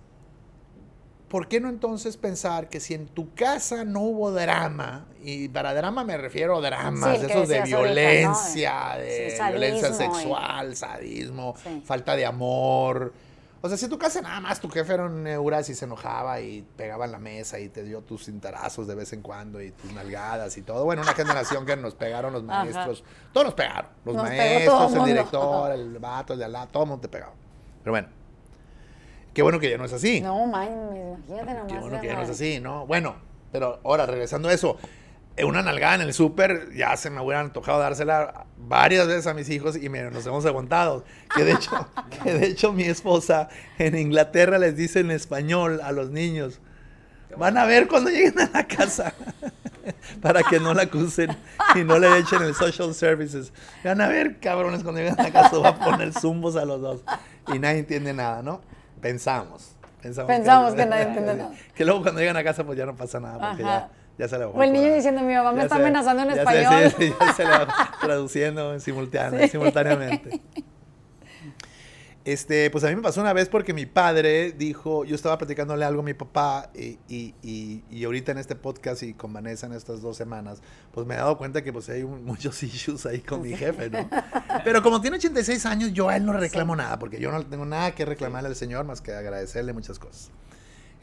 ¿por 1.30 1.48
qué 1.48 1.62
no 1.62 1.70
entonces 1.70 2.18
pensar 2.18 2.68
que 2.68 2.82
si 2.82 2.94
en 2.94 3.08
tu 3.08 3.34
casa 3.34 3.86
no 3.86 4.02
hubo 4.02 4.30
drama, 4.34 5.06
y 5.24 5.48
para 5.48 5.74
drama 5.74 6.04
me 6.04 6.18
refiero 6.18 6.58
a 6.58 6.60
dramas, 6.62 7.20
Sí, 7.22 7.28
esos 7.28 7.48
de 7.48 7.60
ahorita, 7.60 7.78
¿no? 7.78 7.84
violencia, 7.86 8.96
de 8.98 9.30
Sí, 9.38 9.42
violencia 9.52 9.94
sadismo 9.94 10.16
sexual, 10.16 10.76
sadismo, 10.76 11.56
Sí. 11.64 11.82
falta 11.86 12.18
de 12.18 12.26
amor. 12.26 13.14
O 13.66 13.70
sea, 13.70 13.78
si 13.78 13.88
tu 13.88 13.98
casa 13.98 14.22
nada 14.22 14.42
más 14.42 14.60
tu 14.60 14.68
jefe 14.70 14.94
era 14.94 15.06
un 15.06 15.24
neuras 15.24 15.70
y 15.70 15.74
se 15.74 15.86
enojaba 15.86 16.42
y 16.42 16.64
pegaba 16.76 17.06
en 17.06 17.14
la 17.14 17.20
mesa 17.20 17.60
y 17.60 17.70
te 17.70 17.82
dio 17.82 18.02
tus 18.02 18.26
cintarazos 18.26 18.88
de 18.88 18.94
vez 18.94 19.14
en 19.14 19.22
cuando 19.22 19.62
y 19.62 19.72
tus 19.72 19.94
nalgadas 19.94 20.58
y 20.58 20.64
todo. 20.64 20.84
Bueno, 20.84 21.02
una 21.02 21.14
generación 21.14 21.66
que 21.66 21.78
nos 21.78 21.96
pegaron 21.96 22.34
los 22.34 22.44
Ajá. 22.44 22.66
maestros. 22.66 23.06
Todos 23.32 23.46
nos 23.46 23.54
pegaron. 23.54 23.90
Los 24.04 24.16
Nos 24.16 24.26
maestros, 24.26 24.94
el 24.96 25.06
director, 25.06 25.72
el 25.72 25.98
vato, 25.98 26.34
el 26.34 26.40
de 26.40 26.46
al 26.46 26.52
lado, 26.52 26.68
todo 26.74 26.84
el 26.84 26.90
mundo 26.90 27.02
te 27.04 27.08
pegaba. 27.08 27.32
Pero 27.84 27.94
bueno, 27.94 28.10
qué 29.34 29.42
bueno 29.42 29.62
que 29.62 29.70
ya 29.70 29.78
no 29.78 29.86
es 29.86 29.94
así. 29.94 30.20
No, 30.20 30.46
man, 30.46 30.68
imagínate 31.26 31.54
nomás. 31.54 31.72
Qué 31.72 31.80
bueno 31.80 32.02
que 32.02 32.08
ya 32.08 32.16
no 32.16 32.22
es 32.24 32.30
así, 32.32 32.60
¿no? 32.60 32.86
Bueno, 32.86 33.16
pero 33.54 33.80
ahora, 33.86 34.06
regresando 34.06 34.50
a 34.50 34.54
eso, 34.54 34.76
una 35.44 35.64
nalgada 35.64 35.96
en 35.96 36.02
el 36.02 36.14
súper, 36.14 36.74
ya 36.76 36.96
se 36.96 37.10
me 37.10 37.20
hubieran 37.22 37.48
antojado 37.48 37.80
dársela 37.80 38.46
varias 38.58 39.08
veces 39.08 39.26
a 39.28 39.34
mis 39.34 39.50
hijos 39.50 39.76
y 39.76 39.90
me, 39.90 40.04
nos 40.12 40.26
hemos 40.28 40.46
aguantado. 40.46 41.04
Que 41.36 41.44
de, 41.44 41.54
hecho, 41.54 41.88
que 42.24 42.34
de 42.34 42.46
hecho 42.48 42.72
mi 42.72 42.84
esposa 42.84 43.50
en 43.80 43.98
Inglaterra 43.98 44.60
les 44.60 44.76
dice 44.76 45.00
en 45.00 45.12
español 45.12 45.82
a 45.84 45.92
los 45.92 46.12
niños, 46.12 46.60
Van 47.38 47.58
a 47.58 47.66
ver 47.66 47.88
cuando 47.88 48.10
lleguen 48.10 48.40
a 48.40 48.50
la 48.54 48.68
casa. 48.68 49.14
Para 50.22 50.44
que 50.44 50.60
no 50.60 50.74
la 50.74 50.84
acusen 50.84 51.36
y 51.76 51.84
no 51.84 52.00
le 52.00 52.18
echen 52.18 52.42
el 52.42 52.56
social 52.56 52.94
services. 52.94 53.52
Van 53.84 54.00
a 54.00 54.08
ver, 54.08 54.40
cabrones, 54.40 54.82
cuando 54.84 55.02
lleguen 55.02 55.20
a 55.20 55.24
la 55.24 55.32
casa 55.32 55.58
va 55.58 55.70
a 55.70 55.80
poner 55.80 56.14
zumbos 56.14 56.56
a 56.56 56.64
los 56.64 56.82
dos. 56.82 57.02
Y 57.54 57.60
nadie 57.60 57.80
entiende 57.80 58.14
nada, 58.14 58.42
¿no? 58.42 58.62
Pensamos. 59.02 59.72
Pensamos, 60.02 60.28
Pensamos 60.28 60.74
que 60.74 60.86
nadie 60.86 61.04
entiende 61.04 61.36
nada. 61.36 61.52
Que 61.76 61.86
luego 61.86 62.02
cuando 62.02 62.22
llegan 62.22 62.38
a 62.38 62.44
casa 62.44 62.64
pues 62.64 62.78
ya 62.78 62.86
no 62.86 62.96
pasa 62.96 63.20
nada 63.20 63.50
porque 63.50 63.64
Ajá. 63.64 63.90
ya, 63.90 63.90
ya 64.18 64.28
se 64.28 64.38
le 64.38 64.46
bajó 64.46 64.58
O 64.58 64.64
el 64.64 64.72
niño 64.72 64.82
coraje. 64.84 64.96
diciendo, 64.98 65.22
mi 65.22 65.34
mamá 65.34 65.52
me 65.54 65.64
está 65.64 65.76
se- 65.76 65.82
amenazando 65.82 66.22
en 66.24 66.30
ya 66.30 66.36
se- 66.36 66.40
español. 66.42 66.92
sí, 66.92 66.96
sí, 67.08 67.14
ya 67.20 67.34
se 67.34 67.44
le 67.44 67.50
va 67.50 67.92
traduciendo 68.02 68.74
en 68.74 68.80
simultáneo- 68.80 69.50
simultáneamente. 69.50 70.42
Este, 72.26 72.70
pues 72.72 72.86
a 72.86 72.88
mí 72.88 72.96
me 72.96 73.02
pasó 73.02 73.20
una 73.20 73.34
vez 73.34 73.50
porque 73.50 73.74
mi 73.74 73.86
padre 73.86 74.54
dijo, 74.54 75.04
yo 75.04 75.14
estaba 75.14 75.38
platicándole 75.38 75.84
algo 75.84 76.04
a 76.04 76.06
mi 76.06 76.14
papá 76.14 76.70
y, 76.74 76.98
y, 77.10 77.36
y- 77.44 77.84
y 77.92 78.06
ahorita 78.06 78.32
en 78.32 78.38
este 78.38 78.56
podcast 78.56 79.04
y 79.04 79.14
con 79.14 79.34
Vanessa 79.34 79.66
en 79.66 79.74
estas 79.74 80.02
dos 80.02 80.16
semanas, 80.16 80.62
pues 80.94 81.06
me 81.06 81.16
he 81.16 81.18
dado 81.18 81.38
cuenta 81.38 81.62
que 81.64 81.74
pues 81.74 81.90
hay 81.90 82.04
un- 82.04 82.24
muchos 82.26 82.64
issues 82.64 83.06
ahí 83.06 83.20
con 83.20 83.42
mi 83.42 83.54
jefe, 83.58 83.90
¿no? 83.90 84.10
Pero 84.64 84.82
como 84.82 85.02
tiene 85.02 85.18
86 85.18 85.66
años, 85.66 85.92
yo 85.92 86.08
a 86.08 86.16
él 86.16 86.26
no 86.26 86.32
reclamo 86.32 86.78
nada, 86.78 86.98
porque 86.98 87.20
yo 87.20 87.30
no 87.30 87.46
tengo 87.46 87.66
nada 87.66 87.94
que 87.94 88.06
reclamarle 88.06 88.48
al 88.48 88.56
señor 88.56 88.86
más 88.86 89.02
que 89.02 89.12
agradecerle 89.14 89.74
muchas 89.74 90.00
cosas. 90.00 90.32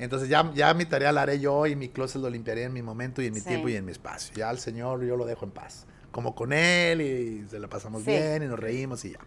Entonces 0.00 0.28
ya, 0.28 0.50
ya 0.54 0.72
mi 0.74 0.86
tarea 0.86 1.12
la 1.12 1.22
haré 1.22 1.38
yo 1.40 1.66
y 1.66 1.76
mi 1.76 1.88
closet 1.90 2.20
lo 2.22 2.30
limpiaré 2.30 2.64
en 2.64 2.72
mi 2.72 2.82
momento 2.82 3.20
y 3.22 3.26
en 3.26 3.34
mi 3.34 3.40
Sí. 3.40 3.46
tiempo 3.48 3.68
y 3.68 3.76
en 3.76 3.84
mi 3.84 3.92
espacio. 3.92 4.34
Ya 4.34 4.48
al 4.48 4.58
Señor 4.58 5.04
yo 5.04 5.16
lo 5.16 5.26
dejo 5.26 5.44
en 5.44 5.50
paz. 5.52 5.86
Como 6.10 6.34
con 6.34 6.52
Él 6.52 7.00
y 7.02 7.46
se 7.48 7.58
la 7.60 7.68
pasamos 7.68 8.02
Sí. 8.02 8.10
bien 8.10 8.42
y 8.42 8.46
nos 8.46 8.58
reímos 8.58 9.04
y 9.04 9.12
ya. 9.12 9.18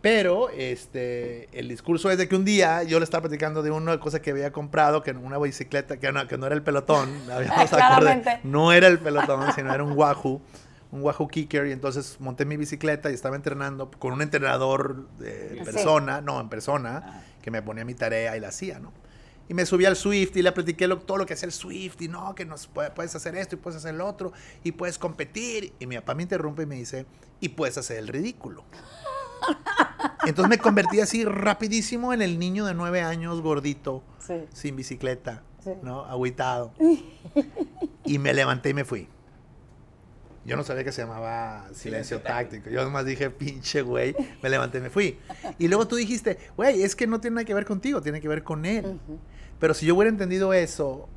Pero 0.00 0.48
este, 0.50 1.48
el 1.58 1.68
discurso 1.68 2.08
es 2.10 2.18
de 2.18 2.28
que 2.28 2.36
un 2.36 2.44
día 2.44 2.84
yo 2.84 3.00
le 3.00 3.04
estaba 3.04 3.22
platicando 3.22 3.62
de 3.64 3.72
una 3.72 3.98
cosa 3.98 4.22
que 4.22 4.30
había 4.30 4.52
comprado, 4.52 5.02
que 5.02 5.10
una 5.10 5.38
bicicleta, 5.38 5.96
que 5.98 6.12
no, 6.12 6.26
que 6.28 6.38
no 6.38 6.46
era 6.46 6.54
el 6.54 6.62
pelotón, 6.62 7.08
Claramente. 7.68 8.38
no 8.44 8.72
era 8.72 8.86
el 8.86 9.00
pelotón, 9.00 9.52
sino 9.56 9.74
era 9.74 9.82
un 9.82 9.92
Wahoo, 9.98 10.40
un 10.92 11.02
Wahoo 11.02 11.26
Kicker, 11.26 11.66
y 11.66 11.72
entonces 11.72 12.16
monté 12.20 12.44
mi 12.44 12.56
bicicleta 12.56 13.10
y 13.10 13.14
estaba 13.14 13.34
entrenando 13.34 13.90
con 13.98 14.12
un 14.12 14.22
entrenador 14.22 15.08
de 15.18 15.54
Sí. 15.58 15.64
persona, 15.64 16.20
no, 16.20 16.40
en 16.40 16.48
persona, 16.48 17.24
que 17.42 17.50
me 17.50 17.60
ponía 17.62 17.84
mi 17.84 17.94
tarea 17.94 18.36
y 18.36 18.40
la 18.40 18.48
hacía, 18.48 18.78
¿no? 18.78 18.92
Y 19.48 19.54
me 19.54 19.64
subí 19.64 19.86
al 19.86 19.96
Swift 19.96 20.36
y 20.36 20.42
le 20.42 20.52
platiqué 20.52 20.86
lo- 20.86 20.98
todo 20.98 21.16
lo 21.18 21.26
que 21.26 21.32
hacía 21.34 21.46
el 21.46 21.52
Swift 21.52 22.00
y 22.02 22.08
no, 22.08 22.34
que 22.34 22.44
nos 22.44 22.66
puede- 22.66 22.90
puedes 22.90 23.14
hacer 23.14 23.34
esto 23.36 23.54
y 23.56 23.58
puedes 23.58 23.78
hacer 23.78 23.94
lo 23.94 24.06
otro 24.06 24.32
y 24.62 24.72
puedes 24.72 24.98
competir. 24.98 25.72
Y 25.78 25.86
mi 25.86 25.96
papá 25.96 26.14
me 26.14 26.22
interrumpe 26.24 26.64
y 26.64 26.66
me 26.66 26.74
dice, 26.76 27.06
y 27.40 27.48
puedes 27.50 27.78
hacer 27.78 27.96
el 27.98 28.08
ridículo. 28.08 28.64
Entonces 30.26 30.50
me 30.50 30.58
convertí 30.58 31.00
así 31.00 31.24
rapidísimo 31.24 32.12
en 32.12 32.20
el 32.22 32.38
niño 32.38 32.66
de 32.66 32.74
nueve 32.74 33.00
años 33.00 33.40
gordito, 33.40 34.02
Sí. 34.18 34.34
sin 34.52 34.76
bicicleta, 34.76 35.42
Sí. 35.64 35.70
¿no? 35.82 36.04
Agüitado. 36.04 36.72
Y 38.04 38.18
me 38.18 38.32
levanté 38.32 38.70
y 38.70 38.74
me 38.74 38.84
fui. 38.86 39.06
Yo 40.46 40.56
no 40.56 40.64
sabía 40.64 40.82
que 40.82 40.92
se 40.92 41.02
llamaba 41.02 41.64
silencio 41.74 41.80
Silencio 42.18 42.22
táctico. 42.22 42.70
Yo 42.70 42.82
nomás 42.82 43.04
dije, 43.04 43.28
pinche 43.28 43.82
güey, 43.82 44.16
me 44.42 44.48
levanté 44.48 44.78
y 44.78 44.80
me 44.80 44.88
fui. 44.88 45.18
Y 45.58 45.68
luego 45.68 45.86
tú 45.86 45.96
dijiste, 45.96 46.38
güey, 46.56 46.82
es 46.82 46.96
que 46.96 47.06
no 47.06 47.20
tiene 47.20 47.34
nada 47.34 47.44
que 47.44 47.52
ver 47.52 47.66
contigo, 47.66 48.00
tiene 48.00 48.22
que 48.22 48.28
ver 48.28 48.42
con 48.44 48.64
él. 48.64 48.98
Pero 49.58 49.74
si 49.74 49.86
yo 49.86 49.94
hubiera 49.94 50.10
entendido 50.10 50.52
eso, 50.52 51.08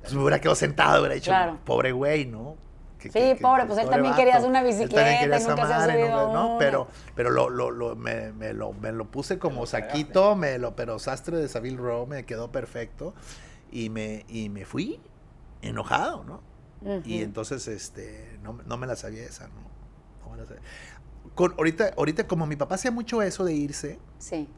pues 0.00 0.14
me 0.14 0.20
hubiera 0.20 0.40
quedado 0.40 0.54
sentado, 0.56 1.00
hubiera 1.00 1.14
dicho, 1.14 1.30
Claro. 1.30 1.58
pobre 1.64 1.92
güey, 1.92 2.26
¿no? 2.26 2.56
Que- 2.98 3.10
Sí, 3.10 3.40
pobre, 3.40 3.64
pues 3.64 3.78
él 3.78 3.88
también 3.88 4.14
quería 4.14 4.36
hacer 4.36 4.48
una 4.48 4.60
Él 4.60 4.66
también 4.66 4.78
bicicleta 4.88 5.18
quería 5.20 5.36
y 5.36 5.40
esa 5.40 5.48
nunca 5.50 5.66
se 5.66 5.72
ha 5.72 5.84
subido 5.86 6.32
¿no? 6.34 6.56
Pero, 6.58 6.88
pero 7.14 7.30
lo, 7.30 7.48
lo, 7.48 7.70
lo- 7.70 7.96
me, 7.96 8.30
me 8.32 8.52
lo, 8.52 8.72
me 8.74 8.92
lo 8.92 9.10
puse 9.10 9.38
como 9.38 9.64
saquito, 9.66 10.36
me 10.36 10.58
lo, 10.58 10.76
pero 10.76 10.98
sastre 10.98 11.38
de 11.38 11.48
Savile 11.48 11.78
Row 11.78 12.06
me 12.06 12.24
quedó 12.26 12.52
perfecto. 12.52 13.14
Y 13.72 13.88
me, 13.88 14.26
y 14.28 14.48
me 14.50 14.64
fui 14.66 15.00
enojado, 15.62 16.24
¿no? 16.24 16.42
Y 17.04 17.22
entonces, 17.22 17.68
este, 17.68 18.38
no, 18.42 18.58
no 18.66 18.76
me 18.76 18.86
la 18.86 18.96
sabía 18.96 19.22
esa, 19.24 19.48
¿no? 19.48 19.54
No 20.24 20.30
me 20.32 20.38
la 20.38 20.46
sabía. 20.46 20.62
Con, 21.34 21.52
ahorita, 21.56 21.92
ahorita, 21.96 22.26
como 22.26 22.46
mi 22.46 22.56
papá 22.56 22.74
hacía 22.76 22.90
mucho 22.90 23.22
eso 23.22 23.44
de 23.44 23.52
irse, 23.54 23.98
Sí. 24.18 24.48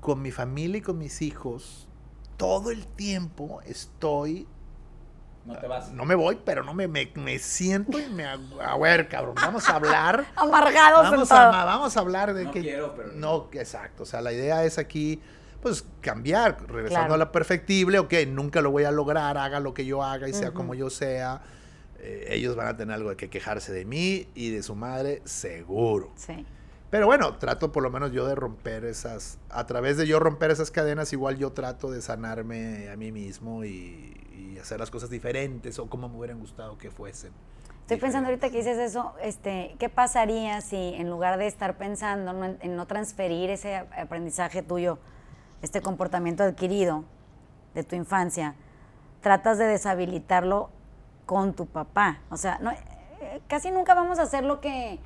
con 0.00 0.22
mi 0.22 0.30
familia 0.32 0.78
y 0.78 0.80
con 0.80 0.98
mis 0.98 1.22
hijos, 1.22 1.88
todo 2.36 2.70
el 2.70 2.86
tiempo 2.86 3.60
estoy 3.64 4.46
No 5.44 5.56
te 5.58 5.66
vas. 5.66 5.90
no 5.92 6.04
me 6.04 6.14
voy, 6.14 6.38
pero 6.44 6.62
no 6.64 6.74
me, 6.74 6.88
me, 6.88 7.10
me 7.14 7.38
siento 7.38 7.98
y 7.98 8.08
me... 8.10 8.24
A 8.26 8.76
ver, 8.80 9.08
cabrón, 9.08 9.34
vamos 9.36 9.68
a 9.68 9.76
hablar. 9.76 10.26
Amargado 10.36 11.02
Vamos 11.02 11.30
a, 11.32 11.64
vamos 11.64 11.96
a 11.96 12.00
hablar 12.00 12.34
de 12.34 12.44
No 12.44 12.50
que... 12.50 12.60
quiero, 12.62 12.94
pero- 12.96 13.12
No, 13.12 13.48
exacto. 13.52 14.02
O 14.02 14.06
sea, 14.06 14.20
la 14.20 14.32
idea 14.32 14.64
es 14.64 14.76
aquí, 14.78 15.20
pues, 15.62 15.84
cambiar, 16.00 16.58
regresando 16.68 16.88
Claro. 17.08 17.14
a 17.14 17.18
la 17.18 17.32
perfectible. 17.32 17.98
Ok, 17.98 18.12
nunca 18.28 18.60
lo 18.60 18.70
voy 18.70 18.84
a 18.84 18.90
lograr, 18.90 19.38
haga 19.38 19.60
lo 19.60 19.72
que 19.72 19.84
yo 19.86 20.02
haga 20.02 20.28
y 20.28 20.32
sea 20.34 20.50
como 20.52 20.74
yo 20.74 20.90
sea. 20.90 21.42
eh, 21.98 22.26
ellos 22.30 22.54
van 22.56 22.68
a 22.68 22.76
tener 22.76 22.94
algo 22.94 23.10
de 23.10 23.16
que 23.16 23.30
quejarse 23.30 23.72
de 23.72 23.84
mí 23.86 24.28
y 24.34 24.50
de 24.50 24.62
su 24.62 24.74
madre, 24.76 25.22
seguro. 25.24 26.12
Sí. 26.16 26.44
Pero 26.96 27.08
bueno, 27.08 27.36
trato 27.36 27.72
por 27.72 27.82
lo 27.82 27.90
menos 27.90 28.10
yo 28.12 28.26
de 28.26 28.34
romper 28.34 28.86
esas, 28.86 29.38
a 29.50 29.66
través 29.66 29.98
de 29.98 30.06
yo 30.06 30.18
romper 30.18 30.50
esas 30.50 30.70
cadenas, 30.70 31.12
igual 31.12 31.36
yo 31.36 31.52
trato 31.52 31.90
de 31.90 32.00
sanarme 32.00 32.88
a 32.88 32.96
mí 32.96 33.12
mismo 33.12 33.66
y, 33.66 34.14
hacer 34.58 34.80
las 34.80 34.90
cosas 34.90 35.10
diferentes 35.10 35.78
o 35.78 35.90
como 35.90 36.08
me 36.08 36.16
hubieran 36.16 36.40
gustado 36.40 36.78
que 36.78 36.90
fuesen. 36.90 37.32
Estoy 37.82 37.98
pensando 37.98 38.30
ahorita 38.30 38.48
que 38.48 38.56
dices 38.56 38.78
eso, 38.78 39.12
este, 39.20 39.76
¿qué 39.78 39.90
pasaría 39.90 40.62
si 40.62 40.94
en 40.94 41.10
lugar 41.10 41.36
de 41.36 41.46
estar 41.46 41.76
pensando 41.76 42.56
en, 42.62 42.76
no 42.76 42.86
transferir 42.86 43.50
ese 43.50 43.76
aprendizaje 43.76 44.62
tuyo, 44.62 44.98
este 45.60 45.82
comportamiento 45.82 46.44
adquirido 46.44 47.04
de 47.74 47.84
tu 47.84 47.94
infancia, 47.94 48.54
tratas 49.20 49.58
de 49.58 49.66
deshabilitarlo 49.66 50.70
con 51.26 51.52
tu 51.52 51.66
papá? 51.66 52.20
O 52.30 52.38
sea, 52.38 52.58
no, 52.60 52.70
eh, 52.70 53.42
casi 53.48 53.70
nunca 53.70 53.92
vamos 53.92 54.18
a 54.18 54.22
hacer 54.22 54.44
lo 54.44 54.62
que, 54.62 54.98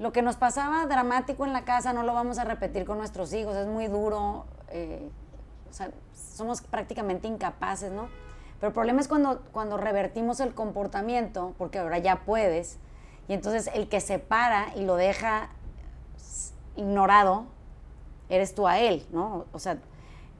lo 0.00 0.12
que 0.12 0.22
nos 0.22 0.36
pasaba 0.36 0.86
dramático 0.86 1.44
en 1.44 1.52
la 1.52 1.64
casa, 1.64 1.92
no 1.92 2.02
lo 2.02 2.14
vamos 2.14 2.38
a 2.38 2.44
repetir 2.44 2.84
con 2.86 2.98
nuestros 2.98 3.32
hijos, 3.34 3.54
es 3.54 3.66
muy 3.66 3.86
duro, 3.86 4.46
eh, 4.70 5.08
o 5.70 5.72
sea, 5.72 5.90
somos 6.34 6.62
prácticamente 6.62 7.28
incapaces, 7.28 7.92
¿no? 7.92 8.08
Pero 8.58 8.68
el 8.68 8.74
problema 8.74 9.00
es 9.00 9.08
cuando, 9.08 9.42
cuando 9.52 9.76
revertimos 9.76 10.40
el 10.40 10.54
comportamiento, 10.54 11.54
porque 11.58 11.78
ahora 11.78 11.98
ya 11.98 12.24
puedes, 12.24 12.78
y 13.28 13.34
entonces 13.34 13.70
el 13.74 13.88
que 13.88 14.00
se 14.00 14.18
para 14.18 14.74
y 14.74 14.84
lo 14.84 14.96
deja 14.96 15.50
ignorado, 16.76 17.44
eres 18.30 18.54
tú 18.54 18.66
a 18.66 18.78
él, 18.78 19.06
¿no? 19.12 19.44
O 19.52 19.58
sea, 19.58 19.74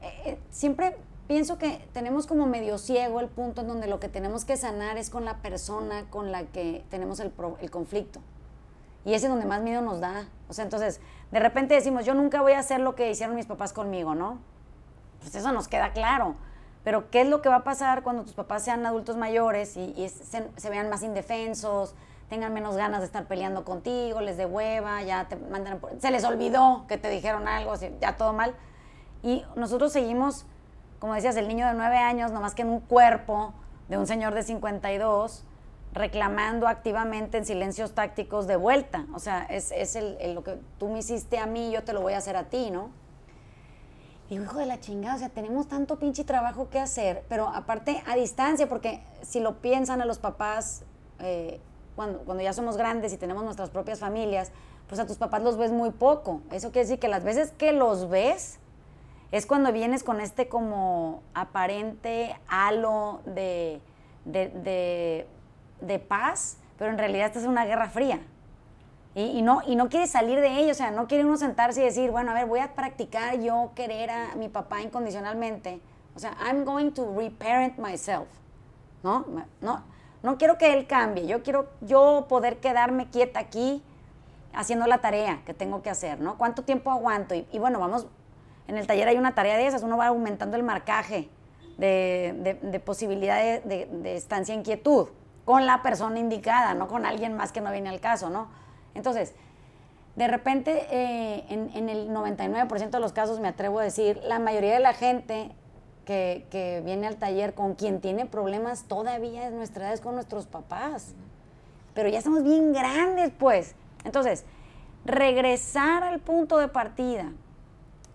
eh, 0.01 0.21
eh, 0.25 0.39
siempre 0.49 0.97
pienso 1.27 1.57
que 1.59 1.87
tenemos 1.93 2.25
como 2.25 2.47
medio 2.47 2.79
ciego 2.79 3.19
el 3.19 3.27
punto 3.27 3.61
en 3.61 3.67
donde 3.67 3.87
lo 3.87 3.99
que 3.99 4.09
tenemos 4.09 4.43
que 4.43 4.57
sanar 4.57 4.97
es 4.97 5.11
con 5.11 5.23
la 5.23 5.37
persona 5.37 6.05
con 6.09 6.31
la 6.31 6.45
que 6.45 6.83
tenemos 6.89 7.19
el, 7.19 7.29
pro- 7.29 7.57
el 7.61 7.69
conflicto. 7.69 8.21
Y 9.05 9.13
ese 9.13 9.25
es 9.25 9.31
donde 9.31 9.45
más 9.45 9.61
miedo 9.61 9.81
nos 9.81 9.99
da. 9.99 10.25
O 10.47 10.53
sea, 10.53 10.63
entonces, 10.63 11.01
de 11.31 11.39
repente 11.39 11.73
decimos, 11.73 12.05
yo 12.05 12.13
nunca 12.13 12.41
voy 12.41 12.53
a 12.53 12.59
hacer 12.59 12.79
lo 12.79 12.95
que 12.95 13.09
hicieron 13.09 13.35
mis 13.35 13.45
papás 13.45 13.73
conmigo, 13.73 14.15
¿no? 14.15 14.37
Pues 15.21 15.33
eso 15.35 15.51
nos 15.51 15.67
queda 15.67 15.91
claro. 15.91 16.35
Pero, 16.83 17.09
¿qué 17.11 17.21
es 17.21 17.27
lo 17.27 17.41
que 17.41 17.49
va 17.49 17.57
a 17.57 17.63
pasar 17.63 18.01
cuando 18.03 18.23
tus 18.23 18.33
papás 18.33 18.63
sean 18.63 18.85
adultos 18.85 19.15
mayores 19.17 19.77
y, 19.77 20.09
se, 20.09 20.69
vean 20.69 20.89
más 20.89 21.03
indefensos, 21.03 21.93
tengan 22.29 22.53
menos 22.53 22.75
ganas 22.75 23.01
de 23.01 23.05
estar 23.05 23.25
peleando 23.25 23.63
contigo, 23.63 24.21
les 24.21 24.37
dé 24.37 24.45
hueva, 24.45 25.01
ya 25.03 25.27
te 25.27 25.35
mandan, 25.35 25.79
por- 25.79 25.99
se 25.99 26.09
les 26.11 26.23
olvidó 26.23 26.85
que 26.87 26.97
te 26.97 27.09
dijeron 27.09 27.47
algo, 27.47 27.73
ya 27.99 28.17
todo 28.17 28.33
mal? 28.33 28.55
Y 29.21 29.45
nosotros 29.55 29.91
seguimos, 29.93 30.45
como 30.99 31.13
decías, 31.13 31.35
el 31.35 31.47
niño 31.47 31.67
de 31.67 31.73
nueve 31.75 31.97
años, 31.97 32.31
nomás 32.31 32.55
que 32.55 32.63
en 32.63 32.69
un 32.69 32.79
cuerpo 32.79 33.53
de 33.89 33.97
un 33.99 34.07
señor 34.07 34.33
de 34.33 34.41
52, 34.41 35.43
reclamando 35.93 36.67
activamente 36.67 37.37
en 37.37 37.45
silencios 37.45 37.93
tácticos 37.93 38.47
de 38.47 38.55
vuelta. 38.55 39.05
O 39.13 39.19
sea, 39.19 39.43
es, 39.49 39.71
es 39.71 39.95
el- 39.95 40.17
el- 40.21 40.33
lo 40.35 40.43
que 40.43 40.57
tú 40.77 40.87
me 40.89 40.99
hiciste 40.99 41.37
a 41.37 41.45
mí, 41.45 41.71
yo 41.71 41.83
te 41.83 41.93
lo 41.93 42.01
voy 42.01 42.13
a 42.13 42.17
hacer 42.17 42.35
a 42.37 42.45
ti, 42.45 42.71
¿no? 42.71 42.89
Digo, 44.29 44.43
hijo 44.45 44.57
de 44.59 44.65
la 44.65 44.79
chingada, 44.79 45.15
o 45.15 45.19
sea, 45.19 45.27
tenemos 45.29 45.67
tanto 45.67 45.99
pinche 45.99 46.23
trabajo 46.23 46.69
que 46.69 46.79
hacer, 46.79 47.25
pero 47.27 47.49
aparte 47.49 48.01
a 48.07 48.15
distancia, 48.15 48.69
porque 48.69 49.03
si 49.21 49.41
lo 49.41 49.57
piensan 49.61 50.01
a 50.01 50.05
los 50.05 50.19
papás, 50.19 50.83
eh, 51.19 51.59
cuando, 51.97 52.19
cuando 52.19 52.41
ya 52.41 52.53
somos 52.53 52.77
grandes 52.77 53.11
y 53.11 53.17
tenemos 53.17 53.43
nuestras 53.43 53.69
propias 53.69 53.99
familias, 53.99 54.51
pues 54.87 54.99
a 55.01 55.05
tus 55.05 55.17
papás 55.17 55.41
los 55.43 55.57
ves 55.57 55.71
muy 55.73 55.89
poco. 55.91 56.41
Eso 56.51 56.71
quiere 56.71 56.85
decir 56.87 56.99
que 56.99 57.09
las 57.09 57.25
veces 57.25 57.51
que 57.51 57.73
los 57.73 58.09
ves, 58.09 58.59
es 59.31 59.45
cuando 59.45 59.71
vienes 59.73 60.03
con 60.03 60.21
este 60.21 60.47
como 60.47 61.21
aparente 61.33 62.35
halo 62.47 63.19
de, 63.25 63.81
de, 64.25 64.47
de- 64.49 65.27
de 65.81 65.99
paz, 65.99 66.57
pero 66.77 66.91
en 66.91 66.97
realidad 66.97 67.27
esta 67.27 67.39
es 67.39 67.45
una 67.45 67.65
guerra 67.65 67.89
fría. 67.89 68.19
Y, 69.13 69.41
no, 69.41 69.61
y 69.67 69.75
no 69.75 69.89
quiere 69.89 70.07
salir 70.07 70.39
de 70.39 70.59
ello, 70.59 70.71
o 70.71 70.75
sea, 70.75 70.89
no 70.89 71.05
quiere 71.07 71.25
uno 71.25 71.35
sentarse 71.35 71.81
y 71.81 71.83
decir, 71.83 72.11
bueno, 72.11 72.31
a 72.31 72.33
ver, 72.33 72.45
voy 72.45 72.59
a 72.61 72.73
practicar 72.75 73.37
yo 73.41 73.71
querer 73.75 74.09
a 74.09 74.35
mi 74.35 74.47
papá 74.47 74.81
incondicionalmente. 74.81 75.81
O 76.15 76.19
sea, 76.19 76.33
I'm 76.45 76.63
going 76.63 76.91
to 76.91 77.13
reparent 77.17 77.77
myself. 77.77 78.27
¿No? 79.03 79.25
No, 79.59 79.83
no 80.23 80.37
quiero 80.37 80.57
que 80.57 80.71
él 80.73 80.87
cambie, 80.87 81.25
yo 81.27 81.43
quiero 81.43 81.69
yo 81.81 82.27
poder 82.29 82.59
quedarme 82.59 83.09
quieta 83.09 83.39
aquí 83.39 83.83
haciendo 84.53 84.85
la 84.87 84.99
tarea 84.99 85.41
que 85.45 85.53
tengo 85.53 85.81
que 85.81 85.89
hacer, 85.89 86.21
¿no? 86.21 86.37
¿Cuánto 86.37 86.63
tiempo 86.63 86.91
aguanto? 86.91 87.33
Y, 87.35 87.59
bueno, 87.59 87.79
vamos, 87.79 88.05
en 88.67 88.77
el 88.77 88.85
taller 88.87 89.07
hay 89.09 89.17
una 89.17 89.33
tarea 89.35 89.57
de 89.57 89.65
esas, 89.67 89.81
uno 89.83 89.97
va 89.97 90.07
aumentando 90.07 90.55
el 90.55 90.63
marcaje 90.63 91.29
de, 91.77 92.33
de- 92.37 92.69
de 92.69 92.79
posibilidad 92.79 93.37
de- 93.37 93.87
de 93.91 94.15
estancia 94.15 94.53
en 94.53 94.61
quietud 94.63 95.07
con 95.51 95.65
la 95.65 95.81
persona 95.81 96.17
indicada, 96.17 96.73
no 96.75 96.87
con 96.87 97.05
alguien 97.05 97.35
más 97.35 97.51
que 97.51 97.59
no 97.59 97.73
viene 97.73 97.89
al 97.89 97.99
caso, 97.99 98.29
¿no? 98.29 98.47
Entonces, 98.95 99.33
de 100.15 100.29
repente, 100.29 100.87
eh, 100.89 101.43
en, 101.49 101.89
el 101.89 102.09
99% 102.09 102.89
de 102.89 102.99
los 103.01 103.11
casos, 103.11 103.41
me 103.41 103.49
atrevo 103.49 103.79
a 103.79 103.83
decir, 103.83 104.21
la 104.23 104.39
mayoría 104.39 104.73
de 104.75 104.79
la 104.79 104.93
gente 104.93 105.51
que, 106.05 106.47
que 106.51 106.81
viene 106.85 107.05
al 107.05 107.17
taller 107.17 107.53
con 107.53 107.75
quien 107.75 107.99
tiene 107.99 108.25
problemas 108.25 108.85
todavía 108.85 109.45
es 109.45 109.51
nuestra 109.51 109.83
edad, 109.83 109.93
es 109.93 109.99
con 109.99 110.15
nuestros 110.15 110.47
papás. 110.47 111.15
Pero 111.95 112.07
ya 112.07 112.19
estamos 112.19 112.43
bien 112.43 112.71
grandes, 112.71 113.33
pues. 113.37 113.75
Entonces, 114.05 114.45
regresar 115.03 116.05
al 116.05 116.21
punto 116.21 116.59
de 116.59 116.69
partida 116.69 117.25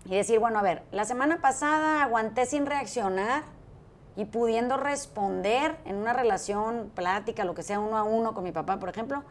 y 0.05 0.15
decir, 0.15 0.39
bueno, 0.39 0.57
a 0.57 0.63
ver, 0.63 0.81
la 0.91 1.05
semana 1.05 1.39
pasada 1.39 2.01
aguanté 2.01 2.47
sin 2.47 2.65
reaccionar 2.65 3.43
y 4.17 4.25
pudiendo 4.25 4.77
responder 4.77 5.77
en 5.85 5.95
una 5.95 6.11
relación, 6.11 6.91
plática, 6.93 7.45
lo 7.45 7.53
que 7.53 7.61
sea, 7.61 7.79
uno 7.79 7.97
a 7.97 8.03
uno 8.03 8.33
con 8.33 8.43
mi 8.43 8.51
papá, 8.51 8.79
por 8.79 8.89
ejemplo, 8.89 9.23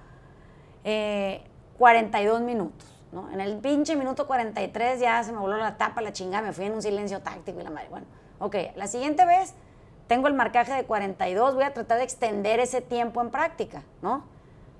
eh, 0.84 1.42
42 1.76 2.40
minutos. 2.40 2.88
¿no? 3.10 3.30
En 3.32 3.40
el 3.40 3.58
pinche 3.58 3.96
minuto 3.96 4.28
43 4.28 5.00
ya 5.00 5.22
se 5.24 5.32
me 5.32 5.38
voló 5.38 5.56
la 5.56 5.76
tapa, 5.76 6.00
la 6.02 6.12
chingada, 6.12 6.46
me 6.46 6.52
fui 6.52 6.66
en 6.66 6.72
un 6.72 6.82
silencio 6.82 7.20
táctico 7.20 7.60
y 7.60 7.64
la 7.64 7.70
madre. 7.70 7.88
Bueno, 7.90 8.06
ok, 8.38 8.54
la 8.76 8.86
siguiente 8.86 9.26
vez 9.26 9.54
tengo 10.06 10.28
el 10.28 10.34
marcaje 10.34 10.72
de 10.72 10.84
42, 10.84 11.56
voy 11.56 11.64
a 11.64 11.74
tratar 11.74 11.98
de 11.98 12.04
extender 12.04 12.60
ese 12.60 12.80
tiempo 12.80 13.20
en 13.20 13.30
práctica, 13.30 13.82
¿no? 14.02 14.24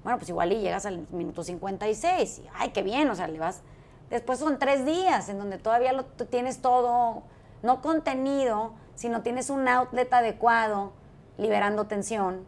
Bueno, 0.04 0.18
pues 0.18 0.28
igual 0.28 0.52
y 0.52 0.60
llegas 0.60 0.86
al 0.86 1.04
minuto 1.10 1.42
56 1.42 2.38
y, 2.38 2.48
ay, 2.54 2.70
qué 2.70 2.84
bien, 2.84 3.10
o 3.10 3.16
sea, 3.16 3.26
le 3.26 3.40
vas... 3.40 3.62
Después 4.08 4.38
son 4.38 4.60
tres 4.60 4.86
días 4.86 5.28
en 5.28 5.38
donde 5.38 5.58
todavía 5.58 5.92
lo, 5.92 6.04
tienes 6.04 6.62
todo, 6.62 7.24
no 7.66 7.82
contenido, 7.82 8.72
sino 8.94 9.22
tienes 9.22 9.50
un 9.50 9.68
outlet 9.68 10.10
adecuado, 10.12 10.92
liberando 11.36 11.86
tensión, 11.86 12.46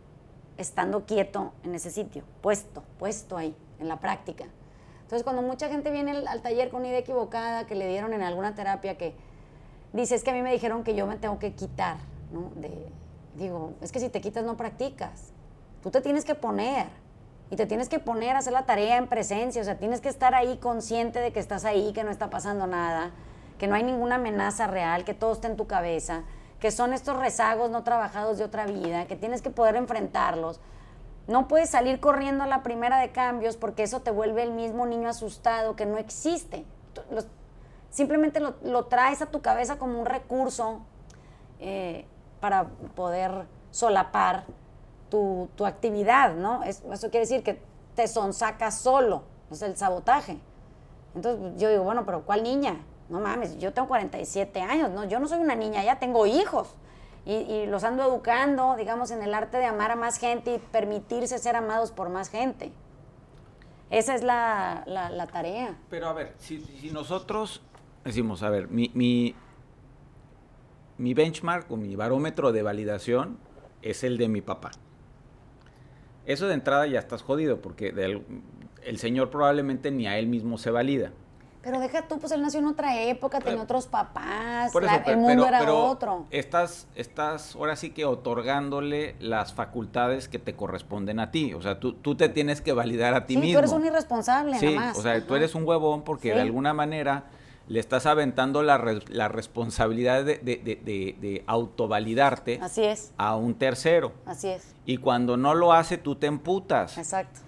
estando 0.57 1.05
quieto 1.05 1.53
en 1.63 1.75
ese 1.75 1.91
sitio, 1.91 2.25
puesto, 2.41 2.83
puesto 2.99 3.37
ahí, 3.37 3.55
en 3.79 3.89
la 3.89 4.01
práctica. 4.01 4.47
Entonces, 5.03 5.25
cuando 5.25 5.43
mucha 5.43 5.69
gente 5.69 5.91
viene 5.91 6.13
al, 6.13 6.27
al 6.27 6.43
taller 6.43 6.71
con 6.71 6.85
idea 6.87 6.99
equivocada 6.99 7.67
que 7.67 7.75
le 7.75 7.89
dieron 7.89 8.13
en 8.13 8.23
alguna 8.23 8.55
terapia 8.55 8.97
que 8.97 9.15
dice, 9.93 10.15
es 10.15 10.25
que 10.25 10.31
a 10.31 10.35
mí 10.35 10.43
me 10.43 10.53
dijeron 10.53 10.85
que 10.85 10.95
yo 10.95 11.07
me 11.07 11.17
tengo 11.17 11.39
que 11.39 11.53
quitar. 11.55 11.97
De, 12.57 12.71
digo, 13.37 13.73
es 13.81 13.93
que 13.93 14.01
si 14.01 14.09
te 14.09 14.21
quitas 14.21 14.45
no 14.45 14.57
practicas. 14.57 15.33
Tú 15.83 15.91
te 15.91 16.01
tienes 16.01 16.25
que 16.25 16.35
poner 16.35 16.87
y 17.51 17.57
te 17.57 17.67
tienes 17.67 17.89
que 17.89 17.99
poner 17.99 18.37
a 18.37 18.41
hacer 18.41 18.53
la 18.53 18.67
tarea 18.67 18.97
en 18.97 19.07
presencia, 19.07 19.63
o 19.63 19.65
sea, 19.65 19.79
tienes 19.79 20.01
que 20.01 20.09
estar 20.09 20.35
ahí 20.35 20.59
consciente 20.59 21.21
de 21.21 21.33
que 21.33 21.41
estás 21.41 21.65
ahí, 21.65 21.93
que 21.93 22.05
no 22.05 22.11
está 22.11 22.29
pasando 22.29 22.67
nada, 22.67 23.13
que 23.59 23.67
no 23.67 23.75
hay 23.75 23.83
ninguna 23.83 24.17
amenaza 24.17 24.67
real, 24.67 25.05
que 25.05 25.15
todo 25.15 25.33
está 25.33 25.49
en 25.49 25.57
tu 25.57 25.67
cabeza, 25.67 26.23
que 26.61 26.71
son 26.71 26.93
estos 26.93 27.17
rezagos 27.17 27.71
no 27.71 27.83
trabajados 27.85 28.39
de 28.39 28.45
otra 28.45 28.67
vida, 28.67 29.07
que 29.07 29.17
tienes 29.17 29.43
que 29.43 29.51
poder 29.51 29.77
enfrentarlos. 29.77 30.61
No 31.27 31.47
puedes 31.47 31.69
salir 31.71 32.01
corriendo 32.01 32.45
a 32.45 32.47
la 32.47 32.63
primera 32.63 32.99
de 32.99 33.11
cambios 33.13 33.57
porque 33.57 33.83
eso 33.83 34.01
te 34.01 34.11
vuelve 34.11 34.43
el 34.43 34.53
mismo 34.53 34.87
niño 34.87 35.09
asustado 35.09 35.77
que 35.77 35.85
no 35.87 35.99
existe. 35.99 36.65
Simplemente 37.91 38.41
lo, 38.41 38.55
lo 38.63 38.87
traes 38.87 39.23
a 39.23 39.27
tu 39.27 39.41
cabeza 39.41 39.79
como 39.79 39.99
un 40.01 40.07
recurso 40.07 40.81
eh, 41.59 42.07
para 42.41 42.67
poder 42.95 43.47
solapar 43.71 44.45
tu, 45.11 45.49
tu 45.57 45.65
actividad, 45.67 46.35
¿no? 46.35 46.63
Es- 46.65 46.83
eso 46.93 47.11
quiere 47.11 47.21
decir 47.21 47.43
que 47.43 47.61
te 47.95 48.07
sonsacas 48.09 48.79
solo, 48.79 49.23
es 49.51 49.63
el 49.63 49.77
sabotaje. 49.77 50.39
Entonces 51.15 51.61
yo 51.61 51.69
digo, 51.71 51.83
bueno, 51.85 52.05
pero 52.05 52.23
¿cuál 52.23 52.43
niña? 52.43 52.77
No 53.09 53.21
mames, 53.21 53.59
yo 53.59 53.73
tengo 53.73 53.89
47 53.89 54.61
años, 54.61 54.91
¿no? 54.91 55.05
Yo 55.05 55.19
no 55.19 55.29
soy 55.29 55.41
una 55.41 55.55
niña, 55.55 55.83
ya 55.83 55.99
tengo 55.99 56.27
hijos. 56.27 56.75
Y, 57.25 57.67
los 57.67 57.85
ando 57.85 58.05
educando, 58.05 58.75
digamos, 58.77 59.11
en 59.11 59.23
el 59.23 59.35
arte 59.35 59.59
de 59.59 59.67
amar 59.67 59.91
a 59.91 59.97
más 59.97 60.19
gente 60.19 60.55
y 60.55 60.59
permitirse 60.59 61.39
ser 61.39 61.57
amados 61.57 61.93
por 61.93 62.09
más 62.09 62.31
gente. 62.31 62.73
Esa 63.91 64.15
es 64.15 64.23
la, 64.23 64.83
la- 64.87 65.27
tarea. 65.27 65.77
Pero 65.91 66.09
a 66.09 66.15
ver, 66.15 66.35
si, 66.39 66.59
nosotros 66.91 67.61
decimos, 68.05 68.43
a 68.43 68.49
ver, 68.49 68.69
mi, 68.69 68.91
mi, 68.95 69.35
benchmark 71.15 71.71
o 71.71 71.77
mi 71.77 71.97
barómetro 71.97 72.51
de 72.53 72.63
validación 72.63 73.39
es 73.83 74.05
el 74.05 74.17
de 74.17 74.29
mi 74.29 74.41
papá. 74.41 74.71
Eso 76.25 76.47
de 76.47 76.55
entrada 76.55 76.87
ya 76.87 76.99
estás 76.99 77.23
jodido, 77.23 77.61
porque 77.61 77.89
el 78.85 78.99
señor 78.99 79.29
probablemente 79.31 79.91
ni 79.91 80.07
a 80.07 80.19
él 80.19 80.29
mismo 80.29 80.57
se 80.57 80.71
valida. 80.71 81.13
Pero 81.69 81.81
deja 81.81 82.09
tú, 82.09 82.19
pues 82.19 82.33
él 82.33 82.41
nació 82.41 82.61
en 82.61 82.67
otra 82.67 82.99
época, 83.03 83.41
tenía 83.41 83.61
otros 83.63 83.87
papás, 83.87 84.71
eso, 84.71 84.81
la- 84.81 84.97
el 84.97 85.17
mundo 85.19 85.45
pero- 85.45 85.47
era 85.47 85.59
pero 85.59 85.85
otro. 85.85 86.27
Estás, 86.31 86.87
estás 86.95 87.55
ahora 87.57 87.77
sí 87.77 87.91
que 87.91 88.07
otorgándole 88.07 89.17
las 89.21 89.53
facultades 89.53 90.29
que 90.29 90.39
te 90.39 90.55
corresponden 90.57 91.21
a 91.21 91.31
ti. 91.31 91.53
O 91.53 91.61
sea, 91.61 91.79
tú, 91.79 91.93
tú 91.93 92.15
te 92.15 92.31
tienes 92.31 92.63
que 92.63 92.73
validar 92.73 93.13
a 93.15 93.27
ti 93.27 93.35
Sí, 93.35 93.41
mismo. 93.41 93.53
tú 93.55 93.59
eres 93.59 93.73
un 93.73 93.85
irresponsable, 93.85 94.59
Sí, 94.59 94.75
nada 94.75 94.87
más. 94.89 94.99
o 94.99 95.03
sea, 95.03 95.27
tú 95.27 95.35
eres 95.35 95.55
un 95.55 95.67
huevón 95.69 96.03
porque 96.05 96.31
Sí. 96.31 96.35
de 96.35 96.41
alguna 96.41 96.73
manera 96.73 97.25
le 97.67 97.81
estás 97.81 98.07
aventando 98.07 98.63
la, 98.63 98.79
re- 98.79 99.03
la 99.09 99.29
responsabilidad 99.29 100.25
de, 100.25 100.39
de, 100.39 100.57
de- 100.57 100.77
de- 100.83 101.17
de 101.21 101.45
autovalidarte 101.47 102.59
Así 102.63 102.83
es, 102.85 103.13
a 103.19 103.37
un 103.37 103.55
tercero. 103.55 104.13
así 104.25 104.49
es, 104.49 104.75
Y 104.87 104.97
cuando 104.97 105.37
no 105.37 105.53
lo 105.55 105.75
hace, 105.75 105.99
tú 105.99 106.15
te 106.15 106.27
emputas. 106.29 106.97
exacto. 106.97 107.41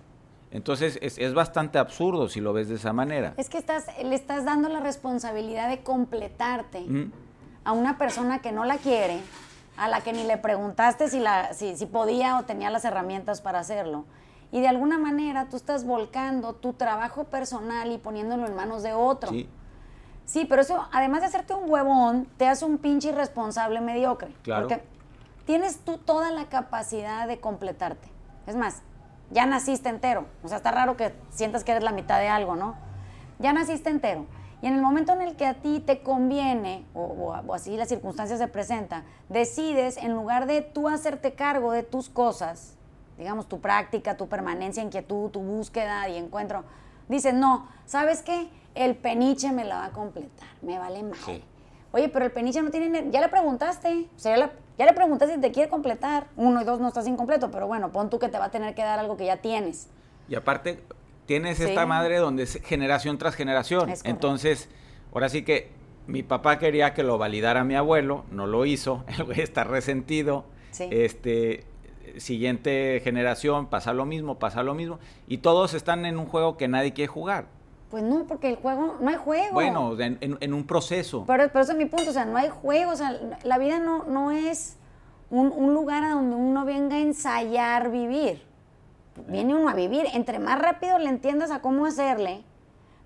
Entonces, 0.50 0.98
es, 1.00 1.16
es 1.18 1.32
bastante 1.34 1.78
absurdo 1.78 2.28
si 2.28 2.40
lo 2.40 2.52
ves 2.52 2.68
de 2.68 2.74
esa 2.74 2.92
manera. 2.92 3.34
Es 3.36 3.48
que 3.48 3.58
estás, 3.58 3.86
le 4.02 4.14
estás 4.14 4.44
dando 4.44 4.68
la 4.68 4.80
responsabilidad 4.80 5.68
de 5.68 5.82
completarte 5.82 6.80
Mm. 6.80 7.12
a 7.64 7.72
una 7.72 7.98
persona 7.98 8.40
que 8.40 8.50
no 8.52 8.64
la 8.64 8.78
quiere, 8.78 9.20
a 9.76 9.88
la 9.88 10.00
que 10.00 10.12
ni 10.12 10.24
le 10.24 10.36
preguntaste 10.38 11.08
si, 11.08 11.20
la, 11.20 11.54
si, 11.54 11.76
si 11.76 11.86
podía 11.86 12.38
o 12.38 12.42
tenía 12.44 12.70
las 12.70 12.84
herramientas 12.84 13.40
para 13.40 13.60
hacerlo. 13.60 14.04
Y 14.52 14.60
de 14.60 14.66
alguna 14.68 14.98
manera 14.98 15.48
tú 15.48 15.56
estás 15.56 15.84
volcando 15.84 16.54
tu 16.54 16.72
trabajo 16.72 17.24
personal 17.24 17.92
y 17.92 17.98
poniéndolo 17.98 18.46
en 18.46 18.54
manos 18.56 18.82
de 18.82 18.92
otro. 18.92 19.30
Sí, 19.30 19.48
Sí, 20.24 20.44
pero 20.48 20.62
eso, 20.62 20.86
además 20.92 21.22
de 21.22 21.26
hacerte 21.26 21.54
un 21.54 21.68
huevón, 21.68 22.28
te 22.36 22.46
hace 22.46 22.64
un 22.64 22.78
pinche 22.78 23.08
irresponsable 23.08 23.80
mediocre. 23.80 24.32
Claro. 24.42 24.68
Porque 24.68 24.80
tienes 25.44 25.80
tú 25.80 25.98
toda 25.98 26.30
la 26.30 26.44
capacidad 26.48 27.26
de 27.26 27.40
completarte. 27.40 28.08
Es 28.46 28.54
más, 28.54 28.82
ya 29.30 29.46
naciste 29.46 29.88
entero. 29.88 30.26
O 30.42 30.48
sea, 30.48 30.56
está 30.58 30.70
raro 30.70 30.96
que 30.96 31.12
sientas 31.30 31.64
que 31.64 31.72
eres 31.72 31.84
la 31.84 31.92
mitad 31.92 32.18
de 32.18 32.28
algo, 32.28 32.56
¿no? 32.56 32.74
Ya 33.38 33.52
naciste 33.52 33.90
entero. 33.90 34.26
Y 34.62 34.66
en 34.66 34.74
el 34.74 34.82
momento 34.82 35.12
en 35.14 35.22
el 35.22 35.36
que 35.36 35.46
a 35.46 35.54
ti 35.54 35.80
te 35.80 36.02
conviene, 36.02 36.84
o, 36.92 37.00
o- 37.02 37.40
o 37.46 37.54
así 37.54 37.76
las 37.76 37.88
circunstancias 37.88 38.38
se 38.38 38.48
presentan, 38.48 39.04
decides, 39.30 39.96
en 39.96 40.12
lugar 40.12 40.46
de 40.46 40.60
tú 40.60 40.88
hacerte 40.88 41.32
cargo 41.34 41.72
de 41.72 41.82
tus 41.82 42.10
cosas, 42.10 42.76
digamos, 43.16 43.48
tu 43.48 43.60
práctica, 43.60 44.16
tu 44.18 44.28
permanencia, 44.28 44.82
inquietud, 44.82 45.30
tu 45.30 45.40
búsqueda 45.40 46.08
y 46.10 46.16
encuentro, 46.18 46.64
dices, 47.08 47.32
no, 47.32 47.68
¿sabes 47.86 48.22
qué? 48.22 48.48
El 48.74 48.96
peniche 48.96 49.50
me 49.52 49.64
la 49.64 49.76
va 49.76 49.84
a 49.86 49.90
completar, 49.90 50.48
me 50.62 50.78
vale 50.78 51.02
mal. 51.02 51.18
Sí. 51.24 51.42
Oye, 51.92 52.08
pero 52.08 52.24
el 52.26 52.30
peniche 52.30 52.60
no 52.62 52.70
tiene... 52.70 52.88
ne- 52.88 53.10
Ya 53.10 53.20
le 53.20 53.28
preguntaste, 53.28 54.08
o 54.14 54.18
sea, 54.18 54.36
ya 54.36 54.46
le, 54.46 54.52
ya 54.80 54.86
le 54.86 54.94
preguntaste 54.94 55.34
si 55.34 55.40
te 55.42 55.52
quiere 55.52 55.68
completar. 55.68 56.28
Uno 56.36 56.62
y 56.62 56.64
dos 56.64 56.80
no 56.80 56.88
estás 56.88 57.06
incompleto, 57.06 57.50
pero 57.50 57.66
bueno, 57.66 57.92
pon 57.92 58.08
tú 58.08 58.18
que 58.18 58.28
te 58.30 58.38
va 58.38 58.46
a 58.46 58.50
tener 58.50 58.74
que 58.74 58.80
dar 58.82 58.98
algo 58.98 59.18
que 59.18 59.26
ya 59.26 59.36
tienes. 59.36 59.90
Y 60.26 60.36
aparte, 60.36 60.80
tienes 61.26 61.58
Sí. 61.58 61.64
esta 61.64 61.84
madre 61.84 62.16
donde 62.16 62.44
es 62.44 62.58
generación 62.64 63.18
tras 63.18 63.34
generación. 63.34 63.92
Entonces, 64.04 64.70
ahora 65.12 65.28
sí 65.28 65.42
que 65.42 65.68
mi 66.06 66.22
papá 66.22 66.58
quería 66.58 66.94
que 66.94 67.02
lo 67.02 67.18
validara 67.18 67.62
mi 67.62 67.74
abuelo, 67.74 68.24
no 68.30 68.46
lo 68.46 68.64
hizo, 68.64 69.04
el 69.18 69.24
güey 69.24 69.42
está 69.42 69.64
resentido. 69.64 70.46
Sí. 70.70 70.88
Este, 70.90 71.64
siguiente 72.16 73.02
generación 73.04 73.66
pasa 73.66 73.92
lo 73.92 74.06
mismo, 74.06 74.38
pasa 74.38 74.62
lo 74.62 74.72
mismo. 74.74 74.98
Y 75.28 75.38
todos 75.38 75.74
están 75.74 76.06
en 76.06 76.16
un 76.16 76.24
juego 76.24 76.56
que 76.56 76.68
nadie 76.68 76.94
quiere 76.94 77.08
jugar. 77.08 77.48
Pues 77.90 78.02
no, 78.04 78.24
porque 78.24 78.48
el 78.48 78.56
juego, 78.56 78.96
no 79.00 79.08
hay 79.10 79.16
juego. 79.16 79.52
Bueno, 79.52 79.98
en, 80.00 80.16
en- 80.20 80.38
en 80.40 80.54
un 80.54 80.64
proceso. 80.66 81.24
Pero, 81.26 81.48
pero 81.48 81.60
ese 81.64 81.72
es 81.72 81.78
mi 81.78 81.86
punto, 81.86 82.10
o 82.10 82.12
sea, 82.12 82.24
no 82.24 82.36
hay 82.36 82.48
juego, 82.48 82.92
o 82.92 82.96
sea, 82.96 83.18
la 83.42 83.58
vida 83.58 83.78
no, 83.80 84.04
no 84.04 84.30
es 84.30 84.76
un, 85.28 85.52
un 85.54 85.74
lugar 85.74 86.04
a 86.04 86.10
donde 86.10 86.36
uno 86.36 86.64
venga 86.64 86.96
a 86.96 87.00
ensayar 87.00 87.90
vivir. 87.90 88.42
Viene 89.26 89.54
uno 89.54 89.68
a 89.68 89.74
vivir, 89.74 90.06
entre 90.14 90.38
más 90.38 90.58
rápido 90.60 90.98
le 90.98 91.08
entiendas 91.08 91.50
a 91.50 91.60
cómo 91.60 91.84
hacerle, 91.84 92.42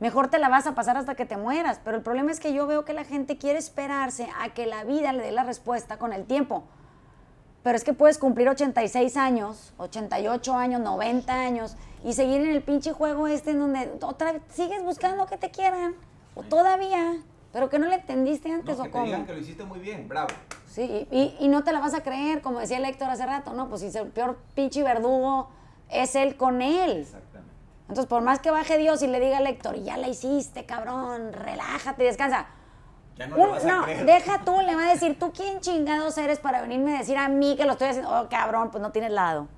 mejor 0.01 0.28
te 0.28 0.39
la 0.39 0.49
vas 0.51 0.66
a 0.66 0.74
pasar 0.74 0.97
hasta 0.99 1.14
que 1.14 1.24
te 1.24 1.37
mueras. 1.39 1.80
Pero 1.82 1.97
el 1.97 2.03
problema 2.03 2.30
es 2.30 2.39
que 2.39 2.53
yo 2.53 2.66
veo 2.66 2.85
que 2.85 2.93
la 2.93 3.05
gente 3.05 3.39
quiere 3.39 3.59
esperarse 3.59 4.28
a 4.43 4.51
que 4.53 4.66
la 4.66 4.85
vida 4.85 5.12
le 5.14 5.22
dé 5.22 5.32
la 5.32 5.45
respuesta 5.45 5.97
con 5.97 6.12
el 6.12 6.24
tiempo. 6.26 6.64
Pero 7.64 7.76
es 7.76 7.82
que 7.82 7.94
puedes 7.94 8.18
cumplir 8.18 8.46
86 8.46 9.16
años, 9.16 9.72
88 9.78 10.54
años, 10.54 10.82
90 10.82 11.32
años 11.32 11.76
y 12.04 12.12
seguir 12.12 12.42
en 12.42 12.50
el 12.50 12.62
pinche 12.62 12.92
juego 12.92 13.26
este 13.26 13.52
en 13.52 13.60
donde 13.60 13.90
otra 14.02 14.32
vez 14.32 14.42
sigues 14.52 14.82
buscando 14.84 15.26
que 15.26 15.38
te 15.38 15.50
quieran. 15.50 15.94
O 16.34 16.42
todavía, 16.42 17.16
pero 17.52 17.70
que 17.70 17.78
no 17.78 17.86
le 17.86 17.94
entendiste 17.94 18.52
antes 18.52 18.78
o 18.78 18.90
cómo. 18.90 19.06
lo 19.06 19.38
hiciste 19.38 19.64
muy 19.64 19.78
bien, 19.78 20.06
bravo. 20.06 20.28
Sí, 20.68 21.08
y, 21.10 21.36
y 21.40 21.48
no 21.48 21.64
te 21.64 21.72
la 21.72 21.80
vas 21.80 21.94
a 21.94 22.02
creer, 22.02 22.42
como 22.42 22.60
decía 22.60 22.76
el 22.76 22.84
Héctor 22.84 23.08
hace 23.08 23.24
rato, 23.24 23.54
¿no? 23.54 23.68
Pues 23.70 23.80
si 23.80 23.86
es 23.86 23.94
el 23.94 24.08
peor 24.08 24.36
pinche 24.54 24.82
verdugo, 24.82 25.48
es 25.88 26.16
él 26.16 26.36
con 26.36 26.60
él. 26.60 26.98
Exactamente. 27.00 27.54
Entonces, 27.88 28.06
por 28.06 28.20
más 28.20 28.40
que 28.40 28.50
baje 28.50 28.76
Dios 28.76 29.02
y 29.02 29.06
le 29.06 29.20
diga 29.20 29.38
al 29.38 29.46
Héctor, 29.46 29.76
ya 29.82 29.96
la 29.96 30.08
hiciste, 30.08 30.66
cabrón, 30.66 31.32
relájate, 31.32 32.02
descansa. 32.04 32.46
Ya 33.16 33.26
no 33.28 33.36
Un- 33.36 33.42
lo 33.46 33.50
vas 33.52 33.64
a 33.64 33.68
no, 33.78 33.84
creer. 33.84 34.06
deja 34.06 34.44
tú, 34.44 34.60
le 34.60 34.74
va 34.74 34.88
a 34.88 34.92
decir, 34.92 35.16
¿tú 35.18 35.32
quién 35.32 35.60
chingados 35.60 36.18
eres 36.18 36.38
para 36.40 36.60
venirme 36.62 36.96
a 36.96 36.98
decir 36.98 37.16
a 37.16 37.28
mí 37.28 37.56
que 37.56 37.64
lo 37.64 37.72
estoy 37.72 37.88
haciendo? 37.88 38.10
Oh, 38.10 38.28
cabrón, 38.28 38.70
pues 38.70 38.82
no 38.82 38.90
tienes 38.90 39.12
lado. 39.12 39.48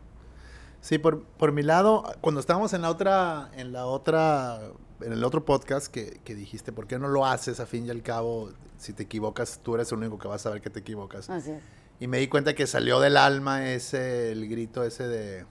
Sí, 0.80 0.98
por, 0.98 1.22
por 1.24 1.52
mi 1.52 1.62
lado, 1.62 2.04
cuando 2.20 2.38
estábamos 2.40 2.72
en 2.74 2.82
la 2.82 2.90
otra, 2.90 3.50
en 3.56 3.72
la 3.72 3.86
otra, 3.86 4.58
en 5.00 5.12
el 5.12 5.24
otro 5.24 5.44
podcast 5.44 5.86
que, 5.88 6.20
que 6.22 6.34
dijiste, 6.34 6.70
¿por 6.72 6.86
qué 6.86 6.98
no 6.98 7.08
lo 7.08 7.24
haces 7.26 7.58
a 7.60 7.66
fin 7.66 7.86
y 7.86 7.90
al 7.90 8.02
cabo? 8.02 8.50
Si 8.76 8.92
te 8.92 9.04
equivocas, 9.04 9.60
tú 9.62 9.74
eres 9.74 9.90
el 9.90 9.98
único 9.98 10.18
que 10.18 10.28
vas 10.28 10.42
a 10.42 10.44
saber 10.44 10.60
que 10.60 10.68
te 10.70 10.80
equivocas. 10.80 11.30
Así 11.30 11.50
es. 11.52 11.62
Y 11.98 12.08
me 12.08 12.18
di 12.18 12.28
cuenta 12.28 12.54
que 12.54 12.66
salió 12.66 13.00
del 13.00 13.16
alma 13.16 13.70
ese, 13.70 14.30
el 14.32 14.46
grito 14.50 14.84
ese 14.84 15.08
de, 15.08 15.46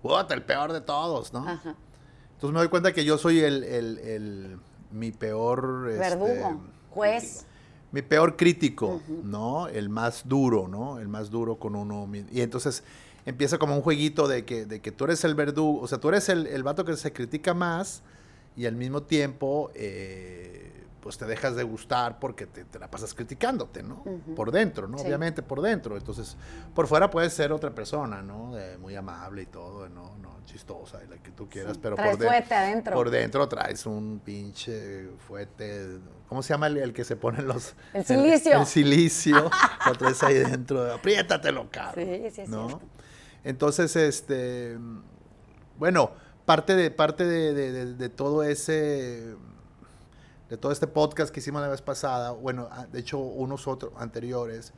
¡Puta, 0.00 0.32
el 0.32 0.42
peor 0.42 0.72
de 0.72 0.80
todos, 0.80 1.34
¿no? 1.34 1.40
Ajá. 1.46 1.74
Entonces 2.32 2.52
me 2.54 2.58
doy 2.60 2.68
cuenta 2.68 2.92
que 2.94 3.04
yo 3.04 3.18
soy 3.18 3.40
el, 3.40 3.62
el- 3.64 3.98
el- 3.98 4.58
mi 4.90 5.12
peor... 5.12 5.88
este, 5.90 5.98
Verdugo, 6.00 6.62
juez. 6.94 7.46
mi 7.92 8.02
peor 8.02 8.36
crítico, 8.36 9.00
¿no? 9.22 9.68
El 9.68 9.88
más 9.88 10.28
duro, 10.28 10.66
¿no? 10.68 10.98
El 10.98 11.08
más 11.08 11.30
duro 11.30 11.56
con 11.56 11.76
uno 11.76 12.06
mismo. 12.06 12.28
Y 12.32 12.40
entonces 12.40 12.82
empieza 13.24 13.58
como 13.58 13.76
un 13.76 13.82
jueguito 13.82 14.26
de 14.26 14.44
que, 14.44 14.66
de 14.66 14.80
que 14.80 14.90
tú 14.90 15.04
eres 15.04 15.24
el 15.24 15.34
verdugo, 15.34 15.80
o 15.80 15.86
sea, 15.86 15.98
tú 15.98 16.08
eres 16.08 16.28
el, 16.28 16.46
el 16.46 16.62
vato 16.62 16.84
que 16.84 16.96
se 16.96 17.12
critica 17.12 17.54
más 17.54 18.02
y 18.56 18.66
al 18.66 18.76
mismo 18.76 19.02
tiempo, 19.02 19.70
eh, 19.74 20.72
pues 21.04 21.18
te 21.18 21.26
dejas 21.26 21.54
de 21.54 21.64
gustar 21.64 22.18
porque 22.18 22.46
te, 22.46 22.64
te 22.64 22.78
la 22.78 22.90
pasas 22.90 23.12
criticándote, 23.12 23.82
¿no? 23.82 24.02
Por 24.34 24.50
dentro, 24.50 24.88
¿no? 24.88 24.96
Sí. 24.96 25.04
Obviamente 25.06 25.42
por 25.42 25.60
dentro. 25.60 25.98
Entonces, 25.98 26.34
por 26.74 26.86
fuera 26.86 27.10
puedes 27.10 27.34
ser 27.34 27.52
otra 27.52 27.74
persona, 27.74 28.22
¿no? 28.22 28.54
De 28.54 28.78
muy 28.78 28.96
amable 28.96 29.42
y 29.42 29.46
todo, 29.46 29.86
¿no? 29.90 30.16
no 30.16 30.32
chistosa 30.46 31.00
y 31.04 31.08
la 31.10 31.16
que 31.18 31.30
tú 31.30 31.46
quieras, 31.48 31.74
Sí. 31.74 31.80
pero 31.82 31.94
Traes 31.96 32.12
por 32.16 32.20
dentro. 32.20 32.38
fuete 32.38 32.54
adentro. 32.54 32.94
Por 32.94 33.10
dentro 33.10 33.48
traes 33.48 33.84
un 33.86 34.20
pinche 34.24 35.08
fuete. 35.28 35.98
¿Cómo 36.26 36.42
se 36.42 36.54
llama 36.54 36.68
el, 36.68 36.78
el 36.78 36.92
que 36.94 37.04
se 37.04 37.16
pone 37.16 37.42
los. 37.42 37.74
El 37.92 38.04
silicio. 38.06 38.60
El, 38.60 38.66
silicio. 38.66 39.50
lo 39.86 39.94
traes 39.96 40.22
ahí 40.22 40.34
dentro. 40.38 40.90
Apriétatelo, 40.90 41.68
cabrón. 41.70 42.04
Sí, 42.06 42.30
sí, 42.30 42.42
¿no? 42.48 42.68
cierto. 42.68 42.86
Entonces, 43.44 43.94
este. 43.96 44.78
Bueno, 45.78 46.12
parte 46.46 46.74
de, 46.74 46.90
parte 46.90 47.24
de, 47.26 47.52
de- 47.52 47.72
de- 47.72 47.94
de 47.94 48.08
todo 48.08 48.42
ese. 48.42 49.34
De 50.50 50.56
todo 50.56 50.72
este 50.72 50.86
podcast 50.86 51.32
que 51.32 51.40
hicimos 51.40 51.62
la 51.62 51.68
vez 51.68 51.80
pasada, 51.82 52.30
bueno, 52.32 52.68
ah, 52.70 52.86
de 52.92 53.00
hecho, 53.00 53.18
unos 53.18 53.66
otros 53.66 53.92
anteriores, 53.96 54.72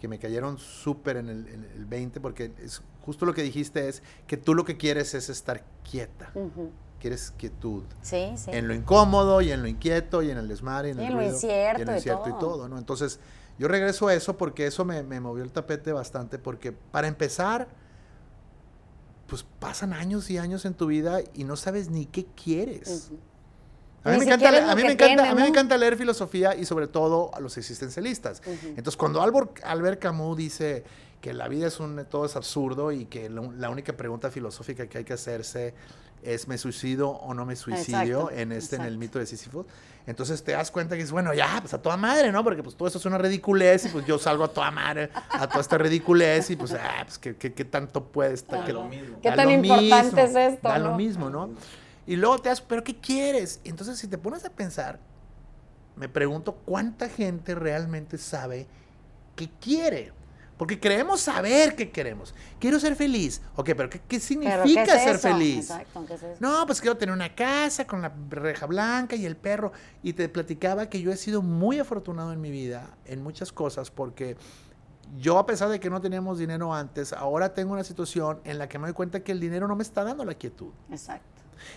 que 0.00 0.08
me 0.08 0.18
cayeron 0.18 0.58
súper 0.58 1.16
en 1.16 1.28
el, 1.28 1.46
en 1.48 1.64
el 1.76 1.86
20, 1.86 2.20
porque 2.20 2.52
es 2.62 2.82
justo 3.04 3.24
lo 3.26 3.34
que 3.34 3.42
dijiste 3.42 3.88
es 3.88 4.02
que 4.26 4.36
tú 4.36 4.54
lo 4.54 4.64
que 4.64 4.76
quieres 4.76 5.14
es 5.14 5.28
estar 5.28 5.62
quieta 5.88 6.30
Ujú. 6.34 6.70
quieres 7.00 7.32
quietud. 7.36 7.84
Sí, 8.02 8.32
sí. 8.36 8.50
En 8.52 8.66
lo 8.68 8.74
incómodo 8.74 9.40
y 9.42 9.52
en 9.52 9.62
lo 9.62 9.68
inquieto 9.68 10.22
y 10.22 10.30
en 10.30 10.38
el 10.38 10.48
desmadre 10.48 10.88
y 10.88 10.90
en 10.92 10.98
Y 10.98 11.02
el 11.02 11.06
en 11.06 11.12
lo 11.12 11.18
ruido, 11.20 11.34
incierto 11.34 11.78
y 11.78 11.82
en 11.82 11.86
lo 11.86 11.92
y 11.92 11.96
incierto 11.96 12.28
y 12.28 12.32
todo. 12.32 12.40
todo, 12.40 12.68
¿no? 12.68 12.78
Entonces, 12.78 13.20
yo 13.58 13.68
regreso 13.68 14.08
a 14.08 14.14
eso 14.14 14.36
porque 14.36 14.66
eso 14.66 14.84
me, 14.84 15.02
me 15.04 15.20
movió 15.20 15.44
el 15.44 15.52
tapete 15.52 15.92
bastante 15.92 16.38
porque 16.38 16.72
para 16.72 17.06
empezar, 17.06 17.68
pues 19.28 19.44
pasan 19.60 19.92
años 19.92 20.30
y 20.30 20.38
años 20.38 20.64
en 20.64 20.74
tu 20.74 20.86
vida 20.86 21.20
y 21.34 21.44
no 21.44 21.56
sabes 21.56 21.90
ni 21.90 22.06
qué 22.06 22.24
quieres. 22.26 23.08
Ujú. 23.10 23.18
A 24.04 24.10
mí, 24.10 24.18
me 24.18 24.24
encanta, 24.24 24.48
a, 24.48 24.74
mí 24.74 24.82
me 24.82 24.92
encanta, 24.92 25.06
tiene, 25.06 25.28
a 25.28 25.34
mí 25.34 25.40
me 25.42 25.48
encanta 25.48 25.76
leer 25.76 25.96
filosofía 25.96 26.56
y 26.56 26.64
sobre 26.64 26.86
todo 26.88 27.30
a 27.34 27.40
los 27.40 27.56
existencialistas. 27.56 28.42
Entonces, 28.64 28.96
cuando 28.96 29.22
Albert, 29.22 29.60
Albert 29.64 30.00
Camus 30.00 30.36
dice 30.36 30.82
que 31.20 31.32
la 31.32 31.46
vida 31.48 31.68
es 31.68 31.78
un, 31.78 32.04
todo 32.10 32.26
es 32.26 32.34
absurdo 32.34 32.90
y 32.90 33.04
que 33.04 33.30
lo- 33.30 33.52
la 33.52 33.70
única 33.70 33.92
pregunta 33.92 34.30
filosófica 34.30 34.86
que 34.88 34.98
hay 34.98 35.04
que 35.04 35.12
hacerse 35.12 35.72
es 36.24 36.46
¿me 36.48 36.56
suicido 36.58 37.10
o 37.10 37.32
no 37.34 37.44
me 37.46 37.54
suicidio? 37.56 38.22
Exacto, 38.22 38.30
en 38.30 38.52
este, 38.52 38.76
en 38.76 38.82
el 38.82 38.96
mito 38.98 39.18
de 39.20 39.26
Sísifo. 39.26 39.66
Entonces 40.06 40.42
te 40.42 40.52
das 40.52 40.70
cuenta 40.72 40.96
que 40.96 41.02
es 41.02 41.10
bueno, 41.12 41.32
ya, 41.34 41.58
pues 41.60 41.72
a 41.74 41.82
toda 41.82 41.96
madre, 41.96 42.32
¿no? 42.32 42.42
Porque 42.42 42.62
pues 42.62 42.74
todo 42.76 42.88
eso 42.88 42.98
es 42.98 43.04
una 43.06 43.18
ridiculez 43.18 43.84
y 43.86 43.88
pues 43.88 44.04
yo 44.06 44.18
salgo 44.18 44.42
a 44.44 44.48
toda 44.48 44.70
madre, 44.72 45.10
a 45.30 45.46
toda 45.48 45.60
esta 45.60 45.78
ridiculez 45.78 46.50
y 46.50 46.56
pues, 46.56 46.72
ah, 46.74 47.02
pues 47.04 47.18
¿qué, 47.18 47.36
qué- 47.36 47.52
qué 47.52 47.64
tanto 47.64 48.04
puede 48.04 48.34
estar? 48.34 48.60
Da 48.60 48.64
que- 48.64 48.72
lo 48.72 48.84
mismo. 48.84 49.18
¿Qué 49.22 49.30
tan 49.30 49.48
importante 49.50 50.02
mismo, 50.04 50.18
es 50.20 50.34
esto, 50.54 50.68
Da 50.68 50.78
no? 50.78 50.90
lo 50.90 50.96
mismo, 50.96 51.30
¿no? 51.30 51.50
Y 52.06 52.16
luego 52.16 52.38
te 52.38 52.48
das, 52.48 52.60
¿pero 52.60 52.82
qué 52.82 52.96
quieres? 52.96 53.60
Entonces, 53.64 53.98
si 53.98 54.08
te 54.08 54.18
pones 54.18 54.44
a 54.44 54.50
pensar, 54.50 54.98
me 55.96 56.08
pregunto 56.08 56.54
cuánta 56.64 57.08
gente 57.08 57.54
realmente 57.54 58.18
sabe 58.18 58.66
qué 59.36 59.48
quiere. 59.60 60.12
Porque 60.56 60.78
creemos 60.78 61.20
saber 61.20 61.74
qué 61.74 61.90
queremos. 61.90 62.34
Quiero 62.60 62.78
ser 62.78 62.94
feliz. 62.94 63.40
Ok, 63.56 63.70
pero 63.76 63.90
¿qué, 63.90 64.00
qué 64.06 64.20
significa 64.20 64.62
¿Pero 64.62 64.74
qué 64.74 64.82
es 64.82 65.02
ser 65.02 65.16
eso? 65.16 65.28
feliz? 65.28 65.70
Exacto, 65.70 66.04
¿qué 66.06 66.14
es 66.14 66.22
eso? 66.22 66.36
No, 66.38 66.64
pues 66.66 66.80
quiero 66.80 66.96
tener 66.96 67.12
una 67.12 67.34
casa 67.34 67.86
con 67.86 68.00
la 68.00 68.12
reja 68.30 68.66
blanca 68.66 69.16
y 69.16 69.26
el 69.26 69.36
perro. 69.36 69.72
Y 70.02 70.12
te 70.12 70.28
platicaba 70.28 70.88
que 70.88 71.00
yo 71.00 71.10
he 71.10 71.16
sido 71.16 71.42
muy 71.42 71.80
afortunado 71.80 72.32
en 72.32 72.40
mi 72.40 72.50
vida 72.50 72.96
en 73.06 73.22
muchas 73.22 73.50
cosas 73.50 73.90
porque 73.90 74.36
yo 75.18 75.38
a 75.38 75.46
pesar 75.46 75.68
de 75.68 75.80
que 75.80 75.90
no 75.90 76.00
teníamos 76.00 76.38
dinero 76.38 76.72
antes, 76.72 77.12
ahora 77.12 77.52
tengo 77.54 77.72
una 77.72 77.84
situación 77.84 78.40
en 78.44 78.58
la 78.58 78.68
que 78.68 78.78
me 78.78 78.86
doy 78.86 78.94
cuenta 78.94 79.20
que 79.20 79.32
el 79.32 79.40
dinero 79.40 79.66
no 79.66 79.74
me 79.74 79.82
está 79.82 80.04
dando 80.04 80.24
la 80.24 80.34
quietud. 80.34 80.70
Exacto. 80.90 81.31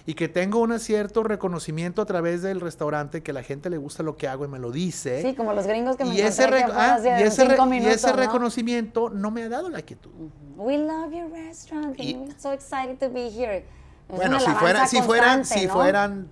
Y 0.06 0.14
que 0.14 0.28
tengo 0.28 0.60
un 0.60 0.80
cierto 0.80 1.24
reconocimiento 1.24 2.02
a 2.02 2.06
través 2.06 2.42
del 2.42 2.62
restaurante, 2.62 3.24
que 3.24 3.34
la 3.34 3.44
gente 3.44 3.70
le 3.70 3.78
gusta 3.78 4.04
lo 4.04 4.18
que 4.18 4.28
hago 4.28 4.46
y 4.46 4.48
me 4.48 4.60
lo 4.60 4.72
dice. 4.72 5.22
Sí, 5.22 5.34
como 5.36 5.54
los 5.54 5.66
gringos 5.68 5.96
que 5.98 6.06
me 6.06 6.16
y, 6.16 6.22
ese, 6.22 6.48
re- 6.48 6.64
aquí 6.64 6.72
afuera 6.72 6.96
ah, 6.96 6.98
y, 7.22 7.24
ese 7.24 7.44
y 7.44 7.88
ese 7.88 8.08
¿no? 8.12 8.16
reconocimiento 8.18 9.10
no 9.10 9.32
me 9.32 9.44
ha 9.44 9.50
dado 9.50 9.70
la 9.70 9.82
quietud. 9.82 10.12
We 10.58 10.78
love 10.78 11.12
your 11.12 11.30
restaurant. 11.32 12.00
Y- 12.00 12.14
and 12.14 12.28
we're 12.28 12.40
so 12.40 12.52
excited 12.52 12.98
to 13.00 13.10
be 13.10 13.30
here. 13.30 13.66
Es 14.10 14.16
Bueno, 14.16 14.40
si, 14.40 14.52
fuera, 14.52 14.88
si 14.88 15.02
fueran, 15.02 15.46
si 15.46 15.66
¿no? 15.66 15.74
fueran 15.74 16.28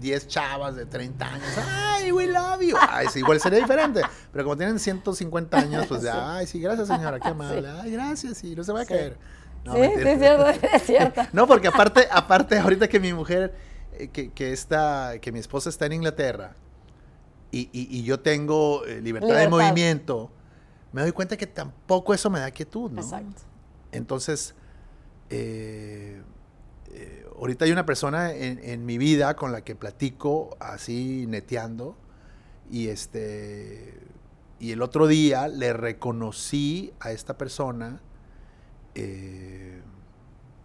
10 0.00 0.28
chavas 0.28 0.76
de 0.76 0.86
30 0.86 1.26
años, 1.26 1.48
ay, 1.68 2.12
we 2.12 2.26
love 2.28 2.60
you. 2.60 2.76
Ay, 2.88 3.06
sí, 3.12 3.18
igual 3.20 3.40
sería 3.40 3.58
diferente. 3.58 4.02
Pero 4.30 4.44
como 4.44 4.56
tienen 4.56 4.78
150 4.78 5.58
años, 5.58 5.86
pues 5.88 6.02
de, 6.02 6.10
ay, 6.10 6.46
sí, 6.46 6.60
gracias 6.60 6.86
señora, 6.88 7.18
qué 7.18 7.28
amable. 7.30 7.66
Ay, 7.82 7.90
gracias, 7.90 8.38
sí, 8.38 8.54
no 8.54 8.62
se 8.62 8.72
va 8.72 8.80
a 8.80 8.84
Sí. 8.84 8.88
caer. 8.90 9.16
No, 9.68 9.74
sí, 9.74 9.90
sí, 9.96 10.08
es 10.08 10.18
cierto, 10.18 10.46
es 10.74 10.82
cierto. 10.82 11.22
No, 11.32 11.46
porque 11.46 11.68
aparte, 11.68 12.06
aparte, 12.10 12.58
ahorita 12.58 12.88
que 12.88 12.98
mi 13.00 13.12
mujer, 13.12 13.54
eh, 13.92 14.08
que, 14.08 14.30
que, 14.32 14.52
está, 14.52 15.18
que 15.20 15.30
mi 15.32 15.38
esposa 15.38 15.68
está 15.70 15.86
en 15.86 15.92
Inglaterra 15.94 16.54
y, 17.50 17.68
y- 17.72 17.98
y 17.98 18.02
yo 18.02 18.20
tengo 18.20 18.84
eh, 18.86 19.00
libertad, 19.00 19.36
de 19.36 19.48
movimiento, 19.48 20.30
me 20.92 21.02
doy 21.02 21.12
cuenta 21.12 21.36
que 21.36 21.46
tampoco 21.46 22.14
eso 22.14 22.30
me 22.30 22.40
da 22.40 22.50
quietud, 22.50 22.90
¿no? 22.90 23.00
Exacto. 23.02 23.42
Entonces, 23.92 24.54
eh, 25.30 26.22
eh, 26.90 27.26
ahorita 27.38 27.64
hay 27.64 27.72
una 27.72 27.84
persona 27.86 28.32
en, 28.32 28.58
en 28.62 28.86
mi 28.86 28.98
vida 28.98 29.36
con 29.36 29.52
la 29.52 29.62
que 29.62 29.74
platico 29.74 30.56
así 30.60 31.26
neteando 31.28 31.96
y 32.70 32.88
este 32.88 33.98
y 34.60 34.72
el 34.72 34.82
otro 34.82 35.06
día 35.06 35.46
le 35.48 35.72
reconocí 35.72 36.92
a 37.00 37.12
esta 37.12 37.38
persona 37.38 38.00
eh, 38.98 39.82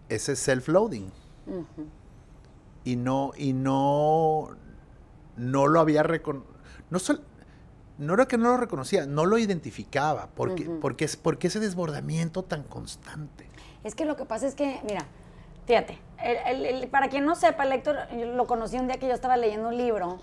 ese 0.09 0.35
self-loading. 0.35 1.11
Y 2.85 2.95
no 2.95 3.31
y 3.37 3.53
no 3.53 4.49
no 5.35 5.67
lo 5.67 5.79
había 5.79 6.03
reconocido 6.03 6.53
no 7.99 8.13
era 8.15 8.25
que 8.27 8.37
no 8.37 8.49
lo 8.51 8.57
reconocía 8.57 9.05
no 9.05 9.25
lo 9.25 9.37
identificaba. 9.37 10.29
Porque 10.35 10.65
porque 10.81 11.05
es 11.05 11.15
porque 11.15 11.47
ese 11.47 11.59
desbordamiento 11.59 12.43
tan 12.43 12.63
constante 12.63 13.47
Es 13.83 13.95
que 13.95 14.05
lo 14.05 14.15
que 14.15 14.25
pasa 14.25 14.47
es 14.47 14.55
que, 14.55 14.79
mira, 14.85 15.05
fíjate, 15.65 15.99
el- 16.23 16.65
el- 16.65 16.83
el- 16.83 16.87
para 16.89 17.09
quien 17.09 17.25
no 17.25 17.35
sepa, 17.35 17.63
el 17.65 17.73
Héctor, 17.73 17.97
yo 18.17 18.25
lo 18.27 18.47
conocí 18.47 18.77
un 18.77 18.87
día 18.87 18.97
que 18.97 19.07
yo 19.07 19.13
estaba 19.13 19.35
leyendo 19.37 19.67
un 19.69 19.77
libro. 19.77 20.19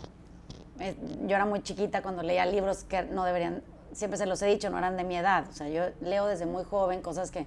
Eh, 0.81 0.97
Yo 1.27 1.37
era 1.37 1.45
muy 1.45 1.63
chiquita 1.63 2.01
cuando 2.03 2.23
leía 2.23 2.47
libros 2.47 2.85
que 2.85 3.03
no 3.03 3.25
deberían, 3.25 3.63
siempre 3.93 4.17
se 4.17 4.25
los 4.25 4.41
he 4.41 4.47
dicho, 4.47 4.71
no 4.71 4.79
eran 4.79 4.97
de 4.97 5.05
mi 5.05 5.17
edad. 5.19 5.47
O 5.51 5.53
sea, 5.53 5.69
yo 5.69 5.85
leo 6.01 6.27
desde 6.27 6.47
muy 6.47 6.65
joven 6.65 7.03
cosas 7.03 7.31
que, 7.31 7.47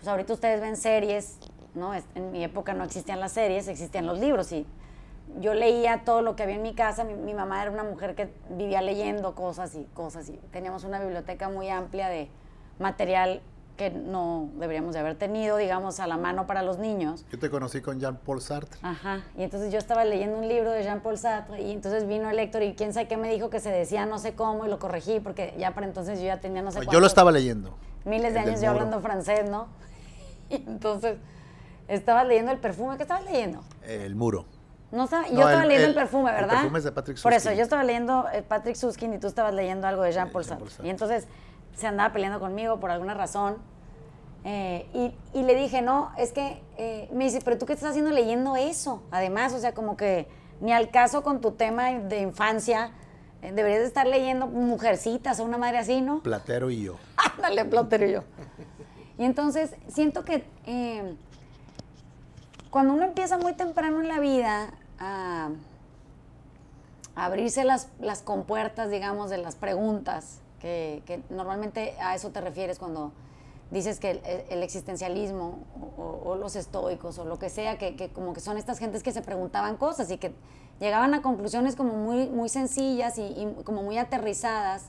pues 0.00 0.08
ahorita 0.08 0.32
ustedes 0.32 0.62
ven 0.62 0.76
series, 0.78 1.36
¿no? 1.74 1.92
En 2.14 2.32
mi 2.32 2.42
época 2.42 2.72
no 2.72 2.84
existían 2.84 3.20
las 3.20 3.32
series, 3.32 3.68
existían 3.68 4.06
los 4.06 4.18
libros 4.18 4.50
y 4.50 4.66
yo 5.40 5.52
leía 5.52 6.04
todo 6.04 6.22
lo 6.22 6.36
que 6.36 6.42
había 6.42 6.56
en 6.56 6.62
mi 6.62 6.74
casa. 6.74 7.04
Mi, 7.04 7.14
mi 7.14 7.34
mamá 7.34 7.60
era 7.60 7.70
una 7.70 7.84
mujer 7.84 8.14
que 8.14 8.32
vivía 8.48 8.80
leyendo 8.80 9.34
cosas 9.34 9.74
y 9.74 9.84
cosas 9.92 10.30
y 10.30 10.32
teníamos 10.52 10.84
una 10.84 10.98
biblioteca 11.00 11.50
muy 11.50 11.68
amplia 11.68 12.08
de 12.08 12.30
material 12.78 13.42
que 13.76 13.90
no 13.90 14.50
deberíamos 14.56 14.92
de 14.92 15.00
haber 15.00 15.16
tenido, 15.16 15.56
digamos, 15.56 16.00
a 16.00 16.06
la 16.06 16.16
mano 16.18 16.46
para 16.46 16.62
los 16.62 16.78
niños. 16.78 17.24
Yo 17.30 17.38
te 17.38 17.48
conocí 17.48 17.80
con 17.80 17.98
Jean-Paul 17.98 18.40
Sartre. 18.42 18.78
Ajá, 18.82 19.22
y 19.38 19.42
entonces 19.42 19.72
yo 19.72 19.78
estaba 19.78 20.04
leyendo 20.04 20.36
un 20.36 20.48
libro 20.48 20.70
de 20.70 20.82
Jean-Paul 20.82 21.16
Sartre 21.16 21.62
y 21.62 21.72
entonces 21.72 22.06
vino 22.06 22.28
el 22.28 22.38
Héctor 22.38 22.62
y 22.62 22.74
quién 22.74 22.92
sabe 22.92 23.08
qué 23.08 23.16
me 23.16 23.32
dijo 23.32 23.48
que 23.48 23.60
se 23.60 23.70
decía 23.70 24.04
no 24.06 24.18
sé 24.18 24.34
cómo 24.34 24.66
y 24.66 24.68
lo 24.68 24.78
corregí 24.78 25.20
porque 25.20 25.54
ya 25.58 25.74
para 25.74 25.86
entonces 25.86 26.18
yo 26.18 26.26
ya 26.26 26.40
tenía 26.40 26.60
no 26.60 26.72
sé 26.72 26.80
yo 26.90 27.00
lo 27.00 27.06
estaba 27.06 27.32
leyendo. 27.32 27.74
miles 28.04 28.34
de 28.34 28.40
años 28.40 28.60
yo 28.60 28.70
hablando 28.70 29.00
francés, 29.00 29.48
¿no? 29.48 29.68
Entonces 30.66 31.16
estaba 31.88 32.24
leyendo 32.24 32.52
el 32.52 32.58
perfume, 32.58 32.96
¿qué 32.96 33.02
estabas 33.02 33.24
leyendo? 33.24 33.62
El 33.84 34.14
muro. 34.14 34.44
No 34.92 35.04
estaba, 35.04 35.26
yo 35.28 35.34
No, 35.34 35.40
estaba 35.42 35.62
el- 35.62 35.68
leyendo 35.68 35.84
el, 35.86 35.90
el- 35.90 36.02
perfume, 36.02 36.30
el 36.30 36.36
¿verdad? 36.36 36.54
perfume 36.60 36.78
es 36.78 36.84
de 36.84 36.92
Patrick 36.92 37.22
Por 37.22 37.32
eso, 37.32 37.52
yo 37.52 37.62
estaba 37.62 37.84
leyendo 37.84 38.26
eh, 38.32 38.42
Patrick 38.42 38.74
Susskind 38.76 39.14
y 39.14 39.18
tú 39.18 39.26
estabas 39.28 39.54
leyendo 39.54 39.86
algo 39.86 40.02
de 40.02 40.12
Jean-Paul 40.12 40.44
Sartre. 40.44 40.68
Y 40.86 40.90
entonces 40.90 41.26
se 41.74 41.86
andaba 41.86 42.12
peleando 42.12 42.40
conmigo 42.40 42.80
por 42.80 42.90
alguna 42.90 43.14
razón. 43.14 43.56
eh, 44.44 44.88
y, 44.94 45.38
y 45.38 45.42
le 45.44 45.54
dije, 45.54 45.82
no, 45.82 46.12
es 46.16 46.32
que, 46.32 46.62
eh, 46.78 47.08
me 47.12 47.24
dice, 47.24 47.40
pero 47.44 47.58
tú 47.58 47.66
qué 47.66 47.74
estás 47.74 47.90
haciendo 47.90 48.10
leyendo 48.10 48.56
eso? 48.56 49.02
Además, 49.10 49.52
o 49.52 49.58
sea, 49.60 49.74
como 49.74 49.96
que 49.96 50.28
ni 50.60 50.72
al 50.72 50.90
caso 50.90 51.22
con 51.22 51.40
tu 51.40 51.52
tema 51.52 51.90
de 51.92 52.20
infancia, 52.20 52.92
Eh, 53.42 53.52
Deberías 53.52 53.80
de 53.80 53.86
estar 53.86 54.06
leyendo 54.06 54.46
Mujercitas 54.48 55.40
o 55.40 55.44
una 55.44 55.56
madre 55.56 55.78
así, 55.78 56.02
¿no? 56.02 56.20
Platero 56.22 56.70
y 56.70 56.82
yo. 56.82 56.96
Ándale, 57.36 57.64
Platero 57.64 58.04
y 58.06 58.12
yo. 58.12 58.24
Y 59.20 59.24
entonces 59.26 59.74
siento 59.86 60.24
que 60.24 60.46
eh, 60.64 61.14
cuando 62.70 62.94
uno 62.94 63.04
empieza 63.04 63.36
muy 63.36 63.52
temprano 63.52 64.00
en 64.00 64.08
la 64.08 64.18
vida 64.18 64.72
a, 64.98 65.50
abrirse 67.14 67.64
las, 67.64 67.90
las 68.00 68.22
compuertas, 68.22 68.88
digamos, 68.88 69.28
de 69.28 69.36
las 69.36 69.56
preguntas, 69.56 70.40
que, 70.58 71.22
normalmente 71.28 71.94
a 72.00 72.14
eso 72.14 72.30
te 72.30 72.40
refieres 72.40 72.78
cuando 72.78 73.12
dices 73.70 74.00
que 74.00 74.22
el, 74.48 74.62
existencialismo 74.62 75.58
o, 75.98 76.36
los 76.36 76.56
estoicos 76.56 77.18
o 77.18 77.26
lo 77.26 77.38
que 77.38 77.50
sea, 77.50 77.76
que, 77.76 77.96
que 77.96 78.08
como 78.08 78.32
que 78.32 78.40
son 78.40 78.56
estas 78.56 78.78
gentes 78.78 79.02
que 79.02 79.12
se 79.12 79.20
preguntaban 79.20 79.76
cosas 79.76 80.10
y 80.10 80.16
que 80.16 80.32
llegaban 80.80 81.12
a 81.12 81.20
conclusiones 81.20 81.76
como 81.76 81.92
muy, 81.92 82.26
muy 82.30 82.48
sencillas 82.48 83.18
y, 83.18 83.54
como 83.64 83.82
muy 83.82 83.98
aterrizadas 83.98 84.86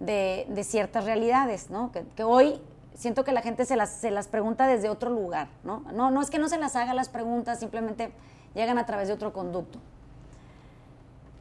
de, 0.00 0.46
de 0.48 0.64
ciertas 0.64 1.04
realidades, 1.04 1.70
¿no? 1.70 1.92
Que 1.92 2.24
hoy 2.24 2.60
siento 2.94 3.24
que 3.24 3.32
la 3.32 3.42
gente 3.42 3.64
se 3.64 3.76
las, 3.76 3.90
se 3.90 4.10
las 4.10 4.28
pregunta 4.28 4.66
desde 4.66 4.88
otro 4.88 5.10
lugar, 5.10 5.48
¿no? 5.64 5.80
¿no? 5.92 6.10
No 6.10 6.20
es 6.20 6.30
que 6.30 6.38
no 6.38 6.48
se 6.48 6.58
las 6.58 6.76
haga 6.76 6.94
las 6.94 7.08
preguntas, 7.08 7.58
simplemente 7.60 8.12
llegan 8.54 8.78
a 8.78 8.86
través 8.86 9.08
de 9.08 9.14
otro 9.14 9.32
conducto. 9.32 9.78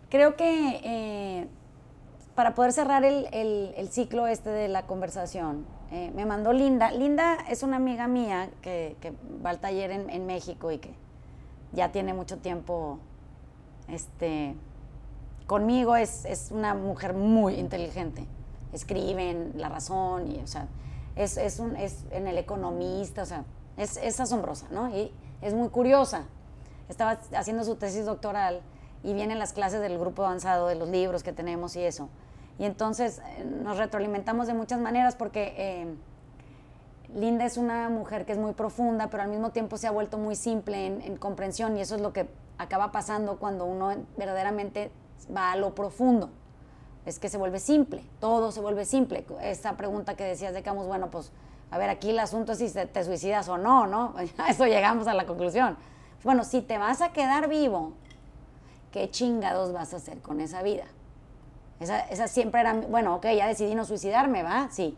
Creo 0.09 0.35
que 0.35 0.81
eh, 0.83 1.47
para 2.35 2.53
poder 2.53 2.73
cerrar 2.73 3.03
el, 3.03 3.27
el- 3.31 3.89
ciclo 3.89 4.27
este 4.27 4.49
de 4.49 4.67
la 4.67 4.85
conversación, 4.85 5.65
eh, 5.91 6.11
me 6.15 6.25
mandó 6.25 6.53
Linda. 6.53 6.91
Linda 6.91 7.37
es 7.49 7.63
una 7.63 7.77
amiga 7.77 8.07
mía 8.07 8.49
que, 8.61 8.95
que 9.01 9.13
va 9.45 9.51
al 9.51 9.59
taller 9.59 9.91
en, 9.91 10.09
en 10.09 10.25
México 10.25 10.71
y 10.71 10.79
que 10.79 10.93
ya 11.73 11.91
tiene 11.91 12.13
mucho 12.13 12.37
tiempo 12.37 12.99
este, 13.87 14.55
conmigo. 15.47 15.95
Es, 15.95 16.25
es 16.25 16.51
una 16.51 16.73
mujer 16.73 17.13
muy 17.13 17.55
inteligente. 17.55 18.25
Escribe 18.73 19.51
La 19.55 19.69
Razón 19.69 20.31
y, 20.31 20.39
o 20.41 20.47
sea, 20.47 20.67
es, 21.15 21.37
es, 21.37 21.59
un, 21.59 21.75
es 21.75 22.05
en 22.11 22.27
El 22.27 22.37
Economista, 22.37 23.23
o 23.23 23.25
sea, 23.25 23.43
es, 23.77 23.97
es 23.97 24.19
asombrosa, 24.19 24.67
¿no? 24.71 24.89
Y 24.95 25.11
es 25.41 25.53
muy 25.53 25.69
curiosa. 25.69 26.25
Estaba 26.89 27.19
haciendo 27.35 27.63
su 27.63 27.75
tesis 27.75 28.05
doctoral 28.05 28.61
y 29.03 29.13
vienen 29.13 29.39
las 29.39 29.53
clases 29.53 29.81
del 29.81 29.97
grupo 29.97 30.23
avanzado 30.25 30.67
de 30.67 30.75
los 30.75 30.89
libros 30.89 31.23
que 31.23 31.33
tenemos 31.33 31.75
y 31.75 31.83
eso. 31.83 32.09
Y 32.59 32.65
entonces 32.65 33.21
eh, 33.37 33.45
nos 33.45 33.77
retroalimentamos 33.77 34.47
de 34.47 34.53
muchas 34.53 34.79
maneras 34.79 35.15
porque 35.15 35.53
eh, 35.57 35.95
Linda 37.15 37.45
es 37.45 37.57
una 37.57 37.89
mujer 37.89 38.25
que 38.25 38.33
es 38.33 38.37
muy 38.37 38.53
profunda, 38.53 39.09
pero 39.09 39.23
al 39.23 39.29
mismo 39.29 39.51
tiempo 39.51 39.77
se 39.77 39.87
ha 39.87 39.91
vuelto 39.91 40.17
muy 40.17 40.35
simple 40.35 40.85
en, 40.85 41.01
en 41.01 41.17
comprensión 41.17 41.77
y 41.77 41.81
eso 41.81 41.95
es 41.95 42.01
lo 42.01 42.13
que 42.13 42.29
acaba 42.57 42.91
pasando 42.91 43.37
cuando 43.37 43.65
uno 43.65 43.95
verdaderamente 44.17 44.91
va 45.35 45.51
a 45.51 45.55
lo 45.55 45.73
profundo. 45.73 46.29
Es 47.05 47.17
que 47.17 47.29
se 47.29 47.37
vuelve 47.37 47.59
simple, 47.59 48.03
todo 48.19 48.51
se 48.51 48.61
vuelve 48.61 48.85
simple. 48.85 49.25
Esta 49.41 49.75
pregunta 49.75 50.15
que 50.15 50.23
decías 50.23 50.53
de 50.53 50.61
Camus, 50.61 50.87
bueno, 50.87 51.09
pues 51.09 51.31
a 51.71 51.77
ver, 51.77 51.89
aquí 51.89 52.09
el 52.09 52.19
asunto 52.19 52.51
es 52.51 52.59
si 52.59 52.69
te, 52.69 52.85
te 52.85 53.03
suicidas 53.03 53.47
o 53.47 53.57
no, 53.57 53.87
¿no? 53.87 54.13
A 54.37 54.49
eso 54.49 54.65
llegamos 54.65 55.07
a 55.07 55.13
la 55.13 55.25
conclusión. 55.25 55.77
Bueno, 56.23 56.43
si 56.43 56.61
te 56.61 56.77
vas 56.77 57.01
a 57.01 57.13
quedar 57.13 57.47
vivo, 57.47 57.93
¿qué 58.91 59.09
chingados 59.09 59.71
vas 59.73 59.93
a 59.93 59.97
hacer 59.97 60.19
con 60.19 60.41
esa 60.41 60.61
vida? 60.61 60.83
Esa, 61.79 62.01
esa 62.01 62.27
siempre 62.27 62.61
era, 62.61 62.73
bueno, 62.73 63.15
ok, 63.15 63.25
ya 63.35 63.47
decidí 63.47 63.73
no 63.73 63.85
suicidarme, 63.85 64.43
¿va? 64.43 64.67
Sí. 64.69 64.95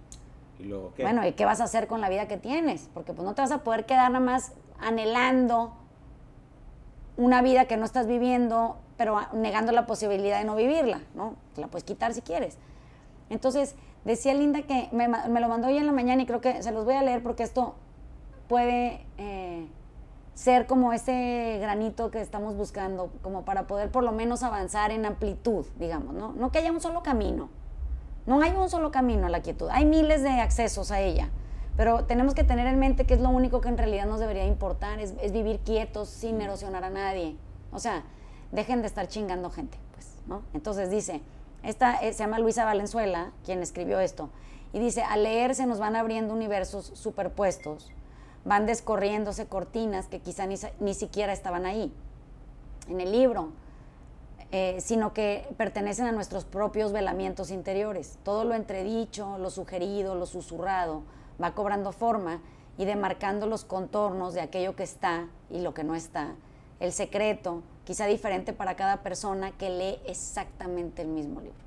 Y 0.60 0.64
luego, 0.64 0.93
¿qué? 0.95 1.04
Bueno, 1.04 1.26
¿y 1.26 1.32
qué 1.34 1.45
vas 1.45 1.62
a 1.62 1.66
hacer 1.66 1.88
con 1.88 2.01
la 2.01 2.10
vida 2.10 2.28
que 2.28 2.38
tienes? 2.38 2.89
Porque 2.93 3.14
pues 3.14 3.26
no 3.26 3.36
te 3.36 3.41
vas 3.41 3.51
a 3.51 3.64
poder 3.64 3.86
quedar 3.86 4.12
nada 4.12 4.26
más 4.26 4.51
anhelando 4.80 5.74
una 7.16 7.41
vida 7.41 7.66
que 7.66 7.78
no 7.78 7.86
estás 7.86 8.08
viviendo, 8.08 8.78
pero 8.98 9.18
a- 9.18 9.30
negando 9.34 9.72
la 9.72 9.86
posibilidad 9.86 10.39
de 10.39 10.46
no 10.46 10.56
vivirla, 10.56 11.02
¿no? 11.16 11.36
Te 11.56 11.62
la 11.62 11.68
puedes 11.68 11.84
quitar 11.84 12.14
si 12.14 12.22
quieres. 12.22 12.58
Entonces, 13.30 13.76
decía 14.06 14.34
Linda 14.34 14.62
que 14.64 14.89
me, 14.91 15.08
me 15.08 15.39
lo 15.39 15.48
mandó 15.48 15.68
hoy 15.68 15.78
en 15.78 15.86
la 15.86 15.91
mañana 15.91 16.22
y 16.22 16.26
creo 16.26 16.41
que 16.41 16.62
se 16.62 16.72
los 16.72 16.86
voy 16.86 16.96
a 16.96 17.02
leer 17.04 17.24
porque 17.24 17.44
esto 17.44 17.76
puede 18.48 19.06
eh, 19.18 19.68
ser 20.34 20.68
como 20.68 20.94
ese 20.94 21.58
granito 21.62 22.12
que 22.12 22.22
estamos 22.22 22.56
buscando, 22.56 23.12
como 23.22 23.46
para 23.46 23.68
poder 23.68 23.91
por 23.91 24.04
lo 24.04 24.12
menos 24.12 24.44
avanzar 24.44 24.91
en 24.91 25.06
amplitud, 25.06 25.66
digamos, 25.80 26.14
¿no? 26.14 26.34
No 26.34 26.52
que 26.52 26.60
haya 26.60 26.72
un 26.72 26.82
solo 26.82 27.04
camino. 27.04 27.50
No 28.26 28.41
hay 28.41 28.52
un 28.52 28.70
solo 28.70 28.91
camino 28.91 29.28
a 29.28 29.30
la 29.30 29.41
quietud, 29.41 29.68
hay 29.70 29.86
miles 29.86 30.24
de 30.24 30.30
accesos 30.30 30.91
a 30.91 31.02
ella, 31.02 31.30
pero 31.76 32.06
tenemos 32.06 32.34
que 32.34 32.46
tener 32.46 32.68
en 32.68 32.80
mente 32.80 33.06
que 33.06 33.16
es 33.16 33.20
lo 33.20 33.30
único 33.30 33.60
que 33.60 33.68
en 33.68 33.78
realidad 33.78 34.06
nos 34.06 34.22
debería 34.22 34.46
importar, 34.46 35.00
es, 35.00 35.14
es 35.22 35.34
vivir 35.34 35.60
quietos 35.60 36.08
sin 36.08 36.39
erosionar 36.41 36.86
a 36.86 36.89
nadie. 36.89 37.36
O 37.74 37.80
sea, 37.80 38.04
dejen 38.54 38.82
de 38.82 38.88
estar 38.88 39.08
chingando 39.08 39.49
gente, 39.49 39.78
pues, 39.93 40.08
¿no? 40.28 40.43
Entonces 40.54 40.89
dice, 40.89 41.22
esta 41.64 41.95
eh, 41.97 42.14
se 42.14 42.20
llama 42.20 42.39
Luisa 42.39 42.64
Valenzuela, 42.64 43.32
quien 43.43 43.62
escribió 43.62 43.99
esto, 43.99 44.30
y 44.72 44.80
dice, 44.80 45.04
al 45.04 45.24
leer 45.24 45.56
se 45.56 45.66
nos 45.66 45.80
van 45.80 45.95
abriendo 45.95 46.34
universos 46.34 46.91
superpuestos, 46.93 47.91
van 48.45 48.66
descorriéndose 48.66 49.47
cortinas 49.47 50.08
que 50.08 50.20
quizá 50.20 50.45
ni, 50.45 50.56
ni 50.80 50.93
siquiera 50.93 51.34
estaban 51.34 51.66
ahí. 51.66 51.93
En 52.88 53.01
el 53.01 53.12
libro, 53.12 53.49
eh, 54.51 54.80
sino 54.82 55.14
que 55.14 55.47
pertenecen 55.58 56.06
a 56.06 56.12
nuestros 56.12 56.45
propios 56.45 56.91
velamientos 56.91 57.49
interiores. 57.49 58.20
Todo 58.24 58.43
lo 58.43 58.54
entredicho, 58.54 59.39
lo 59.39 59.49
sugerido, 59.49 60.14
lo 60.14 60.28
susurrado, 60.28 61.01
va 61.41 61.56
cobrando 61.56 61.91
forma 61.91 62.39
y 62.78 62.86
demarcando 62.86 63.47
los 63.47 63.66
contornos 63.66 64.36
de 64.36 64.41
aquello 64.41 64.76
que 64.76 64.84
está 64.84 65.28
y 65.49 65.62
lo 65.62 65.74
que 65.74 65.84
no 65.84 65.95
está. 65.95 66.36
El 66.80 66.91
secreto, 66.91 67.64
quizá 67.86 68.06
diferente 68.06 68.54
para 68.54 68.76
cada 68.76 69.04
persona 69.04 69.52
que 69.52 69.70
lee 69.70 70.00
exactamente 70.06 71.02
el 71.02 71.10
mismo 71.10 71.42
libro. 71.42 71.58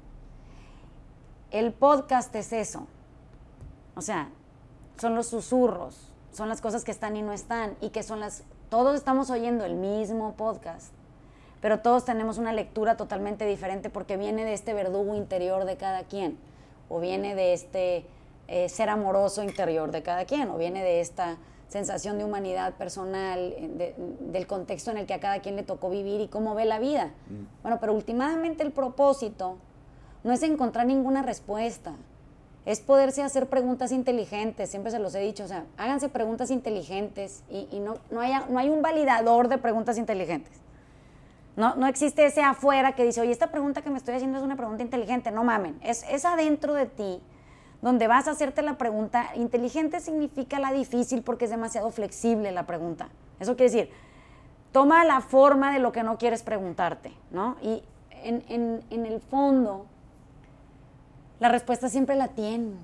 El 1.51 1.73
podcast 1.73 2.35
es 2.35 2.53
eso. 2.53 2.87
O 3.95 4.03
sea, 4.03 4.31
son 4.99 5.15
los 5.15 5.29
susurros, 5.29 6.13
son 6.33 6.49
las 6.49 6.61
cosas 6.61 6.85
que 6.85 6.91
están 6.91 7.17
y 7.17 7.23
no 7.23 7.33
están, 7.33 7.77
y 7.81 7.91
que 7.91 8.03
son 8.03 8.21
las... 8.21 8.43
Todos 8.69 8.97
estamos 8.97 9.31
oyendo 9.31 9.65
el 9.65 9.75
mismo 9.75 10.35
podcast, 10.35 10.93
pero 11.61 11.81
todos 11.81 12.05
tenemos 12.05 12.39
una 12.39 12.53
lectura 12.53 12.97
totalmente 12.97 13.47
diferente 13.47 13.91
porque 13.91 14.17
viene 14.17 14.45
de 14.45 14.53
este 14.53 14.75
verdugo 14.75 15.15
interior 15.15 15.65
de 15.65 15.77
cada 15.77 16.03
quien, 16.03 16.37
o 16.89 17.01
viene 17.01 17.35
de 17.35 17.53
este 17.53 18.07
eh, 18.49 18.69
ser 18.69 18.91
amoroso 18.91 19.43
interior 19.43 19.93
de 19.93 20.03
cada 20.03 20.25
quien, 20.25 20.51
o 20.51 20.59
viene 20.59 20.83
de 20.83 21.01
esta 21.01 21.39
sensación 21.69 22.17
de 22.19 22.25
humanidad 22.25 22.75
personal, 22.75 23.39
eh, 23.57 23.71
de- 23.77 23.95
del 24.33 24.47
contexto 24.47 24.91
en 24.91 24.99
el 24.99 25.07
que 25.07 25.15
a 25.15 25.21
cada 25.21 25.41
quien 25.41 25.57
le 25.57 25.63
tocó 25.63 25.91
vivir 25.91 26.21
y 26.21 26.29
cómo 26.29 26.55
ve 26.55 26.65
la 26.65 26.79
vida. 26.79 27.11
Bueno, 27.63 27.79
pero 27.81 27.93
últimamente 27.93 28.63
el 28.63 28.73
propósito 28.73 29.57
no 30.25 30.33
es 30.33 30.43
encontrar 30.43 30.87
ninguna 30.87 31.23
respuesta, 31.23 31.95
es 32.65 32.81
poderse 32.81 33.23
hacer 33.23 33.49
preguntas 33.49 33.93
inteligentes, 33.93 34.71
siempre 34.71 34.91
se 34.91 34.99
los 34.99 35.15
he 35.15 35.21
dicho, 35.21 35.45
o 35.45 35.49
sea, 35.49 35.65
háganse 35.77 36.09
preguntas 36.09 36.51
inteligentes 36.51 37.43
y, 37.51 37.69
y 37.71 37.81
no, 37.81 37.97
no, 38.11 38.21
haya- 38.21 38.47
no 38.49 38.59
hay 38.59 38.69
un 38.69 38.83
validador 38.83 39.49
de 39.49 39.59
preguntas 39.59 39.99
inteligentes. 39.99 40.53
No, 41.57 41.75
no 41.75 41.87
existe 41.87 42.27
ese 42.27 42.43
afuera 42.43 42.95
que 42.95 43.05
dice, 43.05 43.21
oye, 43.23 43.31
esta 43.33 43.47
pregunta 43.51 43.83
que 43.83 43.89
me 43.91 43.97
estoy 43.97 44.15
haciendo 44.15 44.37
es 44.39 44.45
una 44.45 44.57
pregunta 44.57 44.83
inteligente. 44.83 45.31
No 45.31 45.43
mamen, 45.43 45.79
es, 45.83 46.05
es 46.11 46.25
adentro 46.25 46.75
de 46.75 46.87
ti 46.87 47.21
donde 47.83 48.07
vas 48.09 48.27
a 48.29 48.33
hacerte 48.33 48.63
la 48.63 48.79
pregunta. 48.79 49.27
Inteligente 49.37 50.01
significa 50.01 50.59
la 50.59 50.73
difícil 50.73 51.23
porque 51.23 51.45
es 51.45 51.51
demasiado 51.51 51.91
flexible 51.91 52.51
la 52.53 52.67
pregunta. 52.67 53.09
Eso 53.41 53.57
quiere 53.57 53.73
decir, 53.73 53.91
toma 54.73 55.05
la 55.05 55.21
forma 55.21 55.73
de 55.73 55.79
lo 55.79 55.93
que 55.93 56.03
no 56.03 56.19
quieres 56.19 56.43
preguntarte, 56.43 57.13
¿no? 57.31 57.57
Y 57.63 57.83
en, 58.23 58.43
en- 58.49 58.85
en 58.91 59.07
el 59.07 59.21
fondo, 59.21 59.87
la 61.39 61.49
respuesta 61.49 61.89
siempre 61.89 62.17
la 62.17 62.29
tienen. 62.29 62.77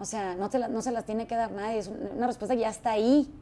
O 0.00 0.04
sea, 0.04 0.34
no, 0.34 0.48
te 0.48 0.58
la- 0.58 0.68
no 0.68 0.82
se 0.82 0.90
las 0.90 1.04
tiene 1.04 1.26
que 1.26 1.36
dar 1.36 1.50
nadie. 1.52 1.78
Es 1.78 1.88
una 1.88 2.26
respuesta 2.26 2.54
que 2.54 2.62
ya 2.62 2.70
está 2.70 2.92
ahí 2.92 3.32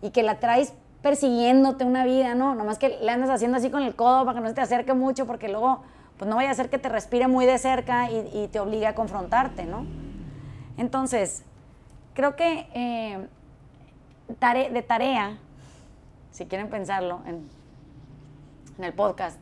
y 0.00 0.10
que 0.10 0.22
la 0.22 0.38
traes 0.38 0.72
persiguiéndote 1.02 1.84
una 1.84 2.04
vida, 2.04 2.34
¿no? 2.34 2.54
Nomás 2.54 2.78
que 2.78 2.98
le 3.00 3.10
andas 3.10 3.30
haciendo 3.30 3.58
así 3.58 3.70
con 3.70 3.82
el 3.82 3.94
codo 3.94 4.24
para 4.24 4.36
que 4.38 4.42
no 4.42 4.48
se 4.48 4.54
te 4.54 4.60
acerque 4.60 4.94
mucho 4.94 5.26
porque 5.26 5.48
luego, 5.48 5.82
pues 6.18 6.28
no 6.28 6.36
vaya 6.36 6.50
a 6.50 6.54
ser 6.54 6.70
que 6.70 6.78
te 6.78 6.88
respire 6.88 7.26
muy 7.28 7.46
de 7.46 7.58
cerca 7.58 8.10
y, 8.10 8.30
y 8.32 8.48
te 8.48 8.60
obligue 8.60 8.86
a 8.86 8.94
confrontarte, 8.94 9.64
¿no? 9.66 9.84
Entonces, 10.76 11.42
creo 12.14 12.36
que 12.36 12.68
eh, 12.74 13.28
de 14.28 14.82
tarea, 14.82 15.38
si 16.30 16.46
quieren 16.46 16.68
pensarlo 16.68 17.20
en, 17.26 17.48
en 18.78 18.84
el 18.84 18.92
podcast 18.92 19.38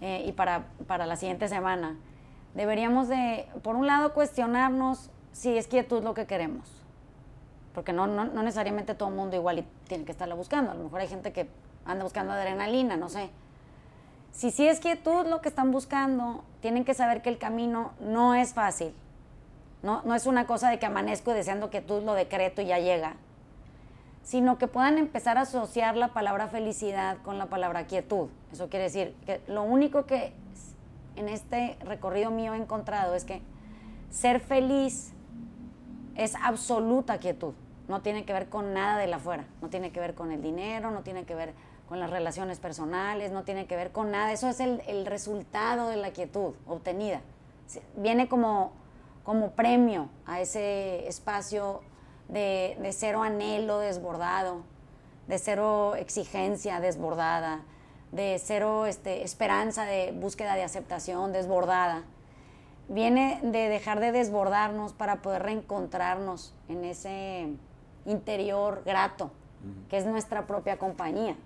eh, 0.00 0.24
y 0.26 0.32
para, 0.32 0.66
para 0.86 1.06
la 1.06 1.16
siguiente 1.16 1.48
semana, 1.48 1.96
deberíamos 2.54 3.08
de, 3.08 3.48
por 3.62 3.76
un 3.76 3.86
lado, 3.86 4.14
cuestionarnos 4.14 5.10
si 5.32 5.56
es 5.56 5.66
quietud 5.66 6.02
lo 6.02 6.14
que 6.14 6.26
queremos. 6.26 6.70
Porque 7.74 7.92
no, 7.92 8.06
no, 8.06 8.24
no 8.24 8.42
necesariamente 8.42 8.94
todo 8.94 9.08
el 9.08 9.16
mundo 9.16 9.34
igual 9.34 9.58
y 9.58 9.66
tiene 9.88 10.04
que 10.04 10.12
estarla 10.12 10.36
buscando. 10.36 10.70
A 10.70 10.74
lo 10.74 10.84
mejor 10.84 11.00
hay 11.00 11.08
gente 11.08 11.32
que 11.32 11.48
anda 11.84 12.04
buscando 12.04 12.32
adrenalina, 12.32 12.96
no 12.96 13.08
sé. 13.08 13.30
Si 14.30 14.50
sí 14.50 14.66
es 14.66 14.80
quietud 14.80 15.26
lo 15.26 15.40
que 15.40 15.48
están 15.48 15.72
buscando, 15.72 16.44
tienen 16.60 16.84
que 16.84 16.94
saber 16.94 17.22
que 17.22 17.30
el 17.30 17.38
camino 17.38 17.92
no 18.00 18.34
es 18.34 18.54
fácil. 18.54 18.94
No, 19.84 20.00
no 20.04 20.14
es 20.14 20.24
una 20.26 20.46
cosa 20.46 20.70
de 20.70 20.78
que 20.78 20.86
amanezco 20.86 21.32
deseando 21.32 21.68
quietud, 21.68 22.02
lo 22.02 22.14
decreto 22.14 22.62
y 22.62 22.66
ya 22.66 22.78
llega. 22.78 23.16
Sino 24.22 24.56
que 24.56 24.66
puedan 24.66 24.96
empezar 24.96 25.36
a 25.36 25.42
asociar 25.42 25.94
la 25.94 26.14
palabra 26.14 26.48
felicidad 26.48 27.18
con 27.22 27.36
la 27.36 27.46
palabra 27.46 27.86
quietud. 27.86 28.30
Eso 28.50 28.70
quiere 28.70 28.84
decir 28.84 29.14
que 29.26 29.42
lo 29.46 29.62
único 29.62 30.06
que 30.06 30.32
en 31.16 31.28
este 31.28 31.76
recorrido 31.84 32.30
mío 32.30 32.54
he 32.54 32.56
encontrado 32.56 33.14
es 33.14 33.26
que 33.26 33.42
ser 34.08 34.40
feliz 34.40 35.12
es 36.16 36.34
absoluta 36.42 37.18
quietud. 37.18 37.52
No 37.86 38.00
tiene 38.00 38.24
que 38.24 38.32
ver 38.32 38.48
con 38.48 38.72
nada 38.72 38.96
de 38.96 39.06
la 39.06 39.16
afuera. 39.16 39.44
No 39.60 39.68
tiene 39.68 39.92
que 39.92 40.00
ver 40.00 40.14
con 40.14 40.32
el 40.32 40.40
dinero, 40.40 40.90
no 40.92 41.02
tiene 41.02 41.24
que 41.24 41.34
ver 41.34 41.52
con 41.86 42.00
las 42.00 42.08
relaciones 42.08 42.58
personales, 42.58 43.32
no 43.32 43.42
tiene 43.42 43.66
que 43.66 43.76
ver 43.76 43.92
con 43.92 44.10
nada. 44.10 44.32
Eso 44.32 44.48
es 44.48 44.60
el, 44.60 44.80
el 44.86 45.04
resultado 45.04 45.88
de 45.88 45.96
la 45.96 46.10
quietud 46.12 46.54
obtenida. 46.66 47.20
Viene 47.96 48.28
como, 48.28 48.72
como 49.24 49.52
premio 49.52 50.08
a 50.26 50.40
ese 50.40 51.08
espacio 51.08 51.80
de, 52.28 52.76
de 52.80 52.92
cero 52.92 53.22
anhelo 53.22 53.78
desbordado, 53.78 54.62
de 55.26 55.38
cero 55.38 55.94
exigencia 55.96 56.80
desbordada, 56.80 57.62
de 58.12 58.38
cero 58.38 58.86
este, 58.86 59.24
esperanza 59.24 59.84
de 59.84 60.12
búsqueda 60.12 60.54
de 60.54 60.62
aceptación 60.62 61.32
desbordada. 61.32 62.04
Viene 62.88 63.40
de 63.42 63.68
dejar 63.68 63.98
de 63.98 64.12
desbordarnos 64.12 64.92
para 64.92 65.22
poder 65.22 65.42
reencontrarnos 65.42 66.54
en 66.68 66.84
ese 66.84 67.48
interior 68.04 68.82
grato, 68.84 69.30
que 69.88 69.96
es 69.96 70.06
nuestra 70.06 70.46
propia 70.46 70.78
compañía. 70.78 71.36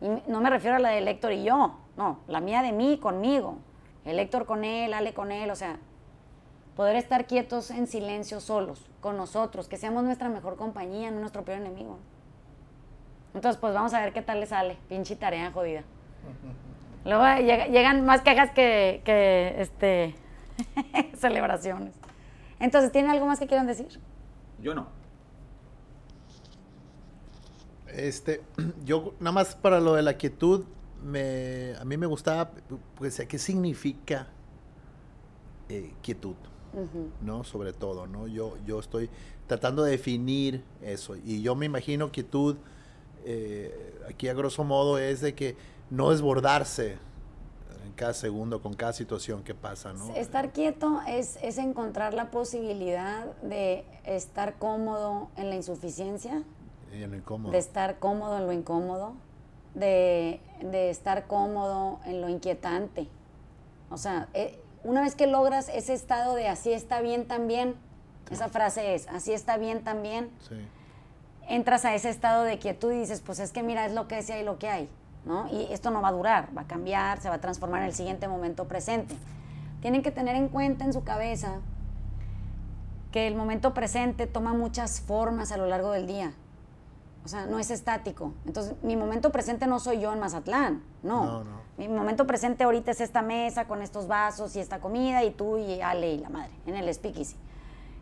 Y 0.00 0.08
no 0.26 0.40
me 0.40 0.50
refiero 0.50 0.76
a 0.76 0.80
la 0.80 0.90
de 0.90 1.08
Héctor 1.08 1.32
y 1.32 1.44
yo, 1.44 1.76
no, 1.96 2.18
la 2.26 2.40
mía 2.40 2.62
de 2.62 2.72
mí 2.72 2.98
conmigo, 2.98 3.58
el 4.04 4.18
Héctor 4.18 4.46
con 4.46 4.64
él, 4.64 4.92
Ale 4.92 5.14
con 5.14 5.30
él, 5.30 5.50
o 5.50 5.56
sea, 5.56 5.78
poder 6.76 6.96
estar 6.96 7.26
quietos 7.26 7.70
en 7.70 7.86
silencio 7.86 8.40
solos, 8.40 8.86
con 9.00 9.16
nosotros, 9.16 9.68
que 9.68 9.76
seamos 9.76 10.04
nuestra 10.04 10.28
mejor 10.28 10.56
compañía, 10.56 11.10
no 11.10 11.20
nuestro 11.20 11.44
peor 11.44 11.58
enemigo. 11.60 11.98
Entonces, 13.34 13.60
pues 13.60 13.74
vamos 13.74 13.94
a 13.94 14.00
ver 14.00 14.12
qué 14.12 14.22
tal 14.22 14.40
le 14.40 14.46
sale, 14.46 14.76
pinche 14.88 15.16
tarea 15.16 15.52
jodida. 15.52 15.82
Luego 17.04 17.24
llega- 17.42 17.66
llegan 17.68 18.04
más 18.04 18.22
quejas 18.22 18.50
que, 18.50 19.02
que 19.04 19.54
este, 19.58 20.14
celebraciones. 21.16 21.94
Entonces, 22.58 22.92
¿tiene 22.92 23.10
algo 23.10 23.26
más 23.26 23.38
que 23.38 23.46
quieran 23.46 23.66
decir? 23.66 24.00
Yo 24.60 24.74
no. 24.74 24.88
Este, 27.88 28.42
yo 28.84 29.14
nada 29.18 29.32
más 29.32 29.54
para 29.54 29.80
lo 29.80 29.94
de 29.94 30.02
la 30.02 30.14
quietud, 30.14 30.64
me, 31.02 31.74
a 31.80 31.84
mí 31.84 31.96
me 31.96 32.06
gustaba, 32.06 32.50
pues, 32.96 33.22
¿qué 33.28 33.38
significa 33.38 34.26
eh, 35.68 35.92
quietud? 36.02 36.34
¿No? 37.20 37.44
Sobre 37.44 37.72
todo, 37.72 38.06
¿no? 38.06 38.26
Yo, 38.28 38.56
yo 38.66 38.78
estoy 38.80 39.10
tratando 39.46 39.82
de 39.82 39.92
definir 39.92 40.62
eso 40.82 41.16
y 41.16 41.42
yo 41.42 41.54
me 41.56 41.66
imagino 41.66 42.12
quietud, 42.12 42.56
eh, 43.24 43.98
aquí 44.08 44.28
a 44.28 44.34
grosso 44.34 44.64
modo, 44.64 44.98
es 44.98 45.20
de 45.20 45.34
que 45.34 45.56
no 45.90 46.10
desbordarse 46.10 46.96
en 47.84 47.92
cada 47.96 48.14
segundo 48.14 48.62
con 48.62 48.74
cada 48.74 48.92
situación 48.92 49.42
que 49.42 49.54
pasa, 49.54 49.92
¿no? 49.92 50.14
Estar 50.14 50.52
quieto 50.52 51.00
es, 51.08 51.36
es 51.42 51.58
encontrar 51.58 52.14
la 52.14 52.30
posibilidad 52.30 53.26
de 53.42 53.84
estar 54.04 54.58
cómodo 54.58 55.28
en 55.36 55.50
la 55.50 55.56
insuficiencia, 55.56 56.44
Y 56.96 57.02
en 57.02 57.10
lo 57.10 57.16
incómodo. 57.16 57.52
de 57.52 57.58
estar 57.58 57.98
cómodo 57.98 58.38
en 58.38 58.46
lo 58.46 58.52
incómodo, 58.52 59.14
de, 59.74 60.40
de 60.62 60.90
estar 60.90 61.26
cómodo 61.26 61.98
en 62.04 62.20
lo 62.20 62.28
inquietante. 62.28 63.08
O 63.90 63.96
sea, 63.98 64.28
eh, 64.34 64.60
una 64.84 65.00
vez 65.02 65.14
que 65.14 65.26
logras 65.26 65.68
ese 65.68 65.94
estado 65.94 66.34
de 66.34 66.48
así 66.48 66.72
está 66.72 67.00
bien 67.00 67.26
también, 67.26 67.74
esa 68.30 68.48
frase 68.48 68.94
es, 68.94 69.08
así 69.08 69.32
está 69.32 69.56
bien 69.56 69.82
también, 69.84 70.30
Sí. 70.48 70.56
entras 71.48 71.84
a 71.84 71.94
ese 71.94 72.08
estado 72.10 72.44
de 72.44 72.58
quietud 72.58 72.92
y 72.92 72.98
dices, 73.00 73.20
pues 73.20 73.40
es 73.40 73.52
que 73.52 73.62
mira, 73.62 73.84
es 73.86 73.92
lo 73.92 74.06
que 74.08 74.18
es 74.18 74.28
y 74.30 74.32
hay 74.32 74.44
lo 74.44 74.58
que 74.58 74.68
hay, 74.68 74.88
¿no? 75.24 75.48
Y 75.48 75.66
esto 75.72 75.90
no 75.90 76.00
va 76.00 76.08
a 76.08 76.12
durar, 76.12 76.48
va 76.56 76.62
a 76.62 76.66
cambiar, 76.66 77.20
se 77.20 77.28
va 77.28 77.36
a 77.36 77.40
transformar 77.40 77.80
en 77.82 77.88
el 77.88 77.94
siguiente 77.94 78.28
momento 78.28 78.68
presente. 78.68 79.14
Tienen 79.80 80.02
que 80.02 80.10
tener 80.12 80.36
en 80.36 80.48
cuenta 80.48 80.84
en 80.84 80.92
su 80.92 81.02
cabeza 81.04 81.56
que 83.12 83.26
el 83.26 83.34
momento 83.34 83.74
presente 83.74 84.26
toma 84.26 84.52
muchas 84.52 85.00
formas 85.00 85.50
a 85.52 85.56
lo 85.56 85.66
largo 85.66 85.90
del 85.92 86.06
día. 86.06 86.32
O 87.24 87.28
sea, 87.28 87.46
no 87.46 87.58
es 87.58 87.70
estático. 87.70 88.32
Entonces, 88.46 88.74
mi 88.82 88.96
momento 88.96 89.30
presente 89.32 89.66
no 89.66 89.78
soy 89.80 90.00
yo 90.00 90.12
en 90.12 90.20
Mazatlán, 90.20 90.82
no. 91.02 91.24
No, 91.24 91.44
no. 91.44 91.60
Mi 91.80 91.88
momento 91.88 92.26
presente 92.26 92.64
ahorita 92.64 92.90
es 92.90 93.00
esta 93.00 93.22
mesa 93.22 93.64
con 93.64 93.80
estos 93.80 94.06
vasos 94.06 94.54
y 94.54 94.60
esta 94.60 94.80
comida 94.80 95.24
y 95.24 95.30
tú 95.30 95.56
y 95.56 95.80
Ale 95.80 96.12
y 96.12 96.18
la 96.18 96.28
madre 96.28 96.50
en 96.66 96.76
el 96.76 96.92
speakeasy. 96.92 97.36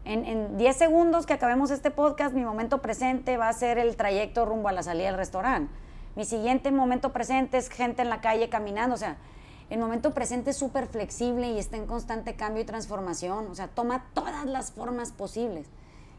En, 0.04 0.24
en 0.24 0.58
10 0.58 0.76
segundos 0.76 1.26
que 1.26 1.32
acabemos 1.32 1.70
este 1.70 1.92
podcast, 1.92 2.34
mi 2.34 2.44
momento 2.44 2.82
presente 2.82 3.36
va 3.36 3.48
a 3.48 3.52
ser 3.52 3.78
el 3.78 3.94
trayecto 3.94 4.44
rumbo 4.44 4.66
a 4.68 4.72
la 4.72 4.82
salida 4.82 5.06
del 5.06 5.16
restaurante. 5.16 5.72
Mi 6.16 6.24
siguiente 6.24 6.72
momento 6.72 7.12
presente 7.12 7.56
es 7.56 7.68
gente 7.68 8.02
en 8.02 8.10
la 8.10 8.20
calle 8.20 8.48
caminando. 8.48 8.96
O 8.96 8.98
sea, 8.98 9.16
el 9.70 9.78
momento 9.78 10.12
presente 10.12 10.50
es 10.50 10.56
súper 10.56 10.88
flexible 10.88 11.48
y 11.48 11.60
está 11.60 11.76
en 11.76 11.86
constante 11.86 12.34
cambio 12.34 12.64
y 12.64 12.66
transformación. 12.66 13.46
O 13.46 13.54
sea, 13.54 13.68
toma 13.68 14.06
todas 14.12 14.44
las 14.44 14.72
formas 14.72 15.12
posibles. 15.12 15.68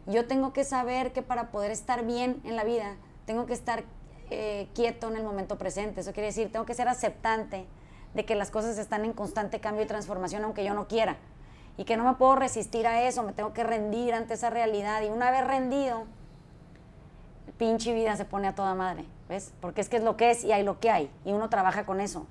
Yo 0.07 0.27
tengo 0.27 0.53
que 0.53 0.63
saber 0.63 1.11
que 1.11 1.23
para 1.23 1.51
poder 1.51 1.71
estar 1.71 2.05
bien 2.05 2.39
en 2.45 2.55
la 2.55 2.63
vida, 2.63 2.95
tengo 3.25 3.45
que 3.45 3.53
estar 3.53 3.83
eh, 4.29 4.67
quieto 4.73 5.07
en 5.09 5.17
el 5.17 5.23
momento 5.23 5.57
presente. 5.57 6.01
Eso 6.01 6.13
quiere 6.13 6.27
decir, 6.27 6.51
tengo 6.51 6.65
que 6.65 6.73
ser 6.73 6.87
aceptante 6.87 7.65
de 8.13 8.25
que 8.25 8.35
las 8.35 8.51
cosas 8.51 8.77
están 8.77 9.05
en 9.05 9.13
constante 9.13 9.59
cambio 9.59 9.83
y 9.83 9.87
transformación, 9.87 10.43
aunque 10.43 10.63
yo 10.63 10.73
no 10.73 10.87
quiera. 10.87 11.17
Y 11.77 11.85
que 11.85 11.95
no 11.95 12.03
me 12.03 12.13
puedo 12.15 12.35
resistir 12.35 12.87
a 12.87 13.03
eso, 13.03 13.23
me 13.23 13.33
tengo 13.33 13.53
que 13.53 13.63
rendir 13.63 14.13
ante 14.13 14.33
esa 14.33 14.49
realidad. 14.49 15.01
Y 15.01 15.09
una 15.09 15.31
vez 15.31 15.47
rendido, 15.47 16.05
pinche 17.57 17.93
vida 17.93 18.15
se 18.15 18.25
pone 18.25 18.47
a 18.47 18.55
toda 18.55 18.75
madre, 18.75 19.05
¿ves? 19.27 19.53
Porque 19.61 19.81
es 19.81 19.89
que 19.89 19.97
es 19.97 20.03
lo 20.03 20.17
que 20.17 20.31
es 20.31 20.43
y 20.43 20.51
hay 20.51 20.63
lo 20.63 20.79
que 20.79 20.89
hay. 20.89 21.11
Y 21.25 21.31
uno 21.31 21.49
trabaja 21.49 21.85
con 21.85 22.01
eso. 22.01 22.25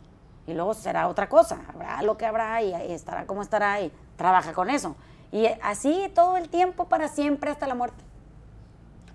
Y 0.46 0.54
luego 0.54 0.74
será 0.74 1.08
otra 1.08 1.28
cosa. 1.28 1.60
Habrá 1.72 2.02
lo 2.02 2.16
que 2.16 2.26
habrá 2.26 2.62
y, 2.62 2.72
estará 2.92 3.26
como 3.26 3.42
estará 3.42 3.80
y 3.80 3.92
trabaja 4.16 4.52
con 4.52 4.70
eso. 4.70 4.96
Y 5.30 5.46
así 5.62 6.10
todo 6.14 6.36
el 6.36 6.48
tiempo, 6.48 6.86
para 6.86 7.08
siempre, 7.08 7.50
hasta 7.50 7.66
la 7.66 7.74
muerte. 7.74 8.02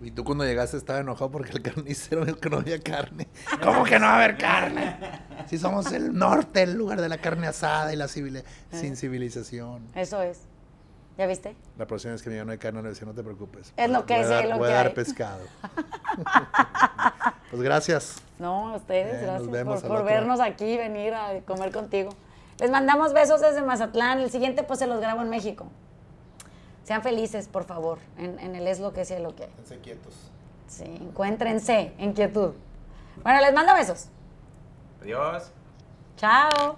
Y 0.04 0.12
tú 0.12 0.24
cuando 0.24 0.44
llegaste 0.44 0.78
estaba 0.78 1.00
enojado 1.00 1.32
porque 1.32 1.52
el 1.52 1.62
carnicero 1.62 2.26
dijo 2.26 2.38
que 2.38 2.50
no 2.50 2.58
había 2.58 2.80
carne. 2.80 3.28
¿Cómo 3.64 3.84
que 3.84 3.98
no 4.00 4.06
va 4.06 4.14
a 4.14 4.16
haber 4.18 4.38
carne? 4.38 4.98
Si 5.48 5.58
somos 5.58 5.92
el 5.94 6.14
norte, 6.14 6.64
el 6.64 6.74
lugar 6.74 7.00
de 7.02 7.08
la 7.10 7.18
carne 7.20 7.48
asada 7.48 7.94
y 7.94 7.96
la 7.96 8.06
civili- 8.08 8.44
sin 8.72 8.96
civilización. 8.98 9.88
Eso 9.96 10.22
es. 10.22 10.42
¿Ya 11.18 11.28
viste? 11.28 11.56
La 11.78 11.86
próxima 11.86 12.14
vez 12.14 12.24
que 12.24 12.30
me 12.30 12.34
diga 12.34 12.44
no 12.46 12.52
hay 12.54 12.58
carne, 12.58 12.82
decía, 12.82 13.06
no 13.06 13.14
te 13.14 13.24
preocupes. 13.24 13.72
Es 13.78 13.90
lo 13.90 14.06
que 14.06 14.14
Voy 14.16 14.24
es, 14.24 14.30
dar- 14.30 14.44
es 14.46 14.50
lo 14.50 14.58
voy 14.58 14.68
que 14.68 14.74
a 14.74 14.78
dar 14.78 14.88
hay. 14.88 14.94
pescado. 14.94 15.42
pues 17.52 17.62
gracias. 17.62 18.16
No, 18.40 18.70
a 18.70 18.76
ustedes, 18.78 19.16
Eh, 19.22 19.26
gracias 19.26 19.52
vemos 19.52 19.82
por, 19.82 19.90
por 19.98 20.06
vernos 20.06 20.40
aquí, 20.40 20.76
venir 20.78 21.14
a 21.14 21.40
comer 21.46 21.72
contigo. 21.72 22.10
Les 22.60 22.70
mandamos 22.72 23.14
besos 23.14 23.42
desde 23.42 23.62
Mazatlán. 23.62 24.20
El 24.20 24.32
siguiente, 24.32 24.64
pues, 24.64 24.80
se 24.80 24.88
los 24.88 25.00
grabo 25.00 25.22
en 25.22 25.30
México. 25.30 25.68
Sean 26.84 27.02
felices, 27.02 27.48
por 27.48 27.64
favor, 27.64 28.00
en, 28.18 28.40
en 28.40 28.56
el 28.56 28.68
es 28.68 28.80
lo 28.80 28.94
que 28.94 29.06
sea 29.06 29.20
lo 29.20 29.36
que 29.36 29.44
hay. 29.44 29.50
Esténse 29.50 29.80
quietos. 29.80 30.14
Sí, 30.68 30.84
encuéntrense 30.86 31.94
en 31.98 32.14
quietud. 32.14 32.54
Bueno, 33.24 33.42
les 33.42 33.54
mando 33.54 33.74
besos. 33.74 34.08
Adiós. 35.02 35.52
Chao. 36.18 36.76